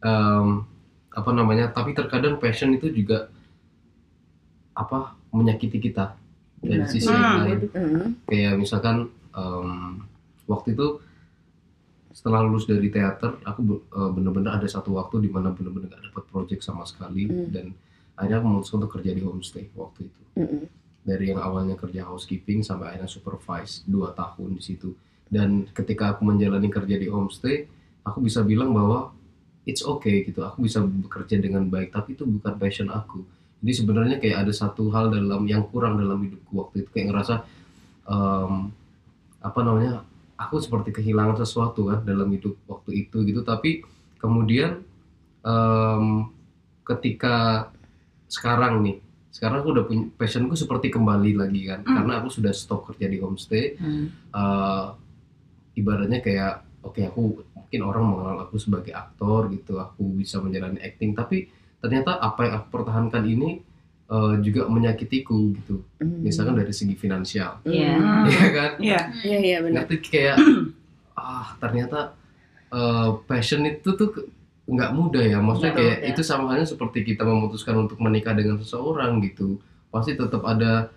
em, 0.00 0.64
apa 1.10 1.30
namanya? 1.30 1.68
Tapi 1.68 1.92
terkadang 1.92 2.40
passion 2.40 2.72
itu 2.72 2.88
juga 2.88 3.28
apa 4.72 5.14
menyakiti 5.30 5.78
kita 5.80 6.16
dari 6.58 6.80
Benar. 6.80 6.88
sisi 6.88 7.06
yang 7.06 7.20
Hmm. 7.20 7.38
lain. 7.44 7.58
Hmm. 7.70 8.08
Kayak 8.24 8.54
misalkan 8.56 8.96
em, 9.30 10.00
waktu 10.46 10.72
itu 10.72 10.86
setelah 12.08 12.40
lulus 12.40 12.64
dari 12.64 12.88
teater, 12.88 13.36
aku 13.42 13.60
eh, 13.84 14.10
bener-bener 14.10 14.48
ada 14.48 14.64
satu 14.64 14.94
waktu 14.94 15.20
di 15.20 15.28
mana 15.28 15.50
bener-bener 15.50 15.90
gak 15.90 16.08
dapat 16.08 16.24
project 16.30 16.62
sama 16.62 16.86
sekali 16.86 17.26
Hmm. 17.26 17.50
dan 17.50 17.66
akhirnya 18.14 18.38
aku 18.42 18.46
memutuskan 18.46 18.76
untuk 18.82 18.92
kerja 18.98 19.10
di 19.14 19.22
homestay 19.22 19.64
waktu 19.74 20.00
itu. 20.06 20.22
Hmm. 20.38 20.64
Dari 21.04 21.24
yang 21.34 21.40
awalnya 21.42 21.76
kerja 21.76 22.08
housekeeping 22.08 22.64
sampai 22.64 22.94
akhirnya 22.96 23.10
supervise 23.10 23.84
dua 23.84 24.16
tahun 24.16 24.56
di 24.56 24.62
situ. 24.64 24.96
Dan 25.28 25.68
ketika 25.74 26.16
aku 26.16 26.24
menjalani 26.24 26.70
kerja 26.72 26.96
di 26.96 27.10
homestay, 27.10 27.66
aku 28.06 28.24
bisa 28.24 28.40
bilang 28.40 28.72
bahwa 28.72 29.12
it's 29.68 29.84
okay 29.84 30.24
gitu. 30.24 30.44
Aku 30.44 30.64
bisa 30.64 30.80
bekerja 30.80 31.40
dengan 31.40 31.66
baik, 31.68 31.92
tapi 31.92 32.16
itu 32.16 32.24
bukan 32.24 32.54
passion 32.56 32.88
aku. 32.92 33.24
Jadi 33.64 33.72
sebenarnya 33.80 34.16
kayak 34.20 34.44
ada 34.44 34.52
satu 34.52 34.92
hal 34.92 35.08
dalam 35.08 35.48
yang 35.48 35.64
kurang 35.72 35.96
dalam 35.96 36.20
hidupku 36.20 36.52
waktu 36.52 36.84
itu 36.84 36.88
kayak 36.92 37.08
ngerasa 37.08 37.34
em, 38.04 38.68
apa 39.40 39.60
namanya 39.64 40.04
aku 40.36 40.60
seperti 40.60 40.92
kehilangan 40.92 41.40
sesuatu 41.40 41.88
kan 41.88 42.04
dalam 42.04 42.28
hidup 42.28 42.60
waktu 42.68 43.08
itu 43.08 43.24
gitu. 43.24 43.40
Tapi 43.40 43.80
kemudian 44.20 44.84
em, 45.40 46.28
ketika 46.84 47.72
sekarang 48.26 48.80
nih, 48.80 48.96
sekarang 49.28 49.60
aku 49.60 49.70
udah 49.70 49.84
punya 49.84 50.04
passionku 50.10 50.54
seperti 50.54 50.88
kembali 50.88 51.34
lagi 51.34 51.60
kan, 51.64 51.80
Hmm. 51.80 51.96
karena 51.96 52.12
aku 52.18 52.28
sudah 52.30 52.50
stop 52.50 52.86
kerja 52.86 53.06
di 53.06 53.18
homestay 53.18 53.74
Hmm. 53.74 54.06
eh, 54.30 54.84
ibaratnya 55.74 56.18
kayak 56.18 56.54
oke 56.80 57.00
aku 57.02 57.20
mungkin 57.52 57.80
orang 57.82 58.04
mengenal 58.06 58.36
aku 58.42 58.56
sebagai 58.56 58.92
aktor 58.92 59.50
gitu 59.50 59.76
aku 59.76 60.14
bisa 60.14 60.38
menjalani 60.38 60.78
acting 60.78 61.10
tapi 61.12 61.50
ternyata 61.78 62.16
apa 62.16 62.40
yang 62.42 62.54
aku 62.56 62.66
pertahankan 62.72 63.24
ini 63.24 63.58
eh, 64.04 64.34
juga 64.38 64.68
menyakitiku 64.68 65.34
gitu 65.54 65.82
Hmm. 65.96 66.20
misalkan 66.20 66.54
dari 66.54 66.70
segi 66.70 66.94
finansial 66.94 67.58
Iya. 67.64 67.92
Hmm. 67.96 68.24
ya 68.28 68.46
kan 68.50 68.70
Iya. 68.78 69.00
Iya 69.20 69.38
iya 69.40 69.58
benar. 69.60 69.82
ngerti 69.82 69.96
kayak 70.04 70.36
ah 71.14 71.56
ternyata 71.56 72.14
eh, 72.68 73.08
passion 73.24 73.64
itu 73.64 73.90
tuh 73.94 74.08
nggak 74.64 74.90
mudah 74.92 75.20
ya. 75.22 75.38
Maksudnya 75.38 75.72
Nggak 75.72 75.80
kayak 75.80 75.96
mudah. 76.00 76.10
itu 76.10 76.20
sama 76.22 76.44
halnya 76.50 76.66
seperti 76.66 76.98
kita 77.04 77.22
memutuskan 77.22 77.76
untuk 77.76 77.98
menikah 78.00 78.32
dengan 78.32 78.56
seseorang 78.56 79.20
gitu. 79.20 79.60
Pasti 79.88 80.16
tetap 80.16 80.42
ada 80.42 80.88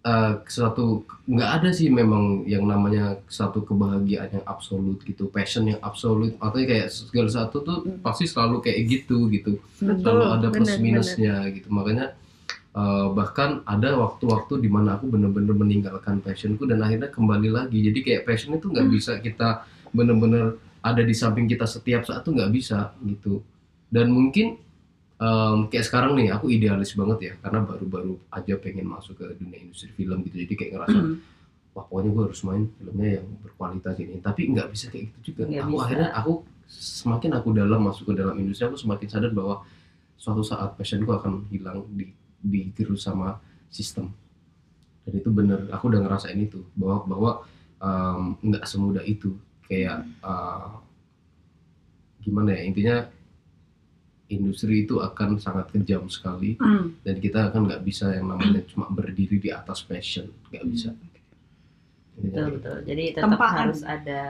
eh, 0.00 0.32
suatu 0.46 1.02
nggak 1.26 1.50
ada 1.60 1.68
sih 1.74 1.90
memang 1.90 2.46
yang 2.46 2.64
namanya 2.64 3.18
satu 3.26 3.60
kebahagiaan 3.60 4.30
yang 4.30 4.44
absolut 4.46 5.02
gitu. 5.02 5.26
Passion 5.28 5.66
yang 5.66 5.80
absolut. 5.80 6.36
Atau 6.38 6.62
kayak 6.62 6.88
segala 6.88 7.28
satu 7.28 7.56
tuh 7.60 7.78
Hmm. 7.82 7.98
pasti 8.00 8.24
selalu 8.24 8.62
kayak 8.62 8.78
gitu 8.86 9.26
gitu. 9.28 9.58
Betul, 9.80 10.00
selalu 10.00 10.24
ada 10.28 10.48
bener, 10.48 10.64
plus 10.64 10.72
minusnya 10.78 11.34
gitu. 11.50 11.68
Makanya 11.68 12.14
eh, 12.70 13.06
bahkan 13.10 13.64
ada 13.66 13.98
waktu-waktu 13.98 14.60
di 14.60 14.68
mana 14.70 14.94
aku 14.94 15.10
bener-bener 15.10 15.50
meninggalkan 15.50 16.20
passionku 16.20 16.62
dan 16.62 16.78
akhirnya 16.78 17.10
kembali 17.10 17.48
lagi. 17.50 17.80
Jadi 17.82 17.98
kayak 18.04 18.22
passion 18.22 18.54
itu 18.54 18.70
nggak 18.70 18.86
bisa 18.88 19.18
kita 19.18 19.66
bener-bener 19.90 20.56
ada 20.82 21.02
di 21.02 21.14
samping 21.14 21.46
kita 21.50 21.66
setiap 21.66 22.06
saat 22.06 22.22
tuh 22.22 22.34
nggak 22.34 22.50
bisa 22.54 22.94
gitu. 23.04 23.42
Dan 23.88 24.12
mungkin 24.12 24.60
em, 25.18 25.58
kayak 25.70 25.84
sekarang 25.86 26.12
nih 26.14 26.30
aku 26.34 26.52
idealis 26.52 26.94
banget 26.94 27.18
ya 27.20 27.32
karena 27.42 27.64
baru-baru 27.64 28.14
aja 28.30 28.54
pengen 28.60 28.86
masuk 28.86 29.18
ke 29.18 29.26
dunia 29.38 29.58
industri 29.58 29.90
film 29.96 30.22
gitu. 30.26 30.36
Jadi 30.44 30.54
kayak 30.54 30.72
ngerasa 30.78 30.98
Hmm. 30.98 31.16
wah 31.76 31.86
pokoknya 31.86 32.10
gue 32.10 32.22
harus 32.26 32.40
main 32.42 32.64
filmnya 32.74 33.08
yang 33.22 33.26
berkualitas 33.42 33.94
ini. 34.02 34.18
Tapi 34.18 34.40
nggak 34.50 34.68
bisa 34.70 34.90
kayak 34.90 35.04
gitu 35.10 35.18
juga. 35.32 35.42
Nggak 35.46 35.64
aku 35.64 35.74
bisa. 35.74 35.84
akhirnya 35.86 36.08
aku 36.14 36.32
semakin 36.68 37.30
aku 37.38 37.48
dalam 37.56 37.80
masuk 37.80 38.04
ke 38.10 38.14
dalam 38.18 38.36
industri 38.36 38.68
aku 38.68 38.76
semakin 38.76 39.08
sadar 39.08 39.32
bahwa 39.32 39.64
suatu 40.18 40.42
saat 40.42 40.74
passionku 40.74 41.08
akan 41.08 41.46
hilang 41.48 41.86
di 41.94 42.12
digerus 42.38 43.06
sama 43.06 43.38
sistem. 43.72 44.10
Dan 45.06 45.12
itu 45.18 45.30
bener 45.32 45.66
aku 45.72 45.88
udah 45.88 46.00
ngerasain 46.04 46.38
itu 46.38 46.60
bahwa 46.76 46.96
bahwa 47.08 47.30
nggak 48.42 48.64
semudah 48.66 49.06
itu 49.06 49.38
kayak 49.68 49.98
eh, 50.18 50.66
gimana 52.20 52.50
ya 52.50 52.62
intinya 52.62 52.96
industri 54.28 54.84
itu 54.84 54.98
akan 54.98 55.36
sangat 55.36 55.70
kejam 55.70 56.04
sekali 56.06 56.56
Hmm. 56.56 56.92
dan 57.00 57.16
kita 57.16 57.48
akan 57.48 57.64
nggak 57.64 57.80
bisa 57.82 58.12
yang 58.12 58.28
namanya 58.28 58.60
cuma 58.66 58.88
berdiri 58.88 59.38
di 59.38 59.48
atas 59.48 59.80
passion 59.80 60.28
nggak 60.48 60.64
bisa 60.66 60.90
betul 62.18 62.58
betul. 62.58 62.76
Jadi 62.82 63.04
tetap 63.14 63.30
Tempaan. 63.30 63.56
harus 63.62 63.80
ada 63.86 64.20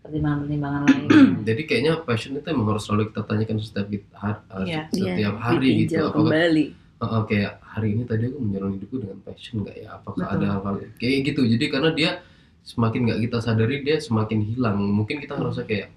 pertimbangan-pertimbangan 0.00 0.82
lain. 0.86 1.06
Jadi 1.48 1.62
kayaknya 1.62 1.92
passion 2.00 2.32
itu 2.32 2.48
emang 2.48 2.72
harus 2.72 2.88
selalu 2.88 3.12
kita 3.12 3.22
tanyakan 3.22 3.56
setiap 3.60 3.86
har- 4.16 4.44
uh, 4.48 4.64
Iya. 4.64 4.88
setiap 4.88 5.36
hari 5.36 5.68
gitu. 5.84 6.00
Apakah 6.00 6.24
kembali. 6.24 6.64
uh, 6.96 7.04
uh, 7.04 7.22
kayak 7.28 7.60
hari 7.60 7.88
ini 7.92 8.02
tadi 8.04 8.32
aku 8.32 8.38
menjalani 8.40 8.74
hidupku 8.80 8.96
dengan 8.96 9.18
passion 9.20 9.54
nggak 9.60 9.76
ya? 9.76 9.88
Apakah 9.92 10.24
Betul. 10.24 10.40
ada 10.40 10.46
hal 10.56 10.62
kayak 10.96 11.18
gitu? 11.22 11.40
Jadi 11.44 11.64
karena 11.68 11.90
dia 11.92 12.10
semakin 12.62 13.00
nggak 13.08 13.20
kita 13.26 13.38
sadari 13.40 13.76
dia 13.82 13.96
semakin 13.98 14.38
hilang. 14.44 14.78
Mungkin 14.78 15.18
kita 15.18 15.36
ngerasa 15.36 15.64
kayak 15.64 15.88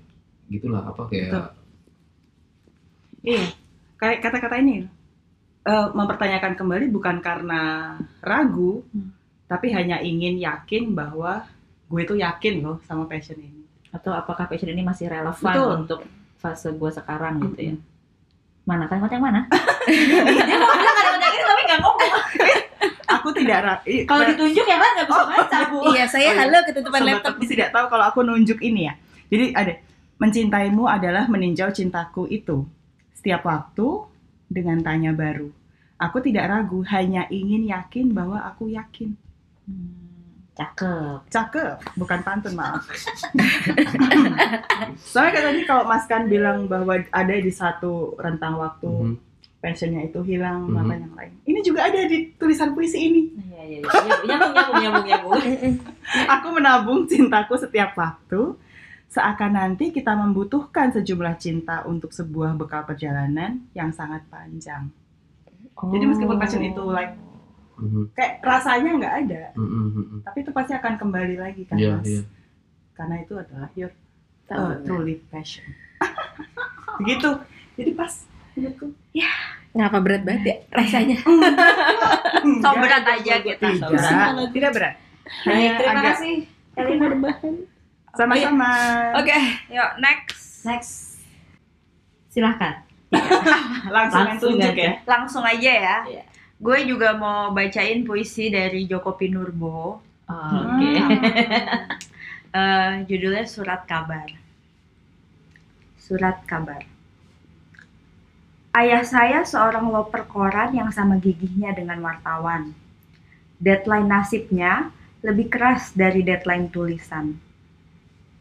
gitulah 0.48 0.84
apa 0.84 1.04
kayak 1.08 1.30
Betul. 1.32 1.46
Iya, 3.24 3.44
kayak 3.96 4.18
kata-kata 4.20 4.56
ini 4.60 4.84
eh, 5.64 5.88
mempertanyakan 5.96 6.60
kembali 6.60 6.92
bukan 6.92 7.24
karena 7.24 7.96
ragu, 8.20 8.84
Hmm. 8.92 9.16
tapi 9.48 9.72
hanya 9.72 10.04
ingin 10.04 10.36
yakin 10.36 10.92
bahwa 10.92 11.48
gue 11.88 12.02
tuh 12.04 12.20
yakin 12.20 12.60
loh 12.60 12.84
sama 12.84 13.08
passion 13.08 13.40
ini. 13.40 13.64
Atau 13.96 14.12
apakah 14.12 14.52
passion 14.52 14.68
ini 14.68 14.84
masih 14.84 15.08
relevan 15.08 15.54
Betul. 15.56 15.72
untuk 15.88 16.00
fase 16.36 16.68
gue 16.68 16.92
sekarang 16.92 17.40
gitu 17.48 17.60
ya? 17.64 17.76
Mana 18.68 18.92
kalimat 18.92 19.08
yang 19.08 19.24
mana? 19.24 19.48
Dia 20.48 20.58
mau 20.60 20.76
bilang 20.76 20.96
kalimat 21.00 21.22
yang 21.22 21.32
ini 21.32 21.44
tapi 21.46 21.62
nggak 21.64 21.80
ngomong. 21.80 22.14
Aku 23.20 23.28
tidak. 23.44 23.78
Kalau 24.08 24.24
ditunjuk 24.26 24.66
ya 24.66 24.78
kan 24.78 24.90
nggak 24.96 25.08
bisa 25.08 25.24
baca 25.26 25.58
bu. 25.68 25.78
Iya, 25.92 26.06
saya 26.06 26.24
Oh, 26.24 26.34
iya. 26.34 26.40
halo 26.40 26.58
ketutupan 26.64 27.00
Sobat 27.00 27.10
laptop 27.12 27.34
Tepi 27.36 27.46
tidak 27.48 27.70
tahu 27.70 27.86
kalau 27.88 28.06
aku 28.08 28.20
nunjuk 28.22 28.60
ini 28.60 28.82
ya. 28.88 28.94
Jadi 29.28 29.46
ada 29.52 29.74
mencintaimu 30.18 30.84
adalah 30.86 31.28
meninjau 31.28 31.70
cintaku 31.70 32.26
itu. 32.28 32.64
Setiap 33.14 33.44
waktu 33.44 33.88
dengan 34.48 34.80
tanya 34.80 35.12
baru. 35.12 35.52
Aku 35.96 36.20
tidak 36.20 36.48
ragu, 36.48 36.84
hanya 36.86 37.28
ingin 37.28 37.64
yakin 37.64 38.12
bahwa 38.12 38.40
aku 38.40 38.68
yakin. 38.68 39.16
Hmm, 39.64 40.52
cakep. 40.54 41.32
Cakep, 41.32 41.76
bukan 41.96 42.20
pantun 42.22 42.54
maaf. 42.54 42.84
Soalnya 45.02 45.32
kan 45.32 45.44
tadi 45.48 45.62
kalau 45.64 45.84
Mas 45.86 46.06
Kan 46.06 46.28
bilang 46.28 46.68
bahwa 46.68 47.00
ada 47.10 47.36
di 47.36 47.48
satu 47.48 48.18
rentang 48.18 48.58
waktu 48.58 48.90
Mhm. 48.90 49.33
Passionnya 49.64 50.04
itu 50.04 50.20
hilang, 50.22 50.68
Mhm. 50.68 50.76
maka 50.76 50.94
yang 50.94 51.14
lain. 51.16 51.32
Ini 51.42 51.60
juga 51.64 51.88
ada 51.88 52.04
di 52.04 52.36
tulisan 52.36 52.76
puisi 52.76 53.00
ini. 53.00 53.22
Iya 53.32 53.64
iya 53.64 53.78
iya. 53.80 53.88
Nyambung 54.28 54.52
nyambung 54.52 54.76
nyambung 54.78 55.06
nyambung. 55.08 55.34
Aku 56.36 56.48
menabung 56.52 57.00
cintaku 57.06 57.56
setiap 57.56 57.96
waktu, 57.96 58.60
seakan 59.08 59.56
nanti 59.56 59.90
kita 59.90 60.12
membutuhkan 60.14 60.92
sejumlah 60.92 61.38
cinta 61.38 61.82
untuk 61.84 62.12
sebuah 62.12 62.54
bekal 62.54 62.84
perjalanan 62.84 63.64
yang 63.72 63.90
sangat 63.90 64.28
panjang. 64.28 64.92
Jadi 65.74 66.06
meskipun 66.06 66.36
passion 66.36 66.62
itu 66.62 66.84
like 66.86 67.16
Mhm, 67.74 68.14
kayak 68.14 68.38
rasanya 68.40 68.92
nggak 68.94 69.16
ada, 69.26 69.44
mhm, 69.58 69.66
mhm. 69.90 70.18
tapi 70.22 70.46
itu 70.46 70.54
pasti 70.54 70.72
akan 70.72 70.94
kembali 70.94 71.36
lagi 71.36 71.66
kan 71.66 71.74
Iya, 71.74 71.98
mas? 71.98 72.06
iya. 72.06 72.22
Karena 72.94 73.16
itu 73.18 73.34
adalah 73.34 73.66
your 73.74 73.90
uh, 73.90 74.78
banget. 74.78 74.78
truly 74.86 75.16
passion. 75.28 75.66
Begitu. 77.02 77.34
Jadi 77.82 77.92
pas 77.98 78.14
menurutku. 78.56 78.86
Ngapa 79.74 79.98
berat 80.06 80.22
banget 80.22 80.44
ya 80.46 80.56
rasanya? 80.70 81.18
So 81.26 81.30
enggak, 82.46 82.74
berat 82.78 83.06
aja 83.10 83.34
kita. 83.42 83.68
so 83.82 83.86
berat. 83.90 84.30
Tidak, 84.38 84.50
tidak 84.54 84.72
berat. 84.78 84.94
Baik, 85.24 85.50
Hanya 85.50 85.72
terima 85.80 85.92
agak 85.94 86.06
kasih. 86.14 86.36
Elina. 86.74 87.08
sama-sama. 88.14 88.72
Oke. 89.18 89.38
Yuk 89.74 89.92
next. 89.98 90.66
Next. 90.66 90.94
Silahkan. 92.30 92.86
Langsung, 93.96 94.26
Langsung 94.26 94.54
aja. 94.58 94.74
ya. 94.74 94.94
Langsung 95.06 95.44
aja 95.46 95.72
ya. 95.74 95.98
Iya. 96.06 96.24
Gue 96.58 96.86
juga 96.86 97.14
mau 97.18 97.52
bacain 97.52 98.06
puisi 98.06 98.50
dari 98.50 98.86
Joko 98.86 99.18
Pinurbo. 99.18 100.02
Oke. 100.30 100.92
Eh, 102.54 102.92
judulnya 103.10 103.50
Surat 103.50 103.82
Kabar. 103.90 104.30
Surat 105.98 106.46
Kabar. 106.46 106.86
Ayah 108.74 109.06
saya 109.06 109.46
seorang 109.46 109.86
loper 109.94 110.26
koran 110.26 110.74
yang 110.74 110.90
sama 110.90 111.22
gigihnya 111.22 111.78
dengan 111.78 112.02
wartawan. 112.02 112.74
Deadline 113.62 114.10
nasibnya 114.10 114.90
lebih 115.22 115.54
keras 115.54 115.94
dari 115.94 116.26
deadline 116.26 116.74
tulisan. 116.74 117.38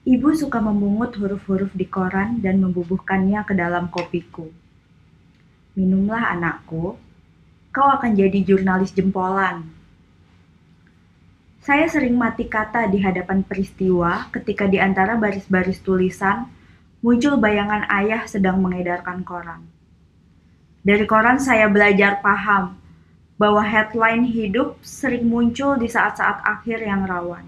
Ibu 0.09 0.33
suka 0.33 0.57
memungut 0.57 1.21
huruf-huruf 1.21 1.77
di 1.77 1.85
koran 1.85 2.41
dan 2.41 2.65
membubuhkannya 2.65 3.45
ke 3.45 3.53
dalam 3.53 3.93
kopiku. 3.93 4.49
Minumlah 5.77 6.33
anakku, 6.33 6.97
kau 7.69 7.89
akan 7.93 8.17
jadi 8.17 8.41
jurnalis 8.41 8.97
jempolan. 8.97 9.69
Saya 11.61 11.93
sering 11.93 12.17
mati 12.17 12.49
kata 12.49 12.89
di 12.89 13.05
hadapan 13.05 13.45
peristiwa 13.45 14.33
ketika 14.33 14.65
di 14.65 14.81
antara 14.81 15.13
baris-baris 15.21 15.85
tulisan 15.85 16.49
muncul 17.05 17.37
bayangan 17.37 17.85
ayah 18.01 18.25
sedang 18.25 18.65
mengedarkan 18.65 19.21
koran. 19.29 19.82
Dari 20.83 21.07
koran 21.07 21.39
saya 21.39 21.71
belajar 21.71 22.19
paham 22.19 22.75
bahwa 23.39 23.63
headline 23.63 24.27
hidup 24.27 24.83
sering 24.83 25.31
muncul 25.31 25.79
di 25.79 25.87
saat-saat 25.87 26.43
akhir 26.43 26.83
yang 26.83 27.07
rawan. 27.07 27.47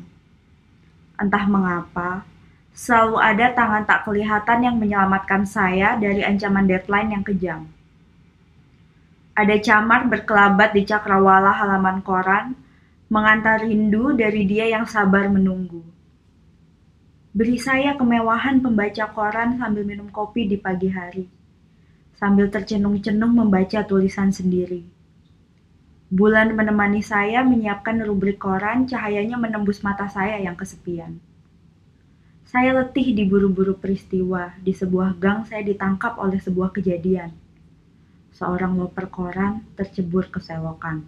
Entah 1.18 1.42
mengapa, 1.50 2.22
selalu 2.70 3.18
ada 3.18 3.50
tangan 3.50 3.82
tak 3.90 4.06
kelihatan 4.06 4.58
yang 4.62 4.76
menyelamatkan 4.78 5.46
saya 5.50 5.98
dari 5.98 6.22
ancaman 6.22 6.66
deadline 6.70 7.10
yang 7.10 7.24
kejam. 7.26 7.66
Ada 9.34 9.58
camar 9.58 10.06
berkelabat 10.06 10.70
di 10.70 10.86
cakrawala 10.86 11.50
halaman 11.58 12.06
koran, 12.06 12.54
mengantar 13.10 13.66
rindu 13.66 14.14
dari 14.14 14.46
dia 14.46 14.70
yang 14.70 14.86
sabar 14.86 15.26
menunggu. 15.26 15.82
Beri 17.34 17.58
saya 17.58 17.98
kemewahan 17.98 18.62
pembaca 18.62 19.10
koran 19.10 19.58
sambil 19.58 19.82
minum 19.82 20.06
kopi 20.06 20.46
di 20.46 20.54
pagi 20.54 20.86
hari, 20.86 21.26
sambil 22.24 22.48
tercenung-cenung 22.48 23.36
membaca 23.36 23.84
tulisan 23.84 24.32
sendiri. 24.32 24.80
Bulan 26.08 26.56
menemani 26.56 27.04
saya 27.04 27.44
menyiapkan 27.44 28.00
rubrik 28.00 28.40
koran, 28.40 28.88
cahayanya 28.88 29.36
menembus 29.36 29.84
mata 29.84 30.08
saya 30.08 30.40
yang 30.40 30.56
kesepian. 30.56 31.20
Saya 32.48 32.72
letih 32.80 33.12
diburu-buru 33.12 33.76
peristiwa, 33.76 34.56
di 34.56 34.72
sebuah 34.72 35.20
gang 35.20 35.44
saya 35.44 35.60
ditangkap 35.68 36.16
oleh 36.16 36.40
sebuah 36.40 36.72
kejadian. 36.72 37.28
Seorang 38.32 38.72
loper 38.72 39.04
koran 39.12 39.60
tercebur 39.76 40.32
ke 40.32 40.40
selokan. 40.40 41.04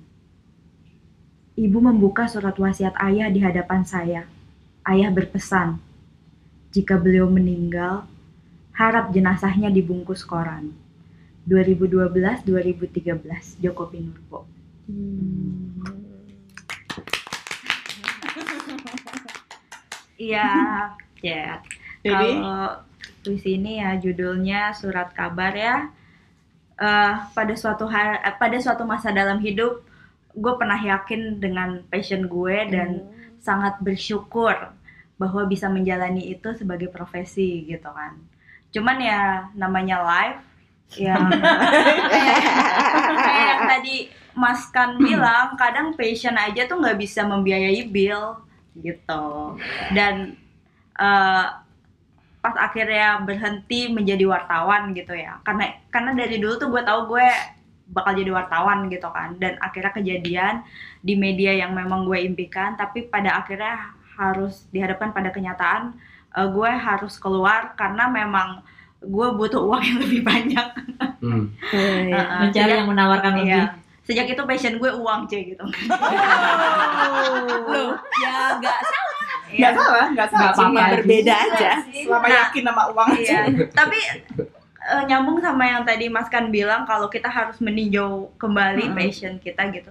Ibu 1.56 1.80
membuka 1.80 2.28
surat 2.28 2.60
wasiat 2.60 2.92
ayah 3.00 3.32
di 3.32 3.40
hadapan 3.40 3.88
saya. 3.88 4.28
Ayah 4.84 5.08
berpesan, 5.08 5.80
jika 6.76 7.00
beliau 7.00 7.24
meninggal, 7.32 8.04
harap 8.76 9.16
jenazahnya 9.16 9.72
dibungkus 9.72 10.20
koran. 10.20 10.84
2012-2013, 11.46 13.62
Joko 13.62 13.86
Pinurbo. 13.86 14.50
Iya, 20.18 20.50
ya. 21.22 21.62
Jadi 22.02 22.28
Kalau 22.38 22.82
puisi 23.26 23.58
ini 23.58 23.82
ya 23.82 23.98
judulnya 23.98 24.70
Surat 24.74 25.10
Kabar 25.14 25.54
ya. 25.54 25.90
Eh, 26.76 27.14
pada 27.32 27.54
suatu 27.56 27.88
hari, 27.88 28.20
pada 28.36 28.58
suatu 28.60 28.84
masa 28.84 29.08
dalam 29.14 29.40
hidup, 29.40 29.80
gue 30.36 30.52
pernah 30.60 30.76
yakin 30.76 31.40
dengan 31.40 31.80
passion 31.88 32.28
gue 32.28 32.56
dan 32.68 33.08
sangat 33.40 33.80
bersyukur 33.80 34.52
bahwa 35.16 35.42
bisa 35.48 35.72
menjalani 35.72 36.36
itu 36.36 36.52
sebagai 36.52 36.92
profesi 36.92 37.64
gitu 37.64 37.88
kan. 37.88 38.20
Cuman 38.74 39.00
ya 39.00 39.48
namanya 39.56 40.04
live 40.04 40.40
ya 40.94 41.18
kayak, 41.18 42.38
kayak 43.26 43.46
yang 43.50 43.62
tadi 43.66 43.96
Mas 44.36 44.68
Kan 44.68 45.00
bilang 45.00 45.56
kadang 45.56 45.96
passion 45.96 46.36
aja 46.36 46.68
tuh 46.68 46.76
nggak 46.76 47.00
bisa 47.00 47.24
membiayai 47.24 47.88
bill 47.88 48.36
gitu. 48.76 49.56
Dan 49.96 50.36
eh, 51.00 51.46
pas 52.44 52.54
akhirnya 52.60 53.24
berhenti 53.24 53.88
menjadi 53.88 54.28
wartawan 54.28 54.92
gitu 54.92 55.16
ya. 55.16 55.40
Karena 55.40 55.72
karena 55.88 56.12
dari 56.12 56.36
dulu 56.36 56.60
tuh 56.60 56.68
gue 56.68 56.82
tahu 56.84 57.16
gue 57.16 57.28
bakal 57.96 58.12
jadi 58.12 58.30
wartawan 58.36 58.92
gitu 58.92 59.08
kan. 59.08 59.40
Dan 59.40 59.56
akhirnya 59.64 59.96
kejadian 59.96 60.54
di 61.00 61.16
media 61.16 61.56
yang 61.56 61.72
memang 61.72 62.04
gue 62.04 62.20
impikan 62.20 62.76
tapi 62.76 63.08
pada 63.08 63.40
akhirnya 63.40 63.96
harus 64.20 64.68
dihadapkan 64.68 65.16
pada 65.16 65.32
kenyataan 65.32 65.96
eh, 66.36 66.48
gue 66.52 66.70
harus 66.76 67.16
keluar 67.16 67.72
karena 67.72 68.04
memang 68.12 68.60
gue 69.06 69.26
butuh 69.32 69.62
uang 69.62 69.80
yang 69.80 69.98
lebih 70.04 70.22
banyak 70.22 70.66
Hmm. 71.16 71.48
Heeh, 71.66 72.12
Mencari 72.12 72.52
sejak- 72.52 72.76
yang 72.76 72.86
menawarkan 72.86 73.32
lebih. 73.36 73.50
iya. 73.50 73.64
sejak 74.02 74.26
itu 74.28 74.42
passion 74.44 74.76
gue 74.76 74.90
uang 74.92 75.26
cuy 75.26 75.42
gitu 75.48 75.64
Loh, 77.66 77.90
ya 78.16 78.54
nggak 78.54 78.78
salah. 78.80 79.14
nggak 79.48 79.72
Iya. 79.72 79.76
salah, 79.76 80.06
nggak 80.08 80.28
salah. 80.28 80.44
Apa-apa. 80.48 80.62
Cuma 80.68 80.82
berbeda 80.92 81.34
aja. 81.34 81.70
Selama 81.84 82.22
Nah, 82.24 82.36
yakin 82.44 82.62
sama 82.64 82.82
uang 82.88 83.08
aja. 83.12 83.36
Iya, 83.42 83.64
tapi 83.70 83.98
eh, 84.78 85.02
nyambung 85.04 85.38
sama 85.40 85.64
yang 85.64 85.82
tadi 85.82 86.06
Mas 86.06 86.28
kan 86.28 86.48
bilang 86.48 86.84
kalau 86.84 87.06
kita 87.06 87.26
harus 87.26 87.58
meninjau 87.58 88.08
kembali 88.36 88.84
Hmm. 88.84 88.94
passion 88.94 89.34
kita 89.36 89.66
gitu. 89.70 89.90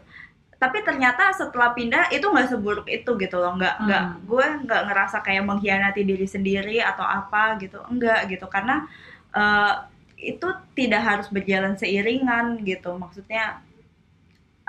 Tapi 0.66 0.82
ternyata 0.82 1.30
setelah 1.30 1.78
pindah 1.78 2.10
itu 2.10 2.26
nggak 2.26 2.50
seburuk 2.50 2.88
itu 2.90 3.12
gitu 3.22 3.38
loh. 3.38 3.54
Nggak 3.54 3.76
nggak 3.86 4.04
Hmm. 4.10 4.18
gue 4.26 4.46
nggak 4.66 4.82
ngerasa 4.90 5.18
kayak 5.22 5.46
mengkhianati 5.46 6.02
diri 6.02 6.26
sendiri 6.26 6.78
atau 6.82 7.06
apa 7.06 7.62
gitu. 7.62 7.78
Enggak 7.86 8.20
gitu. 8.34 8.50
Karena 8.50 8.76
eh, 9.38 9.74
itu 10.34 10.48
tidak 10.74 11.02
harus 11.06 11.28
berjalan 11.30 11.78
seiringan 11.78 12.46
gitu. 12.66 12.98
Maksudnya 12.98 13.62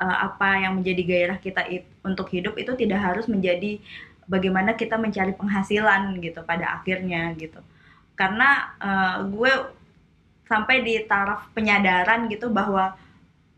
eh, 0.05 0.16
apa 0.28 0.49
yang 0.62 0.72
menjadi 0.78 1.03
gairah 1.11 1.38
kita 1.40 1.62
it- 1.72 1.88
untuk 2.05 2.28
hidup 2.28 2.55
itu 2.61 2.72
tidak 2.76 3.01
harus 3.01 3.24
menjadi 3.26 3.80
bagaimana 4.28 4.76
kita 4.76 5.01
mencari 5.01 5.32
penghasilan 5.32 6.18
gitu 6.20 6.44
pada 6.44 6.76
akhirnya 6.76 7.32
gitu. 7.40 7.61
Karena 8.20 8.51
eh, 8.80 9.16
gue 9.32 9.53
sampai 10.47 10.76
di 10.86 10.94
taraf 11.11 11.51
penyadaran 11.57 12.30
gitu 12.30 12.47
bahwa 12.53 12.94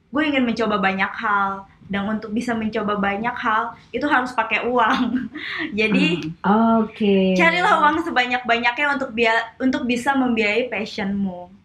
gue 0.08 0.22
ingin 0.24 0.44
mencoba 0.48 0.80
banyak 0.80 1.12
hal 1.20 1.68
dan 1.88 2.06
untuk 2.08 2.30
bisa 2.32 2.52
mencoba 2.52 3.00
banyak 3.00 3.34
hal 3.34 3.72
itu 3.90 4.04
harus 4.04 4.32
pakai 4.36 4.68
uang. 4.68 5.28
Jadi 5.78 6.32
Oke. 6.44 7.34
carilah 7.34 7.80
uang 7.84 8.04
sebanyak-banyaknya 8.04 8.86
untuk 8.94 9.10
bia 9.16 9.34
untuk 9.58 9.84
bisa 9.88 10.12
membiayai 10.14 10.68
passionmu 10.68 11.58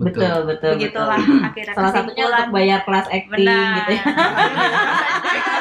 Betul, 0.00 0.36
betul. 0.46 0.70
begitulah 0.74 1.12
betul. 1.14 1.44
akhirnya 1.44 1.74
Salah 1.74 1.92
satunya 1.92 2.24
untuk 2.26 2.48
bayar 2.50 2.80
kelas 2.82 3.06
acting 3.06 3.28
benar 3.30 3.72
gitu 3.76 3.90
ya. 3.92 4.02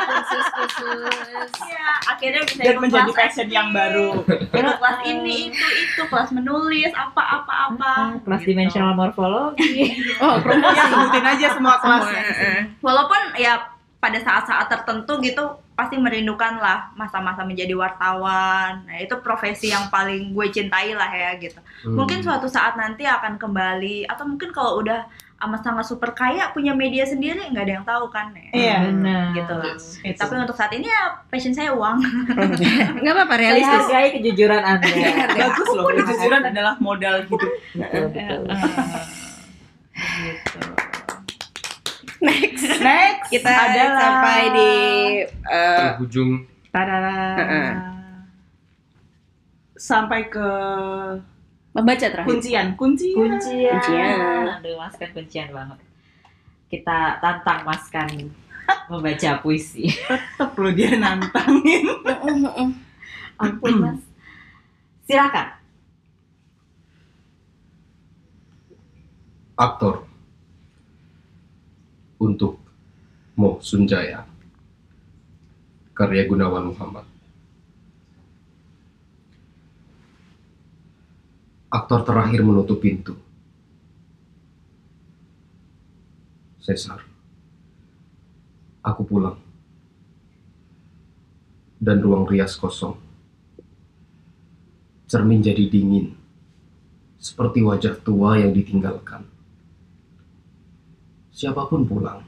Khusus-khusus. 0.09 1.49
Iya, 1.61 1.85
akhirnya 2.05 2.41
bisa 2.45 2.61
Dan 2.61 2.75
menjadi 2.79 3.03
kelas 3.05 3.17
passion 3.19 3.47
yang 3.49 3.69
baru. 3.69 4.09
ikut 4.25 4.77
kelas 4.77 4.99
ini 5.05 5.49
itu 5.49 5.65
itu 5.81 6.01
kelas 6.03 6.29
menulis 6.31 6.91
apa 6.93 7.21
apa 7.21 7.53
apa 7.67 7.91
Ah, 7.91 8.11
kelas 8.19 8.41
gitu. 8.41 8.49
dimensional 8.49 8.93
morfologi. 8.93 9.95
Oh, 10.19 10.35
Ya 10.35 10.41
promosi. 10.41 10.79
sebutin 10.83 11.25
aja 11.25 11.47
semua 11.51 11.75
Semua, 11.75 11.97
kelasnya. 11.99 12.21
eh. 12.31 12.61
walaupun 12.79 13.21
ya 13.35 13.53
pada 13.99 14.15
saat-saat 14.15 14.65
tertentu 14.65 15.19
gitu 15.19 15.43
pasti 15.73 15.95
merindukan 15.95 16.55
lah 16.55 16.91
masa-masa 16.93 17.43
menjadi 17.43 17.71
wartawan 17.73 18.83
nah 18.83 18.97
itu 18.97 19.11
profesi 19.19 19.69
yang 19.69 19.87
paling 19.87 20.31
gue 20.31 20.47
cintai 20.49 20.91
lah 20.91 21.07
ya 21.07 21.35
gitu 21.37 21.59
Hmm. 21.79 21.95
mungkin 21.95 22.19
suatu 22.19 22.43
saat 22.45 22.75
nanti 22.75 23.03
akan 23.03 23.35
kembali 23.35 24.03
atau 24.05 24.23
mungkin 24.25 24.51
kalau 24.51 24.79
udah 24.79 25.07
amat 25.39 25.63
sangat 25.63 25.85
super 25.85 26.11
kaya 26.11 26.51
punya 26.51 26.75
media 26.75 27.03
sendiri 27.03 27.39
nggak 27.47 27.63
ada 27.63 27.73
yang 27.73 27.87
tahu 27.87 28.11
kan 28.11 28.27
ya. 28.31 28.51
Iya. 28.51 28.77
Benar. 28.85 29.23
gitu 29.31 29.53
lah 29.55 29.71
Yes. 29.71 29.95
tapi 30.13 30.33
untuk 30.35 30.51
saat 30.53 30.71
ini 30.73 30.83
ya 30.83 31.01
passion 31.27 31.55
saya 31.55 31.71
uang 31.71 32.03
Nggak 32.99 33.13
apa-apa, 33.13 33.31
Saya 33.31 33.43
realistis. 33.47 33.79
hargai 33.81 34.07
kejujuran 34.13 34.59
Anda. 34.61 34.87
Bagus 35.33 35.67
loh, 35.71 35.87
kejujuran 35.93 36.41
adalah 36.45 36.75
modal 36.79 37.15
hidup. 37.21 37.39
betul, 37.71 38.03
betul. 38.11 38.41
gitu. 40.19 40.59
Next. 42.28 42.63
Next 42.84 43.28
Kita 43.32 43.47
adalah 43.47 43.95
sampai 43.95 44.39
di 44.51 44.72
eh, 45.30 45.78
Penghujung 45.95 46.32
Tadada. 46.70 47.15
Heeh. 47.39 47.72
Sampai 49.80 50.28
ke 50.28 50.47
membaca 51.72 52.03
terakhir. 52.03 52.28
kuncian, 52.28 52.76
kuncian. 52.76 53.15
Kuncian. 53.15 53.74
Kuncian. 53.80 54.17
Aduh, 54.59 54.76
Mas 54.76 54.93
kan 54.99 55.09
kuncian 55.15 55.49
banget. 55.55 55.80
Kita 56.67 57.17
tantang 57.24 57.63
Mas 57.63 57.88
kan 57.88 58.11
membaca 58.91 59.32
puisi. 59.39 59.88
Tetep 60.38 60.51
loh 60.59 60.74
dia 60.76 60.93
nantangin. 60.99 61.88
Ampun, 63.41 63.74
Mas. 63.80 64.01
Silakan. 65.07 65.59
aktor 69.59 70.07
untuk 72.20 72.59
Mo 73.39 73.63
Sunjaya. 73.63 74.28
Karya 75.95 76.28
Gunawan 76.28 76.76
Muhammad. 76.76 77.07
Aktor 81.72 82.03
terakhir 82.03 82.43
menutup 82.43 82.84
pintu. 82.84 83.15
Cesar. 86.59 86.99
Aku 88.84 89.07
pulang. 89.07 89.39
Dan 91.80 92.03
ruang 92.03 92.28
rias 92.28 92.59
kosong. 92.59 92.99
Cermin 95.07 95.39
jadi 95.39 95.63
dingin. 95.72 96.11
Seperti 97.15 97.63
wajah 97.63 97.95
tua 98.03 98.39
yang 98.39 98.51
ditinggalkan 98.51 99.28
siapa 101.39 101.63
pun 101.71 101.87
pulang. 101.87 102.19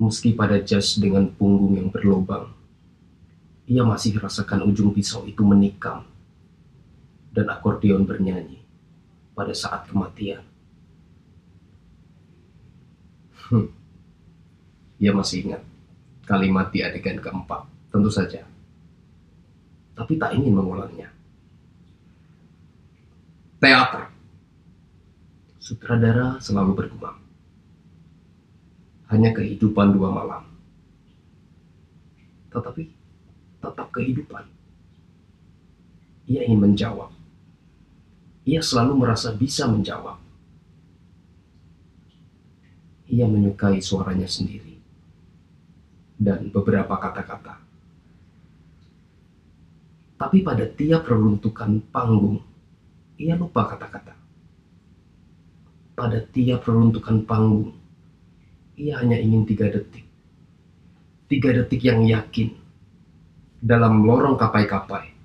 Meski 0.00 0.32
pada 0.32 0.56
jas 0.64 0.96
dengan 0.96 1.28
punggung 1.28 1.76
yang 1.76 1.92
berlobang, 1.92 2.48
ia 3.68 3.84
masih 3.84 4.16
rasakan 4.16 4.64
ujung 4.64 4.96
pisau 4.96 5.28
itu 5.28 5.44
menikam 5.44 6.08
dan 7.36 7.52
akordeon 7.52 8.08
bernyanyi 8.08 8.64
pada 9.36 9.52
saat 9.52 9.84
kematian. 9.84 10.40
Hmm. 13.52 13.68
Ia 14.96 15.12
masih 15.12 15.44
ingat 15.44 15.62
kalimat 16.24 16.72
di 16.72 16.80
adegan 16.80 17.20
keempat, 17.20 17.68
tentu 17.92 18.08
saja. 18.08 18.48
Tapi 19.92 20.16
tak 20.16 20.32
ingin 20.36 20.56
mengulangnya. 20.56 21.12
Teater. 23.60 24.08
Sutradara 25.60 26.36
selalu 26.40 26.72
bergumam 26.84 27.25
hanya 29.10 29.30
kehidupan 29.30 29.94
dua 29.94 30.10
malam. 30.10 30.42
Tetapi 32.50 32.82
tetap 33.62 33.88
kehidupan. 33.94 34.44
Ia 36.26 36.42
ingin 36.46 36.72
menjawab. 36.72 37.10
Ia 38.46 38.62
selalu 38.62 39.06
merasa 39.06 39.34
bisa 39.34 39.66
menjawab. 39.70 40.18
Ia 43.06 43.26
menyukai 43.30 43.78
suaranya 43.78 44.26
sendiri 44.26 44.76
dan 46.16 46.48
beberapa 46.48 46.96
kata-kata. 46.96 47.60
Tapi 50.16 50.40
pada 50.40 50.64
tiap 50.64 51.04
reruntukan 51.04 51.92
panggung, 51.92 52.40
ia 53.20 53.36
lupa 53.36 53.68
kata-kata. 53.68 54.16
Pada 55.92 56.18
tiap 56.32 56.64
reruntukan 56.64 57.28
panggung, 57.28 57.75
ia 58.76 59.00
hanya 59.00 59.16
ingin 59.16 59.48
tiga 59.48 59.72
detik. 59.72 60.04
Tiga 61.32 61.50
detik 61.56 61.80
yang 61.80 62.04
yakin. 62.04 62.52
Dalam 63.56 64.04
lorong 64.04 64.36
kapai-kapai, 64.36 65.16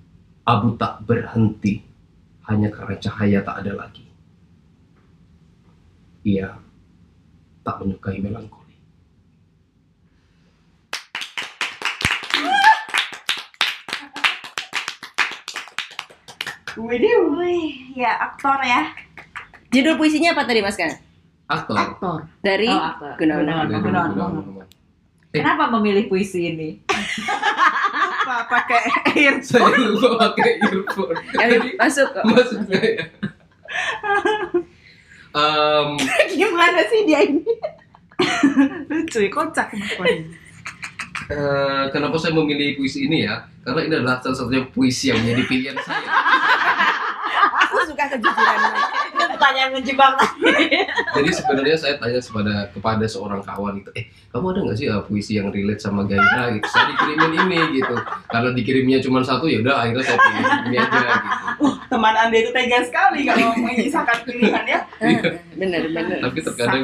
abu 0.47 0.73
tak 0.79 1.03
berhenti 1.03 1.83
hanya 2.47 2.71
karena 2.71 2.95
cahaya 2.97 3.39
tak 3.43 3.61
ada 3.61 3.85
lagi. 3.85 4.07
Ia 6.23 6.55
tak 7.61 7.75
menyukai 7.83 8.23
melankoli. 8.23 8.75
Wih, 16.81 17.99
ya 17.99 18.15
aktor 18.15 18.55
ya 18.63 18.95
Judul 19.75 19.99
puisinya 19.99 20.31
apa 20.31 20.47
tadi 20.47 20.63
Mas 20.63 20.79
Kan? 20.79 21.10
Aktor. 21.51 21.75
Aktor. 21.77 22.19
Dari 22.39 22.67
Oh, 22.67 22.79
aktor. 22.79 23.11
Gunawan. 23.19 23.43
Gunawan. 23.43 23.65
Dari 23.67 23.81
Gunawan. 23.83 24.09
Gunawan 24.11 24.31
Muhammad. 24.39 24.67
Eh. 25.31 25.39
Kenapa 25.39 25.63
memilih 25.71 26.07
puisi 26.07 26.39
ini? 26.47 26.69
Apa 28.21 28.47
pakai 28.47 28.79
air? 29.15 29.39
Saya 29.39 29.67
lupa 29.79 30.27
pakai 30.27 30.59
earphone. 30.59 31.15
Ayo, 31.35 31.55
Tadi 31.59 31.69
masuk 31.75 32.07
kok. 32.11 32.23
maksudnya 32.23 32.79
ya. 32.79 33.03
Em, 35.31 35.87
Gimana 36.35 36.79
sih 36.87 37.07
dia 37.07 37.23
ini? 37.23 37.39
Lucu 38.91 39.23
ya, 39.23 39.29
kocak 39.31 39.71
eh, 41.31 41.83
kenapa 41.89 42.19
saya 42.19 42.35
memilih 42.35 42.75
puisi 42.75 43.07
ini 43.07 43.23
ya? 43.23 43.39
Karena 43.63 43.87
ini 43.87 43.93
adalah 43.95 44.19
satu-satunya 44.19 44.67
puisi 44.69 45.07
yang 45.07 45.23
menjadi 45.23 45.43
pilihan 45.47 45.77
saya. 45.79 46.03
Aku 47.63 47.79
suka 47.87 48.11
kejujuran. 48.11 48.59
Itu 49.21 49.25
pertanyaan 49.37 49.71
menjebak 49.77 50.13
Jadi 51.13 51.29
sebenarnya 51.29 51.77
saya 51.77 51.95
tanya 52.01 52.17
kepada 52.17 52.53
kepada 52.73 53.05
seorang 53.05 53.45
kawan 53.45 53.85
itu, 53.85 53.93
eh 53.93 54.09
kamu 54.33 54.45
ada 54.49 54.59
nggak 54.65 54.77
sih 54.81 54.87
uh, 54.89 55.05
puisi 55.05 55.37
yang 55.37 55.53
relate 55.53 55.77
sama 55.77 56.09
Gaira 56.09 56.49
gitu? 56.57 56.65
Saya 56.65 56.89
dikirimin 56.89 57.31
ini 57.45 57.59
gitu. 57.77 57.95
Karena 58.25 58.49
dikirimnya 58.55 58.97
cuma 59.05 59.21
satu 59.21 59.45
ya 59.45 59.61
udah 59.61 59.85
akhirnya 59.85 60.01
saya 60.01 60.17
pilih 60.17 60.45
ini 60.65 60.77
aja 60.81 60.99
gitu. 61.05 61.37
Teman 61.91 62.15
Anda 62.17 62.37
itu 62.41 62.49
tega 62.49 62.79
sekali 62.81 63.19
kalau 63.29 63.53
menyisakan 63.61 64.17
pilihan 64.25 64.63
ya. 64.65 64.79
Bener 65.53 65.83
bener. 65.93 66.17
Tapi 66.25 66.39
terkadang 66.41 66.83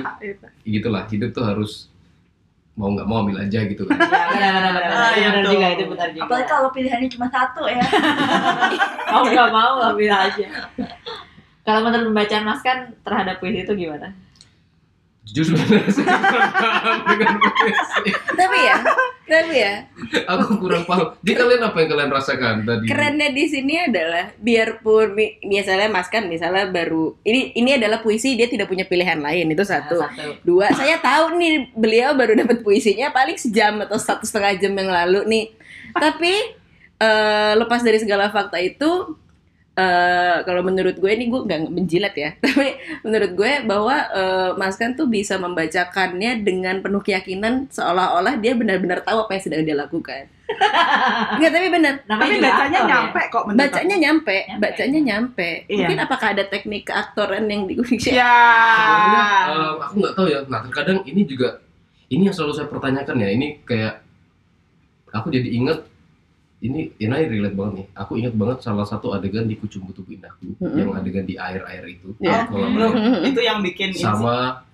gitulah 0.61 1.03
hidup 1.09 1.31
tuh 1.33 1.41
harus 1.47 1.89
mau 2.77 2.93
nggak 2.93 3.09
mau 3.09 3.25
ambil 3.25 3.41
aja 3.41 3.65
gitu 3.65 3.89
kan. 3.89 3.97
Ya, 3.97 4.05
benar, 4.29 4.51
benar, 4.53 4.71
benar. 4.77 4.89
Ah, 4.93 5.09
Itu 5.09 5.17
ya 5.17 5.29
benar 5.33 5.41
tuh. 5.41 5.51
juga, 5.57 5.67
itu 5.73 5.83
benar 5.89 6.09
juga. 6.13 6.23
apalagi 6.29 6.45
kalau 6.45 6.69
pilihannya 6.69 7.09
cuma 7.09 7.27
satu 7.33 7.61
ya 7.65 7.81
Mau 9.17 9.23
nggak 9.25 9.49
mau, 9.49 9.73
ambil 9.81 10.13
aja. 10.13 10.45
Kalau 11.67 11.83
menurut 11.83 12.15
pembacaan 12.15 12.47
Mas 12.47 12.63
kan 12.63 12.95
terhadap 13.03 13.43
puisi 13.43 13.67
itu 13.67 13.75
gimana? 13.75 14.15
jujur 15.27 15.59
sebenarnya 15.59 15.91
saya 15.91 16.15
kurang 16.23 16.51
paham 16.55 16.97
dengan 17.03 17.33
puisi 17.43 18.11
Tapi 18.31 18.57
ya, 18.63 18.77
tapi 19.27 19.55
ya, 19.59 19.73
aku 20.23 20.45
kurang 20.63 20.83
paham 20.87 21.07
jadi 21.19 21.35
kalian 21.35 21.61
apa 21.67 21.77
yang 21.83 21.89
kalian 21.91 22.11
rasakan 22.15 22.55
tadi 22.63 22.85
kerennya 22.87 23.29
di 23.35 23.43
sini 23.43 23.75
adalah 23.91 24.31
biarpun 24.39 25.19
misalnya 25.43 25.91
Mas 25.91 26.07
kan 26.07 26.31
misalnya 26.31 26.71
baru 26.71 27.19
ini 27.27 27.51
ini 27.59 27.75
adalah 27.75 27.99
puisi 27.99 28.39
dia 28.39 28.47
tidak 28.47 28.71
punya 28.71 28.87
pilihan 28.87 29.19
lain 29.19 29.51
itu 29.51 29.63
satu. 29.67 29.99
Nah, 29.99 30.11
satu. 30.15 30.31
Dua, 30.47 30.71
saya 30.71 30.95
tahu 31.03 31.35
nih 31.35 31.75
beliau 31.75 32.15
baru 32.15 32.39
dapat 32.39 32.63
puisinya 32.63 33.11
paling 33.11 33.35
sejam 33.35 33.83
atau 33.83 33.99
satu 33.99 34.23
setengah 34.23 34.55
jam 34.63 34.71
yang 34.79 34.87
lalu 34.87 35.27
nih. 35.27 35.45
Tapi 35.91 36.33
eh, 37.03 37.53
lepas 37.59 37.83
dari 37.83 37.99
segala 37.99 38.31
fakta 38.31 38.63
itu, 38.63 39.17
eh, 39.77 40.37
kalau 40.41 40.65
menurut 40.65 40.97
gue 40.97 41.11
ini 41.13 41.29
gue 41.29 41.41
nggak 41.45 41.69
menjilat 41.69 42.13
ya, 42.17 42.29
tapi 42.43 42.75
menurut 43.05 43.31
gue 43.37 43.51
bahwa 43.63 43.95
eh, 44.09 44.49
Mas 44.57 44.75
Kan 44.75 44.97
tuh 44.97 45.05
bisa 45.05 45.37
membacakannya 45.37 46.41
dengan 46.41 46.81
penuh 46.81 46.99
keyakinan 46.99 47.69
seolah-olah 47.69 48.41
dia 48.41 48.57
benar-benar 48.57 49.05
tahu 49.05 49.23
apa 49.23 49.37
yang 49.37 49.43
sedang 49.45 49.61
dia 49.61 49.77
lakukan. 49.77 50.25
Enggak, 51.37 51.51
tapi 51.53 51.67
benar. 51.67 51.93
Tapi 52.07 52.39
bacanya 52.39 52.55
aktor 52.55 52.71
ya. 52.71 52.87
nyampe 52.87 53.21
kok 53.27 53.43
menurut 53.45 53.61
Bacanya 53.67 53.95
nyampe, 53.99 54.37
Nyampe. 54.47 54.61
bacanya 54.63 54.99
nyampe. 55.03 55.49
Iya. 55.67 55.75
Mungkin 55.83 55.99
apakah 56.01 56.27
ada 56.31 56.43
teknik 56.47 56.83
keaktoran 56.87 57.43
yang 57.51 57.61
digunakan? 57.67 58.11
Ya. 58.15 58.35
Sebenarnya, 58.79 59.25
eh, 59.51 59.71
aku 59.83 59.93
nggak 59.99 60.13
tahu 60.15 60.27
ya 60.31 60.39
nah 60.47 60.59
terkadang 60.63 60.99
ini 61.03 61.21
juga 61.27 61.59
ini 62.07 62.31
yang 62.31 62.35
selalu 62.35 62.53
saya 62.55 62.67
pertanyakan 62.71 63.17
ya 63.19 63.29
ini 63.29 63.47
kayak 63.67 63.99
aku 65.11 65.27
jadi 65.27 65.49
inget 65.51 65.79
ini 66.57 66.89
ini 66.97 67.13
relate 67.29 67.53
banget 67.53 67.73
nih 67.77 67.87
aku 67.93 68.11
ingat 68.17 68.33
banget 68.33 68.57
salah 68.61 68.81
satu 68.83 69.13
adegan 69.13 69.45
di 69.45 69.53
Kucing 69.53 69.85
Tubuh 69.85 70.09
Indahku 70.09 70.57
Mm-mm. 70.57 70.73
yang 70.73 70.89
adegan 70.93 71.23
di 71.23 71.37
air-air 71.37 71.85
itu 71.87 72.17
Iya. 72.17 72.49
Oh, 72.49 72.65
air. 72.65 73.29
Itu 73.29 73.39
yang 73.45 73.61
bikin 73.61 73.93
sama 73.93 74.65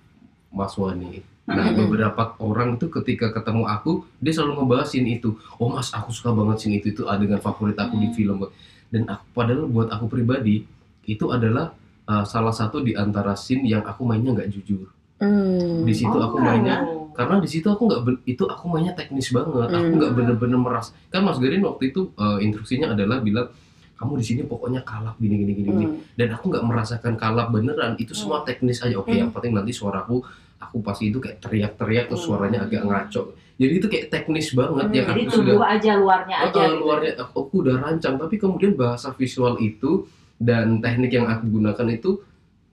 Mas 0.48 0.72
Wani 0.74 1.20
nah 1.44 1.76
beberapa 1.76 2.40
orang 2.40 2.80
tuh 2.80 2.88
ketika 2.88 3.28
ketemu 3.28 3.68
aku 3.68 4.08
dia 4.16 4.32
selalu 4.32 4.64
ngebahas 4.64 4.88
scene 4.88 5.20
itu 5.20 5.36
oh 5.60 5.68
mas 5.68 5.92
aku 5.92 6.08
suka 6.08 6.32
banget 6.32 6.56
scene 6.56 6.80
itu 6.80 6.88
itu 6.88 7.04
adegan 7.04 7.36
favorit 7.36 7.76
aku 7.76 8.00
di 8.00 8.08
Hmm. 8.08 8.16
film 8.16 8.38
dan 8.88 9.02
aku, 9.04 9.24
padahal 9.36 9.68
buat 9.68 9.92
aku 9.92 10.08
pribadi 10.08 10.64
itu 11.04 11.28
adalah 11.28 11.76
uh, 12.08 12.24
salah 12.24 12.48
satu 12.48 12.80
di 12.80 12.96
antara 12.96 13.36
scene 13.36 13.68
yang 13.68 13.84
aku 13.84 14.08
mainnya 14.08 14.32
nggak 14.32 14.48
jujur 14.48 14.88
Hmm. 15.20 15.84
di 15.84 15.92
situ 15.92 16.16
aku 16.16 16.36
Oh. 16.36 16.40
mainnya 16.40 16.80
karena 17.14 17.38
di 17.38 17.46
situ 17.46 17.64
aku 17.64 17.82
nggak 17.84 18.00
itu 18.24 18.42
aku 18.44 18.64
mainnya 18.66 18.92
teknis 18.92 19.30
banget 19.30 19.70
aku 19.70 19.78
Hmm. 19.80 19.96
nggak 19.96 20.12
bener-bener 20.12 20.58
meras 20.58 20.90
kan 21.08 21.22
Mas 21.22 21.38
Garin 21.38 21.62
waktu 21.62 21.88
itu 21.88 22.10
uh, 22.14 22.36
instruksinya 22.36 22.92
adalah 22.92 23.18
bilang 23.18 23.48
kamu 23.94 24.18
di 24.18 24.24
sini 24.24 24.42
pokoknya 24.42 24.82
kalap 24.82 25.14
gini 25.16 25.38
gini 25.38 25.52
gini, 25.54 25.68
gini." 25.70 25.84
Hmm. 25.86 25.96
dan 26.12 26.28
aku 26.32 26.50
nggak 26.50 26.64
merasakan 26.64 27.14
kalap 27.14 27.48
beneran 27.48 27.94
itu 27.96 28.10
semua 28.12 28.42
teknis 28.42 28.78
aja 28.78 28.94
oke 28.94 29.06
Hmm. 29.06 29.16
yang 29.16 29.30
penting 29.30 29.54
nanti 29.54 29.70
suaraku 29.70 30.20
aku 30.56 30.76
pasti 30.80 31.08
itu 31.08 31.18
kayak 31.18 31.38
teriak-teriak 31.38 32.06
terus 32.06 32.20
Hmm. 32.20 32.28
suaranya 32.28 32.58
agak 32.62 32.82
ngaco 32.82 33.22
jadi 33.54 33.72
itu 33.72 33.86
kayak 33.86 34.06
teknis 34.10 34.50
banget 34.50 34.84
Hmm, 34.84 34.96
yang 34.96 35.06
Jadi 35.08 35.20
aku 35.20 35.30
sudah 35.32 35.54
aja 35.64 35.92
luarnya 35.94 36.36
aja. 36.40 36.50
uh, 36.50 36.66
gitu. 36.66 36.74
luarnya 36.76 37.12
aku, 37.16 37.34
aku 37.40 37.54
udah 37.62 37.74
rancang 37.80 38.14
tapi 38.18 38.34
kemudian 38.34 38.74
bahasa 38.74 39.14
visual 39.14 39.54
itu 39.56 40.10
dan 40.36 40.82
teknik 40.82 41.14
yang 41.14 41.30
aku 41.30 41.46
gunakan 41.48 41.86
itu 41.88 42.18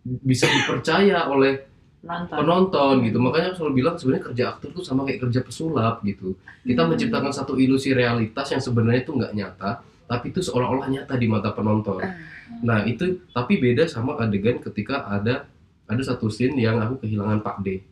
bisa 0.01 0.49
dipercaya 0.49 1.29
oleh 1.29 1.69
Nonton. 2.02 2.34
penonton 2.34 2.93
gitu 3.06 3.18
makanya 3.18 3.54
aku 3.54 3.58
selalu 3.62 3.74
bilang 3.78 3.93
sebenarnya 3.93 4.24
kerja 4.26 4.43
aktor 4.49 4.70
tuh 4.74 4.82
sama 4.82 5.06
kayak 5.06 5.22
kerja 5.22 5.39
pesulap 5.39 6.02
gitu 6.02 6.34
kita 6.62 6.82
Hmm. 6.82 6.89
menciptakan 6.89 7.30
satu 7.30 7.54
ilusi 7.56 7.93
realitas 7.93 8.49
yang 8.49 8.58
sebenarnya 8.58 9.02
itu 9.02 9.14
nggak 9.14 9.34
nyata 9.34 9.72
tapi 10.06 10.26
itu 10.30 10.41
seolah-olah 10.41 10.89
nyata 10.89 11.14
di 11.14 11.30
mata 11.30 11.54
penonton 11.54 12.02
Ah. 12.02 12.18
nah 12.60 12.82
itu 12.84 13.22
tapi 13.30 13.58
beda 13.58 13.86
sama 13.86 14.18
adegan 14.18 14.58
ketika 14.60 15.06
ada 15.06 15.45
ada 15.86 16.02
satu 16.02 16.26
scene 16.28 16.58
yang 16.58 16.78
aku 16.78 16.99
kehilangan 16.99 17.39
Pak 17.39 17.58
D 17.62 17.86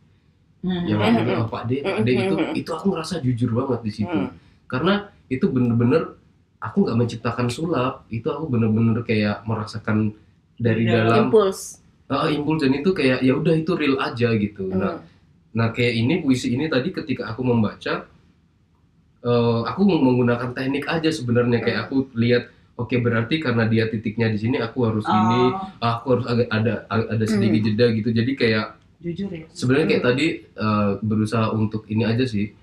Hmm. 0.60 0.84
yang 0.84 0.98
Hmm. 0.98 1.08
aku 1.08 1.20
bilang, 1.22 1.40
"Oh, 1.40 1.48
Pak 1.48 1.62
D 1.64 1.80
Pak 1.80 1.98
D 2.02 2.08
itu 2.12 2.34
itu 2.54 2.70
aku 2.70 2.84
ngerasa 2.90 3.14
jujur 3.20 3.50
banget 3.54 3.80
di 3.80 3.92
situ 3.94 4.12
Hmm. 4.12 4.34
karena 4.66 4.94
itu 5.26 5.46
bener-bener 5.46 6.18
aku 6.58 6.84
nggak 6.84 6.98
menciptakan 6.98 7.48
sulap 7.48 8.04
itu 8.08 8.26
aku 8.26 8.44
bener-bener 8.44 9.00
kayak 9.00 9.40
merasakan 9.42 10.12
dari 10.54 10.84
Dari 10.84 10.92
dalam 11.00 11.32
Impuls. 11.32 11.79
Uh, 12.10 12.26
impuls 12.28 12.60
dan 12.60 12.74
itu 12.74 12.90
kayak 12.90 13.22
ya 13.22 13.32
udah 13.32 13.54
itu 13.54 13.72
real 13.78 13.96
aja 14.02 14.28
gitu 14.34 14.66
nah 14.68 14.98
Hmm. 15.00 15.08
Nah 15.50 15.74
kayak 15.74 15.94
ini 15.98 16.22
puisi 16.22 16.54
ini 16.54 16.70
tadi 16.70 16.94
ketika 16.94 17.26
aku 17.26 17.42
membaca, 17.42 18.06
eh, 19.26 19.60
aku 19.66 19.80
menggunakan 19.82 20.54
teknik 20.54 20.86
aja 20.86 21.10
sebenarnya 21.10 21.58
kayak 21.58 21.90
aku 21.90 22.06
lihat, 22.14 22.54
oke 22.78 22.94
berarti 23.02 23.42
karena 23.42 23.66
dia 23.66 23.90
titiknya 23.90 24.30
di 24.30 24.38
sini 24.38 24.62
aku 24.62 24.86
harus 24.86 25.02
ini, 25.04 25.42
Oh, 25.50 25.74
aku 25.82 26.06
harus 26.14 26.26
agak 26.30 26.48
ada 26.54 26.74
ada 26.86 27.24
sedikit 27.26 27.66
jeda 27.66 27.86
gitu. 27.92 28.14
Jadi 28.14 28.32
kayak 28.38 28.78
Jujur 29.02 29.26
ya. 29.26 29.42
sebenarnya 29.50 29.86
kayak 29.90 30.04
tadi 30.06 30.26
eh, 30.46 30.90
berusaha 31.02 31.50
untuk 31.50 31.82
ini 31.90 32.06
aja 32.06 32.22
sih. 32.22 32.54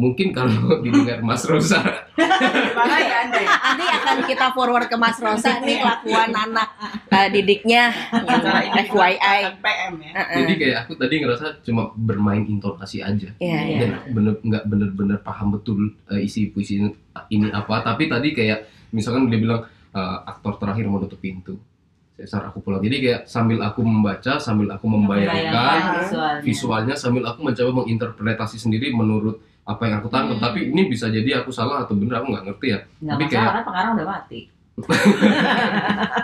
Mungkin 0.00 0.32
kalau 0.32 0.72
didengar 0.84 1.20
Mas 1.20 1.44
Rosa, 1.44 1.84
Gimana 2.16 2.96
ya 2.96 3.16
Anda? 3.28 3.40
Nanti 3.44 3.84
akan 3.84 4.16
kita 4.24 4.46
forward 4.56 4.88
ke 4.88 4.96
Mas 4.96 5.20
Rosa 5.20 5.60
nih 5.60 5.76
kelakuan 5.76 6.32
anak 6.32 6.68
eh, 7.12 7.28
didiknya 7.28 7.92
Acara 8.08 8.64
ini 8.64 8.88
FYI. 8.88 9.40
PM 9.60 9.94
ya. 10.00 10.12
Heeh. 10.16 10.36
jadi 10.40 10.52
kayak 10.56 10.76
aku 10.88 10.92
tadi 10.96 11.14
ngerasa 11.20 11.46
cuma 11.60 11.92
bermain 11.92 12.48
intonasi 12.48 13.04
aja. 13.04 13.28
Iya, 13.36 13.60
iya. 13.68 13.78
dan 13.84 13.90
aku 14.00 14.08
bener 14.16 14.34
nggak 14.40 14.64
bener-bener 14.64 15.18
paham 15.20 15.52
betul 15.52 15.92
eh, 16.08 16.24
isi 16.24 16.48
puisi 16.48 16.80
ini, 16.80 16.88
ini 17.28 17.52
apa 17.52 17.84
tapi 17.84 18.08
tadi 18.08 18.32
kayak 18.32 18.90
misalkan 18.96 19.28
dia 19.28 19.36
bilang 19.36 19.68
eh, 19.92 20.18
aktor 20.24 20.56
terakhir 20.56 20.88
menutup 20.88 21.20
pintu 21.20 21.60
Cesar 22.20 22.44
aku 22.44 22.60
pulang 22.60 22.84
jadi 22.84 22.96
kayak 23.00 23.20
sambil 23.24 23.64
aku 23.64 23.80
membaca 23.80 24.36
sambil 24.36 24.68
aku 24.68 24.84
membayangkan 24.92 25.40
membayangkan 25.40 25.80
visualnya. 26.04 26.40
visualnya 26.44 26.94
sambil 26.94 27.24
aku 27.24 27.40
mencoba 27.40 27.70
menginterpretasi 27.80 28.60
sendiri 28.60 28.92
menurut 28.92 29.40
apa 29.70 29.82
yang 29.84 29.96
aku 29.96 30.08
tangkap 30.08 30.36
Hmm. 30.36 30.44
tapi 30.44 30.58
ini 30.66 30.82
bisa 30.84 31.06
jadi 31.08 31.30
aku 31.38 31.50
salah 31.50 31.78
atau 31.80 31.94
bener 31.94 32.14
aku 32.16 32.26
nggak 32.28 32.44
ngerti 32.44 32.66
ya 32.66 32.78
Nggak 32.98 32.98
Tapi 33.06 33.22
masalah 33.22 33.30
kayak- 33.30 33.46
karena 33.46 33.62
pengarang 33.62 33.92
udah 33.92 34.08
mati. 34.08 34.40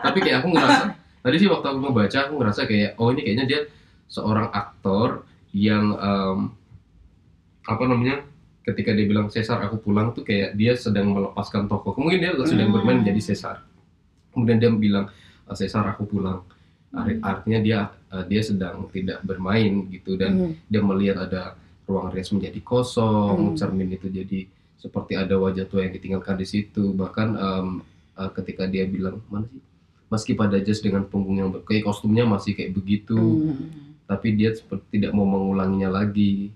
tapi 0.00 0.18
kayak 0.18 0.36
aku 0.40 0.48
ngerasa 0.50 0.82
tadi 1.20 1.36
sih 1.36 1.48
waktu 1.48 1.66
aku 1.66 1.78
membaca 1.80 2.18
aku 2.20 2.32
ngerasa 2.36 2.60
kayak 2.64 2.90
oh 2.96 3.10
ini 3.10 3.20
kayaknya 3.22 3.44
dia 3.46 3.60
seorang 4.06 4.48
aktor 4.48 5.22
yang 5.50 5.84
em, 5.92 6.38
apa 7.64 7.82
namanya 7.84 8.22
ketika 8.62 8.90
dia 8.90 9.04
bilang 9.04 9.26
Cesar 9.28 9.58
aku 9.60 9.78
pulang 9.78 10.10
tuh 10.10 10.22
kayak 10.22 10.54
dia 10.54 10.74
sedang 10.74 11.10
melepaskan 11.10 11.66
tokoh 11.66 11.94
mungkin 11.96 12.18
dia 12.18 12.32
sedang 12.40 12.70
Hmm. 12.70 12.76
bermain 12.76 12.98
menjadi 13.00 13.20
Cesar 13.24 13.62
kemudian 14.30 14.56
dia 14.56 14.70
bilang 14.70 15.06
Cesar 15.48 15.86
aku 15.86 16.06
pulang 16.06 16.42
Ar- 16.92 17.20
artinya 17.20 17.60
dia 17.60 17.78
eh, 18.08 18.24
dia 18.24 18.40
sedang 18.40 18.88
tidak 18.88 19.20
bermain 19.20 19.68
gitu 19.88 20.14
dan 20.14 20.32
Hmm. 20.32 20.52
dia 20.64 20.80
melihat 20.80 21.18
ada 21.20 21.58
ruang 21.86 22.10
rias 22.10 22.30
menjadi 22.30 22.58
kosong, 22.60 23.54
Hmm. 23.54 23.56
cermin 23.56 23.88
itu 23.88 24.10
jadi 24.10 24.50
seperti 24.76 25.14
ada 25.14 25.38
wajah 25.38 25.64
tua 25.64 25.86
yang 25.86 25.94
ditinggalkan 25.94 26.36
di 26.36 26.44
situ. 26.44 26.92
Bahkan 26.92 27.28
em, 27.32 27.66
eh, 28.12 28.30
ketika 28.34 28.66
dia 28.66 28.84
bilang 28.84 29.22
mana 29.26 29.46
sih, 29.46 29.62
meski 30.06 30.32
pada 30.32 30.58
jas 30.58 30.78
dengan 30.78 31.02
punggung 31.02 31.36
yang 31.36 31.50
kayak 31.62 31.82
kostumnya 31.82 32.22
masih 32.22 32.52
kayak 32.52 32.70
begitu, 32.70 33.16
Hmm. 33.16 33.96
tapi 34.04 34.34
dia 34.34 34.50
seperti 34.50 34.98
tidak 34.98 35.12
mau 35.12 35.24
mengulanginya 35.24 35.90
lagi. 35.92 36.50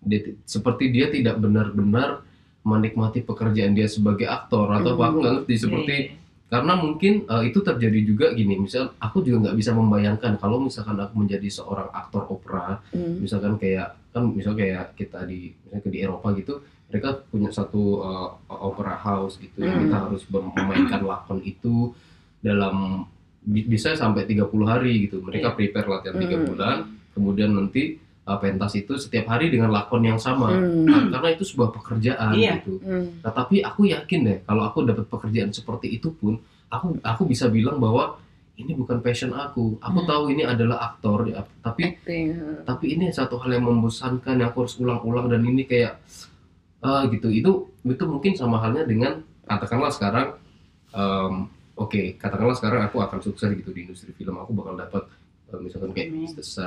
Dia 0.00 0.20
ti- 0.22 0.38
seperti 0.44 0.88
dia 0.88 1.10
tidak 1.10 1.36
benar-benar 1.36 2.22
menikmati 2.62 3.22
pekerjaan 3.22 3.72
dia 3.72 3.86
sebagai 3.86 4.26
aktor 4.26 4.70
atau 4.70 4.92
Hmm. 4.92 4.98
nggak 4.98 5.12
ngerti 5.40 5.54
seperti 5.56 5.94
Iya. 5.94 6.12
Karena 6.46 6.72
mungkin 6.74 7.26
uh, 7.26 7.42
itu 7.42 7.58
terjadi 7.58 8.00
juga 8.00 8.26
gini 8.30 8.54
misal 8.56 8.94
aku 8.96 9.18
juga 9.20 9.44
nggak 9.44 9.56
bisa 9.56 9.70
membayangkan 9.72 10.36
kalau 10.36 10.58
misalkan 10.58 10.94
aku 10.94 11.14
menjadi 11.16 11.48
seorang 11.48 11.90
aktor 11.90 12.22
opera 12.26 12.78
Hmm. 12.88 13.18
misalkan 13.18 13.56
kayak 13.56 13.98
kan 14.10 14.30
misal 14.30 14.54
kayak 14.54 14.94
kita 14.94 15.24
di 15.24 15.50
misalnya 15.60 15.90
di 15.90 15.98
Eropa 15.98 16.30
gitu 16.32 16.54
mereka 16.86 17.18
punya 17.26 17.50
satu 17.50 17.98
uh, 17.98 18.28
opera 18.48 18.94
house 18.94 19.36
gitu 19.36 19.58
yang 19.58 19.74
Hmm. 19.74 19.82
kita 19.84 19.96
harus 20.00 20.22
ber- 20.24 20.46
memainkan 20.48 21.02
lakon 21.02 21.42
itu 21.42 21.90
dalam 22.38 23.04
bi- 23.40 23.66
bisa 23.66 23.92
sampai 23.92 24.22
30 24.24 24.46
hari 24.64 25.04
gitu 25.04 25.18
mereka 25.20 25.50
prepare 25.50 25.86
latihan 25.88 26.14
tiga 26.16 26.36
Hmm. 26.36 26.46
bulan 26.46 26.76
kemudian 27.10 27.50
nanti 27.50 27.98
uh, 28.26 28.36
pentas 28.36 28.74
itu 28.74 28.92
setiap 28.96 29.26
hari 29.28 29.48
dengan 29.48 29.70
lakon 29.70 30.02
yang 30.02 30.18
sama 30.18 30.50
Hmm. 30.50 31.08
karena 31.08 31.28
itu 31.30 31.46
sebuah 31.46 31.70
pekerjaan 31.72 32.34
Iya. 32.34 32.58
gitu 32.58 32.82
Hmm. 32.82 33.22
Nah, 33.22 33.30
tapi 33.30 33.62
aku 33.62 33.86
yakin 33.86 34.20
deh 34.22 34.38
kalau 34.42 34.62
aku 34.62 34.82
dapat 34.82 35.06
pekerjaan 35.06 35.50
seperti 35.50 35.88
itu 35.88 36.10
pun 36.10 36.36
aku 36.66 36.98
aku 37.00 37.22
bisa 37.24 37.46
bilang 37.46 37.78
bahwa 37.78 38.18
ini 38.56 38.72
bukan 38.72 39.04
passion 39.04 39.30
aku. 39.30 39.76
Aku 39.78 39.98
Hmm. 40.00 40.08
tahu 40.08 40.22
ini 40.32 40.40
adalah 40.42 40.80
aktor 40.88 41.28
ya, 41.28 41.44
tapi 41.60 41.92
Acting, 41.92 42.26
hmm. 42.32 42.56
tapi 42.64 42.96
ini 42.96 43.12
satu 43.12 43.36
hal 43.36 43.52
yang 43.52 43.62
membosankan 43.62 44.32
yang 44.32 44.48
aku 44.48 44.64
harus 44.64 44.80
ulang-ulang 44.80 45.28
dan 45.28 45.44
ini 45.44 45.62
kayak 45.62 46.00
ah 46.80 47.04
gitu. 47.06 47.28
Itu 47.28 47.52
itu 47.84 48.04
mungkin 48.08 48.32
sama 48.32 48.56
halnya 48.56 48.82
dengan 48.82 49.20
katakanlah 49.44 49.92
sekarang 49.92 50.26
em, 50.90 51.52
oke, 51.76 52.16
katakanlah 52.16 52.56
sekarang 52.56 52.80
aku 52.82 52.96
akan 52.98 53.20
sukses 53.20 53.52
gitu 53.52 53.76
di 53.76 53.84
industri 53.84 54.16
film. 54.16 54.40
Aku 54.40 54.56
bakal 54.56 54.74
dapat 54.74 55.04
misalkan 55.56 55.94
kayak 55.94 56.10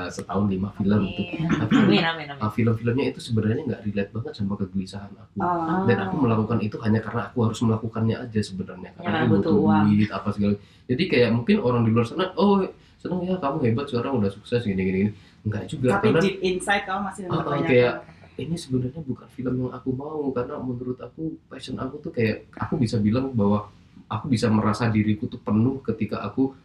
setahun 0.09 0.47
lima 0.47 0.71
film 0.73 1.03
gitu. 1.05 1.21
Amin. 1.35 1.51
Tapi 1.51 1.73
Amin, 1.75 1.99
amin, 2.01 2.27
amin. 2.31 2.39
ah, 2.39 2.47
film-filmnya 2.47 3.05
itu 3.11 3.19
sebenarnya 3.19 3.63
nggak 3.67 3.81
relate 3.83 4.11
banget 4.15 4.33
sama 4.33 4.55
kegelisahan 4.55 5.11
aku 5.11 5.35
Oh. 5.37 5.83
dan 5.83 5.97
aku 6.07 6.15
melakukan 6.15 6.59
itu 6.59 6.79
hanya 6.79 6.99
karena 6.99 7.27
aku 7.27 7.37
harus 7.43 7.59
melakukannya 7.59 8.15
aja 8.17 8.39
sebenarnya 8.39 8.89
karena 8.93 9.03
karena 9.03 9.17
aku 9.21 9.33
butuh 9.35 9.53
uang. 9.53 9.83
duit 9.91 10.09
apa 10.09 10.29
segala 10.31 10.53
jadi 10.85 11.03
kayak 11.05 11.29
mungkin 11.35 11.55
orang 11.59 11.81
di 11.83 11.91
luar 11.91 12.05
sana 12.07 12.31
oh 12.33 12.63
seneng 12.95 13.19
ya 13.23 13.35
kamu 13.35 13.57
hebat 13.63 13.85
sekarang 13.87 14.11
udah 14.15 14.31
sukses 14.31 14.63
gini 14.63 14.79
gini, 14.79 14.97
gini. 14.97 15.11
enggak 15.43 15.63
juga 15.67 15.87
Tapi 15.95 16.05
karena 16.09 16.19
deep 16.21 16.37
inside 16.41 16.83
kamu 16.83 16.99
masih 17.03 17.21
oh, 17.21 17.29
mempertanyakan. 17.29 17.67
kayak 17.67 17.93
ini 18.39 18.55
sebenarnya 18.55 19.01
bukan 19.03 19.27
film 19.29 19.53
yang 19.59 19.71
aku 19.71 19.89
mau 19.91 20.23
karena 20.31 20.55
menurut 20.57 20.97
aku 20.97 21.21
passion 21.47 21.75
aku 21.75 21.99
tuh 21.99 22.11
kayak 22.11 22.47
aku 22.55 22.73
bisa 22.75 22.95
bilang 22.95 23.31
bahwa 23.31 23.67
aku 24.07 24.25
bisa 24.27 24.47
merasa 24.47 24.87
diriku 24.87 25.27
tuh 25.27 25.37
penuh 25.37 25.83
ketika 25.83 26.23
aku 26.23 26.55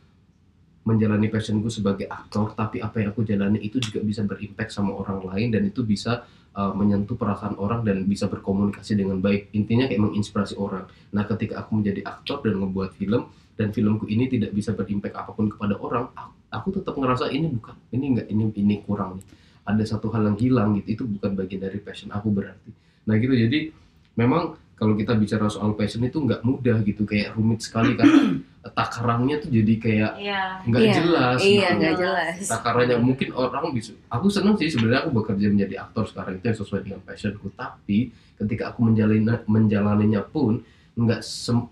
menjalani 0.84 1.32
passionku 1.32 1.72
sebagai 1.72 2.04
aktor 2.04 2.52
tapi 2.52 2.84
apa 2.84 3.00
yang 3.00 3.16
aku 3.16 3.24
jalani 3.24 3.56
itu 3.60 3.80
juga 3.80 4.04
bisa 4.04 4.20
berimpact 4.20 4.68
sama 4.68 4.92
orang 4.92 5.24
lain 5.24 5.48
dan 5.56 5.64
itu 5.64 5.80
bisa 5.80 6.28
uh, 6.54 6.72
menyentuh 6.76 7.16
perasaan 7.16 7.56
orang 7.56 7.82
dan 7.82 8.04
bisa 8.04 8.28
berkomunikasi 8.30 8.94
dengan 9.00 9.18
baik. 9.18 9.50
Intinya 9.56 9.88
kayak 9.90 10.00
menginspirasi 10.00 10.54
orang. 10.60 10.84
Nah 11.16 11.24
ketika 11.24 11.64
aku 11.64 11.80
menjadi 11.82 12.04
aktor 12.04 12.44
dan 12.44 12.60
membuat 12.60 12.92
film 12.94 13.32
dan 13.56 13.72
filmku 13.72 14.04
ini 14.12 14.28
tidak 14.28 14.52
bisa 14.52 14.76
berimpact 14.76 15.14
apa 15.16 15.30
pun 15.32 15.48
kepada 15.48 15.78
orang 15.80 16.10
aku, 16.12 16.32
aku 16.52 16.68
tetap 16.80 16.94
ngerasa 17.00 17.32
ini 17.32 17.46
bukan 17.50 17.74
ini 17.90 18.04
enggak 18.14 18.26
ini 18.30 18.42
ini 18.54 18.74
kurang 18.84 19.18
nih. 19.18 19.26
Ada 19.64 19.96
satu 19.96 20.12
hal 20.12 20.28
yang 20.28 20.36
hilang 20.36 20.68
gitu 20.76 20.88
itu 21.00 21.02
bukan 21.08 21.32
bagian 21.32 21.64
dari 21.64 21.80
passion 21.80 22.12
aku 22.12 22.28
berarti. 22.28 22.70
Nah 23.08 23.16
gitu. 23.16 23.32
Jadi 23.32 23.72
memang 24.20 24.60
kalau 24.74 24.94
kita 24.94 25.14
bicara 25.14 25.46
soal 25.46 25.72
passion 25.72 26.02
itu 26.02 26.18
nggak 26.18 26.42
mudah 26.42 26.82
gitu 26.82 27.02
kayak 27.02 27.32
rumit 27.32 27.60
sekali 27.60 27.94
karena 27.94 28.42
takarannya 28.74 29.36
tuh 29.38 29.50
jadi 29.50 29.74
kayak 29.76 30.12
Iya. 30.16 30.42
nggak 30.64 30.82
Iya, 30.82 30.94
jelas 30.94 31.38
Iya, 31.38 31.52
gitu. 31.64 31.78
nggak 31.78 31.94
jelas. 31.96 32.36
takarannya 32.44 32.96
mungkin 32.98 33.28
orang 33.32 33.64
bisa 33.70 33.92
aku 34.08 34.26
senang 34.26 34.56
sih 34.56 34.68
sebenarnya 34.68 35.04
aku 35.04 35.10
bekerja 35.14 35.46
menjadi 35.48 35.74
aktor 35.80 36.04
sekarang 36.04 36.36
itu 36.36 36.44
yang 36.44 36.58
sesuai 36.58 36.80
dengan 36.82 37.00
passionku 37.00 37.48
tapi 37.52 37.98
ketika 38.34 38.70
aku 38.70 38.80
menjalani 38.82 39.20
menjalaninya 39.46 40.22
pun 40.22 40.64
nggak 40.94 41.20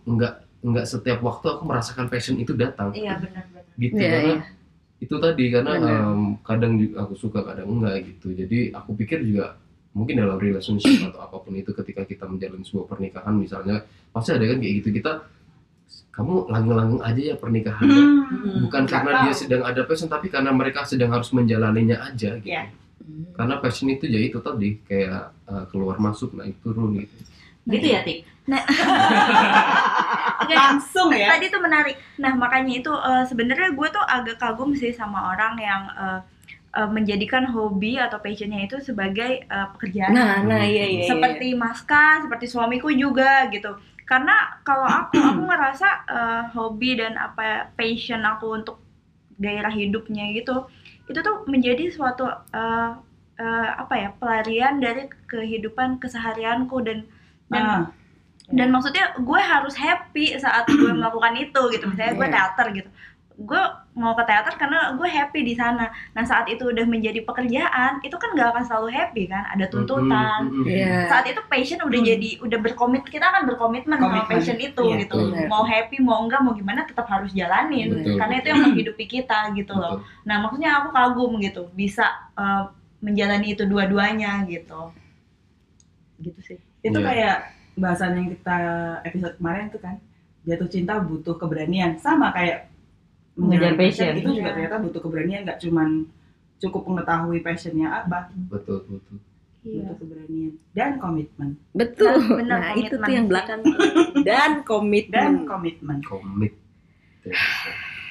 nggak 0.04 0.32
nggak 0.62 0.86
setiap 0.86 1.18
waktu 1.20 1.46
aku 1.48 1.62
merasakan 1.64 2.06
passion 2.06 2.36
itu 2.36 2.52
datang 2.52 2.92
Iya 2.92 3.18
benar-benar. 3.18 3.64
gitu 3.74 3.96
Iya, 3.96 4.10
karena 4.12 4.30
iya. 4.30 4.44
itu 5.00 5.14
tadi 5.16 5.44
karena 5.50 5.70
Benar. 5.74 6.00
em, 6.06 6.20
kadang 6.40 6.72
juga 6.76 6.94
aku 7.02 7.14
suka 7.16 7.40
kadang 7.42 7.66
enggak 7.68 7.94
gitu 8.04 8.30
jadi 8.30 8.70
aku 8.70 8.94
pikir 8.94 9.18
juga 9.24 9.58
mungkin 9.92 10.14
dalam 10.16 10.36
relationship 10.36 11.04
atau 11.06 11.20
apa 11.20 11.36
pun 11.38 11.52
itu 11.52 11.70
ketika 11.74 12.02
kita 12.02 12.24
menjalin 12.24 12.60
sebuah 12.60 12.88
pernikahan 12.88 13.34
misalnya 13.34 13.84
pasti 14.08 14.30
ada 14.30 14.44
kan 14.46 14.56
kayak 14.56 14.74
gitu 14.80 14.88
kita 14.90 15.12
kamu 16.10 16.34
langgeng-langgeng 16.46 17.02
aja 17.02 17.22
ya 17.22 17.36
pernikahannya 17.36 18.04
Hmm, 18.32 18.64
bukan 18.64 18.82
karena 18.86 19.12
tahu. 19.12 19.22
dia 19.22 19.34
sedang 19.34 19.62
ada 19.62 19.80
passion 19.82 20.08
tapi 20.08 20.26
karena 20.26 20.48
mereka 20.50 20.82
sedang 20.82 21.10
harus 21.10 21.28
menjalaninya 21.30 22.00
aja 22.02 22.32
gitu 22.34 22.48
Iya. 22.48 22.72
karena 23.32 23.54
passion 23.58 23.86
itu 23.86 24.04
ya 24.06 24.20
itu 24.22 24.38
tadi 24.38 24.80
kayak 24.82 25.36
eh, 25.44 25.64
keluar 25.68 25.96
masuk 25.98 26.32
naik 26.32 26.56
turun 26.58 26.96
gitu 26.96 27.12
Gitu 27.62 27.86
ya, 27.88 28.02
Tik? 28.02 28.26
Oke, 30.42 30.50
langsung 30.52 31.08
ya. 31.12 31.30
tadi 31.30 31.46
tuh 31.46 31.60
menarik. 31.60 31.94
Nah 32.16 32.34
makanya 32.34 32.72
itu 32.74 32.90
eh, 32.90 33.24
sebenarnya 33.24 33.70
gue 33.70 33.88
tuh 33.88 34.02
agak 34.02 34.36
kagum 34.36 34.74
sih 34.74 34.90
sama 34.90 35.30
orang 35.30 35.54
yang 35.56 35.82
eh, 35.88 36.18
eh, 36.76 36.90
menjadikan 36.90 37.44
hobi 37.48 38.00
atau 38.00 38.18
passionnya 38.20 38.64
itu 38.66 38.80
sebagai 38.80 39.44
eh, 39.44 39.66
pekerjaan. 39.76 40.12
Nah, 40.12 40.40
nah 40.44 40.62
iya 40.64 40.84
iya. 40.88 41.02
iya. 41.04 41.08
seperti 41.08 41.54
Maska, 41.56 42.24
seperti 42.26 42.46
suamiku 42.48 42.88
juga 42.92 43.46
gitu. 43.52 43.76
Karena 44.08 44.60
kalau 44.64 44.84
aku 44.86 45.16
aku 45.30 45.40
ngerasa 45.46 45.88
eh, 46.08 46.42
hobi 46.56 46.98
dan 47.00 47.16
apa 47.16 47.70
passion 47.76 48.22
aku 48.24 48.46
untuk 48.58 48.76
gairah 49.40 49.72
hidupnya 49.72 50.30
gitu, 50.36 50.68
itu 51.10 51.18
tuh 51.18 51.44
menjadi 51.50 51.90
suatu 51.90 52.24
eh, 52.30 52.90
eh, 53.38 53.68
apa 53.76 53.94
ya 53.96 54.08
pelarian 54.16 54.78
dari 54.78 55.08
kehidupan 55.26 55.98
keseharianku 55.98 56.78
dan 56.84 56.98
dan 57.52 57.64
Ah, 57.64 57.84
dan 58.52 58.68
maksudnya 58.68 59.16
gue 59.16 59.40
harus 59.40 59.76
happy 59.76 60.36
saat 60.36 60.64
gue 60.68 60.92
melakukan 60.98 61.36
itu 61.36 61.60
gitu 61.72 61.84
misalnya 61.88 62.14
gue 62.16 62.26
Iya. 62.28 62.34
teater 62.36 62.66
gitu 62.76 62.90
gue 63.38 63.62
mau 63.92 64.16
ke 64.16 64.24
teater 64.24 64.56
karena 64.56 64.96
gue 64.96 65.04
happy 65.04 65.44
di 65.44 65.52
sana 65.52 65.84
nah 66.10 66.24
saat 66.24 66.48
itu 66.48 66.64
udah 66.64 66.88
menjadi 66.88 67.20
pekerjaan 67.22 68.00
itu 68.00 68.16
kan 68.16 68.32
gak 68.32 68.48
akan 68.50 68.64
selalu 68.64 68.88
happy 68.88 69.28
kan 69.28 69.44
ada 69.46 69.68
tuntutan 69.68 70.40
Mm, 70.42 70.48
mm, 70.48 70.56
mm, 70.56 70.64
mm. 70.64 70.72
Iya. 70.72 70.96
saat 71.06 71.24
itu 71.28 71.40
passion 71.44 71.76
udah 71.78 72.00
Hmm. 72.00 72.08
jadi 72.08 72.28
udah 72.40 72.58
berkomit 72.58 73.04
kita 73.04 73.20
akan 73.22 73.44
berkomitmen 73.44 74.00
sama 74.00 74.24
passion 74.24 74.56
itu 74.56 74.80
Iya, 74.80 74.96
gitu 75.04 75.16
benar. 75.28 75.44
mau 75.46 75.60
happy 75.62 76.00
mau 76.00 76.24
enggak 76.24 76.40
mau 76.40 76.56
gimana 76.56 76.82
tetap 76.82 77.04
harus 77.04 77.30
jalanin 77.30 77.92
Betul. 77.92 78.16
karena 78.16 78.34
itu 78.34 78.46
yang 78.48 78.60
menghidupi 78.64 79.04
kita 79.06 79.38
gitu 79.52 79.72
loh 79.76 80.00
nah 80.24 80.40
maksudnya 80.40 80.72
aku 80.80 80.88
kagum 80.90 81.36
gitu 81.38 81.68
bisa 81.72 82.08
eh, 82.32 82.64
menjalani 83.04 83.52
itu 83.52 83.68
dua-duanya 83.68 84.48
gitu 84.48 84.88
gitu 86.16 86.40
sih 86.40 86.56
itu 86.80 86.96
Iya. 86.96 87.04
kayak 87.04 87.36
bahasan 87.74 88.16
yang 88.16 88.28
kita 88.30 88.56
episode 89.04 89.36
kemarin 89.36 89.68
tuh 89.68 89.80
kan 89.80 90.00
jatuh 90.42 90.66
cinta 90.66 90.96
butuh 90.96 91.36
keberanian 91.36 92.00
sama 92.00 92.32
kayak 92.32 92.71
Mengejar 93.34 93.72
passion. 93.74 94.12
itu 94.14 94.30
juga 94.30 94.40
Iya. 94.44 94.54
ternyata 94.54 94.76
butuh 94.78 95.00
keberanian 95.00 95.40
nggak 95.42 95.58
cuman 95.58 95.88
cukup 96.58 96.82
mengetahui 96.84 97.38
passionnya 97.40 97.88
apa 97.90 98.28
betul 98.46 98.84
betul 98.86 99.18
Iya. 99.62 99.88
butuh 99.88 99.96
keberanian 99.98 100.52
dan 100.70 100.90
komitmen 100.96 101.48
Betul. 101.72 102.12
Nah, 102.12 102.36
benar, 102.36 102.58
Nah, 102.58 102.70
itu 102.72 102.82
tuh 102.88 102.98
komitmen 102.98 103.10
yang 103.10 103.26
belakang. 103.26 103.60
Dan 104.22 104.50
komitmen. 104.62 105.14
dan 105.14 105.32
komitmen 105.44 105.98
komit 106.02 106.52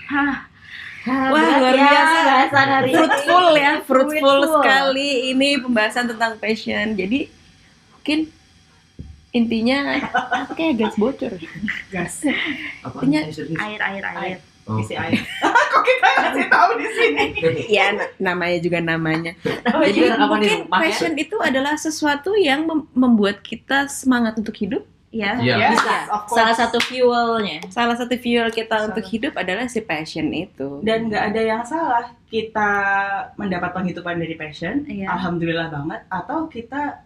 Hah, 0.08 0.48
Wah, 1.04 1.28
berat 1.34 1.58
luar 1.58 1.74
ya 1.74 1.84
biasa. 1.84 2.18
bahasan 2.24 2.68
hari 2.70 2.86
ini. 2.86 2.96
fruitful 2.96 3.48
ya, 3.56 3.72
fruitful 3.82 4.22
Fruitful. 4.38 4.54
sekali 4.56 5.10
ini 5.30 5.50
pembahasan 5.58 6.06
tentang 6.08 6.38
passion. 6.38 6.94
Jadi 6.94 7.20
mungkin 7.92 8.20
intinya 9.32 9.78
apa 9.98 10.54
kayak 10.54 10.76
gas 10.78 10.96
bocor. 10.96 11.34
gas 11.90 12.22
apa 12.82 12.96
Punya 12.96 13.26
serius? 13.28 13.58
air 13.58 13.80
air 13.82 14.04
air 14.06 14.38
Oh. 14.64 14.78
isi 14.78 14.94
air 14.94 15.18
kok 15.72 15.82
kita 15.82 16.08
ngasih 16.14 16.48
tahu 16.48 16.70
di 16.76 16.88
sini 16.88 17.24
ya 17.78 17.92
na- 17.92 18.12
namanya 18.20 18.58
juga 18.58 18.80
namanya. 18.80 19.32
Namanya 19.64 19.88
Jadi 19.88 20.00
juga 20.00 20.16
mungkin 20.22 20.58
rumah 20.62 20.80
ya. 20.80 20.84
passion 20.86 21.14
itu 21.16 21.36
adalah 21.40 21.74
sesuatu 21.76 22.32
yang 22.34 22.64
mem- 22.64 22.90
membuat 22.94 23.40
kita 23.40 23.86
semangat 23.88 24.36
untuk 24.36 24.54
hidup. 24.54 24.84
ya 25.10 25.36
Iya. 25.36 25.56
Yes, 25.62 25.76
Bisa. 25.76 25.96
course. 26.08 26.32
Salah 26.32 26.56
satu 26.56 26.78
fuelnya. 26.80 27.60
Salah 27.68 27.96
satu 27.96 28.16
fuel 28.16 28.48
kita 28.50 28.72
Salah. 28.72 28.88
untuk 28.88 29.04
hidup 29.06 29.34
adalah 29.36 29.66
si 29.66 29.80
passion 29.82 30.32
itu. 30.32 30.80
dan 30.82 31.08
nggak 31.08 31.24
ada 31.26 31.42
yang 31.42 31.64
salah 31.64 32.16
kita 32.26 32.70
mendapat 33.36 33.72
penghidupan 33.72 34.16
dari 34.16 34.36
passion 34.36 34.86
Iya. 34.86 35.12
alhamdulillah 35.12 35.68
banget 35.70 36.02
atau 36.08 36.48
kita 36.48 37.04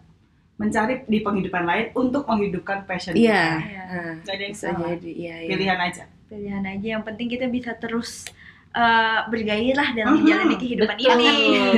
mencari 0.56 1.04
di 1.04 1.18
penghidupan 1.18 1.62
lain 1.62 1.86
untuk 1.92 2.24
menghidupkan 2.24 2.84
passion 2.84 3.12
Iya. 3.12 3.42
kita 3.58 3.82
Nah, 3.84 4.12
nggak 4.18 4.34
ada 4.34 4.42
yang 4.42 4.54
bisa 4.54 4.66
salah 4.68 4.88
jadi. 4.92 5.10
Iya, 5.12 5.34
iya. 5.36 5.48
pilihan 5.50 5.80
aja 5.82 6.04
pilihan 6.26 6.64
aja 6.64 6.86
yang 6.90 7.02
penting 7.02 7.26
kita 7.28 7.46
bisa 7.46 7.74
terus 7.74 8.26
eh, 8.72 9.20
bergairah 9.24 9.88
dalam 9.90 10.12
Mhm. 10.12 10.18
menjalani 10.20 10.56
kehidupan 10.56 10.96
Betul. 10.96 11.16
ini 11.16 11.32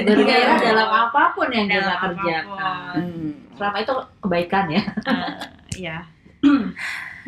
Bergairah 0.04 0.56
Iya. 0.56 0.66
dalam 0.66 0.88
apa 0.90 1.22
pun 1.30 1.46
yang 1.48 1.66
kita 1.66 1.78
Dalam 1.80 1.98
kerjakan. 2.02 2.42
apa 2.42 2.70
pun. 2.90 2.98
Hmm. 2.98 3.30
Selama 3.54 3.76
itu 3.78 3.92
kebaikan 4.18 4.64
ya. 4.68 4.82
Eh, 5.06 5.32
ya 5.80 5.96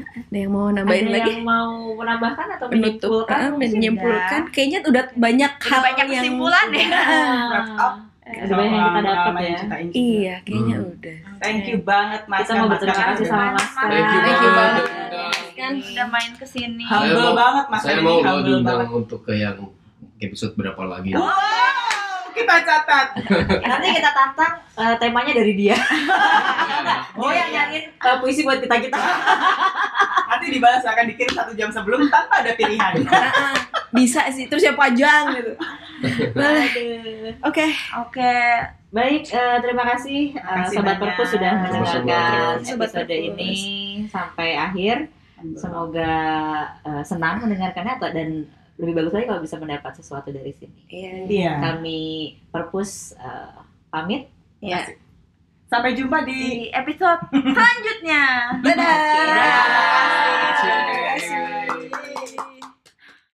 Ada 0.01 0.39
yang 0.39 0.51
mau 0.51 0.67
nambahin 0.69 1.07
Ada 1.07 1.15
lagi? 1.15 1.31
yang 1.33 1.45
mau 1.45 1.71
menambahkan 1.93 2.47
atau 2.51 2.67
menyimpulkan? 2.67 3.37
ah, 3.37 3.47
mungkin? 3.49 3.71
menyimpulkan. 3.71 4.41
Kayaknya 4.49 4.79
udah 4.83 5.05
banyak 5.13 5.53
Udah 5.53 5.69
hal 5.69 5.81
banyak 5.85 6.07
yang 6.09 6.23
kesimpulan 6.25 6.67
ya. 6.73 6.89
Wrap 6.89 7.69
up. 7.77 7.95
Ada 8.23 8.53
banyak 8.53 8.73
yang 8.73 8.87
kita 8.89 9.01
dapat 9.05 9.35
ya. 9.37 9.59
Iya, 9.93 10.35
kayaknya 10.43 10.77
Hmm. 10.77 10.91
udah. 10.91 11.19
thank 11.39 11.63
you 11.65 11.79
banget 11.81 12.23
mas 12.27 12.43
Kita 12.43 12.53
mau 12.57 12.67
berterima 12.67 13.03
kasih 13.09 13.27
sama 13.29 13.45
Mas. 13.53 13.71
Thank 13.77 14.09
you 14.09 14.21
Thank 14.21 14.41
you 14.41 14.51
banget. 14.51 14.85
Kan 15.61 15.75
udah 15.77 16.07
main 16.09 16.33
ke 16.35 16.47
sini 16.49 16.83
humble 16.89 17.21
Saya 17.21 17.37
banget 17.37 17.65
mas 17.69 17.81
saya 17.85 17.99
mau 18.01 18.19
lo 18.25 18.41
diundang 18.41 18.89
untuk 18.89 19.21
ke 19.23 19.37
yang 19.37 19.57
episode 20.19 20.57
berapa 20.57 20.83
lagi 20.89 21.13
wow 21.13 21.91
kita 22.31 22.55
catat 22.63 23.07
Nanti 23.61 23.89
kita 24.01 24.11
tantang 24.15 24.55
eh, 24.79 24.95
temanya 24.97 25.33
dari 25.37 25.53
dia. 25.55 25.77
Oh, 27.21 27.29
Oh 27.29 27.33
yang 27.35 27.53
iya. 27.53 27.69
nyariin 27.69 27.85
eh, 27.93 28.17
puisi 28.23 28.47
buat 28.47 28.63
kita 28.63 28.81
kita. 28.81 28.97
nanti 30.31 30.47
dibalas 30.49 30.81
akan 30.81 31.05
dikirim 31.11 31.33
satu 31.37 31.53
jam 31.53 31.69
sebelum 31.69 32.09
tanpa 32.09 32.41
ada 32.41 32.57
pilihan 32.57 33.03
bisa 33.99 34.25
sih, 34.33 34.49
terus 34.49 34.65
ya 34.65 34.73
pajang 34.73 35.37
gitu. 35.37 35.53
Boleh. 36.33 36.71
Oke, 37.45 37.67
oke 37.99 38.33
Baik, 38.91 39.23
eh, 39.31 39.57
terima 39.63 39.85
kasih, 39.87 40.35
eh, 40.35 40.57
kasih 40.67 40.83
Sobat 40.83 40.97
banyak. 40.99 41.15
Perpus 41.15 41.29
sudah 41.31 41.53
mendengarkan 41.63 42.59
episode 42.59 43.15
ini 43.15 43.53
sampai 44.11 44.59
akhir. 44.59 44.97
Semoga 45.57 46.13
uh, 46.85 47.03
senang 47.05 47.41
mendengarkannya 47.45 47.95
atau 47.97 48.11
dan 48.13 48.47
lebih 48.81 48.97
bagus 48.97 49.13
lagi 49.13 49.27
kalau 49.29 49.43
bisa 49.45 49.57
mendapat 49.61 49.93
sesuatu 49.97 50.33
dari 50.33 50.53
sini. 50.57 50.81
Iya. 50.89 51.13
Yeah. 51.29 51.57
Kami 51.61 52.01
perpus 52.49 53.13
uh, 53.21 53.61
pamit. 53.93 54.33
Iya. 54.65 54.89
Yeah. 54.89 55.01
Sampai 55.71 55.95
jumpa 55.95 56.27
di, 56.27 56.67
di 56.67 56.71
episode 56.75 57.31
selanjutnya. 57.31 58.25
Dadah. 58.65 58.75
Dadah. 58.75 59.37
dadah. 59.37 59.65
dadah. 60.65 61.00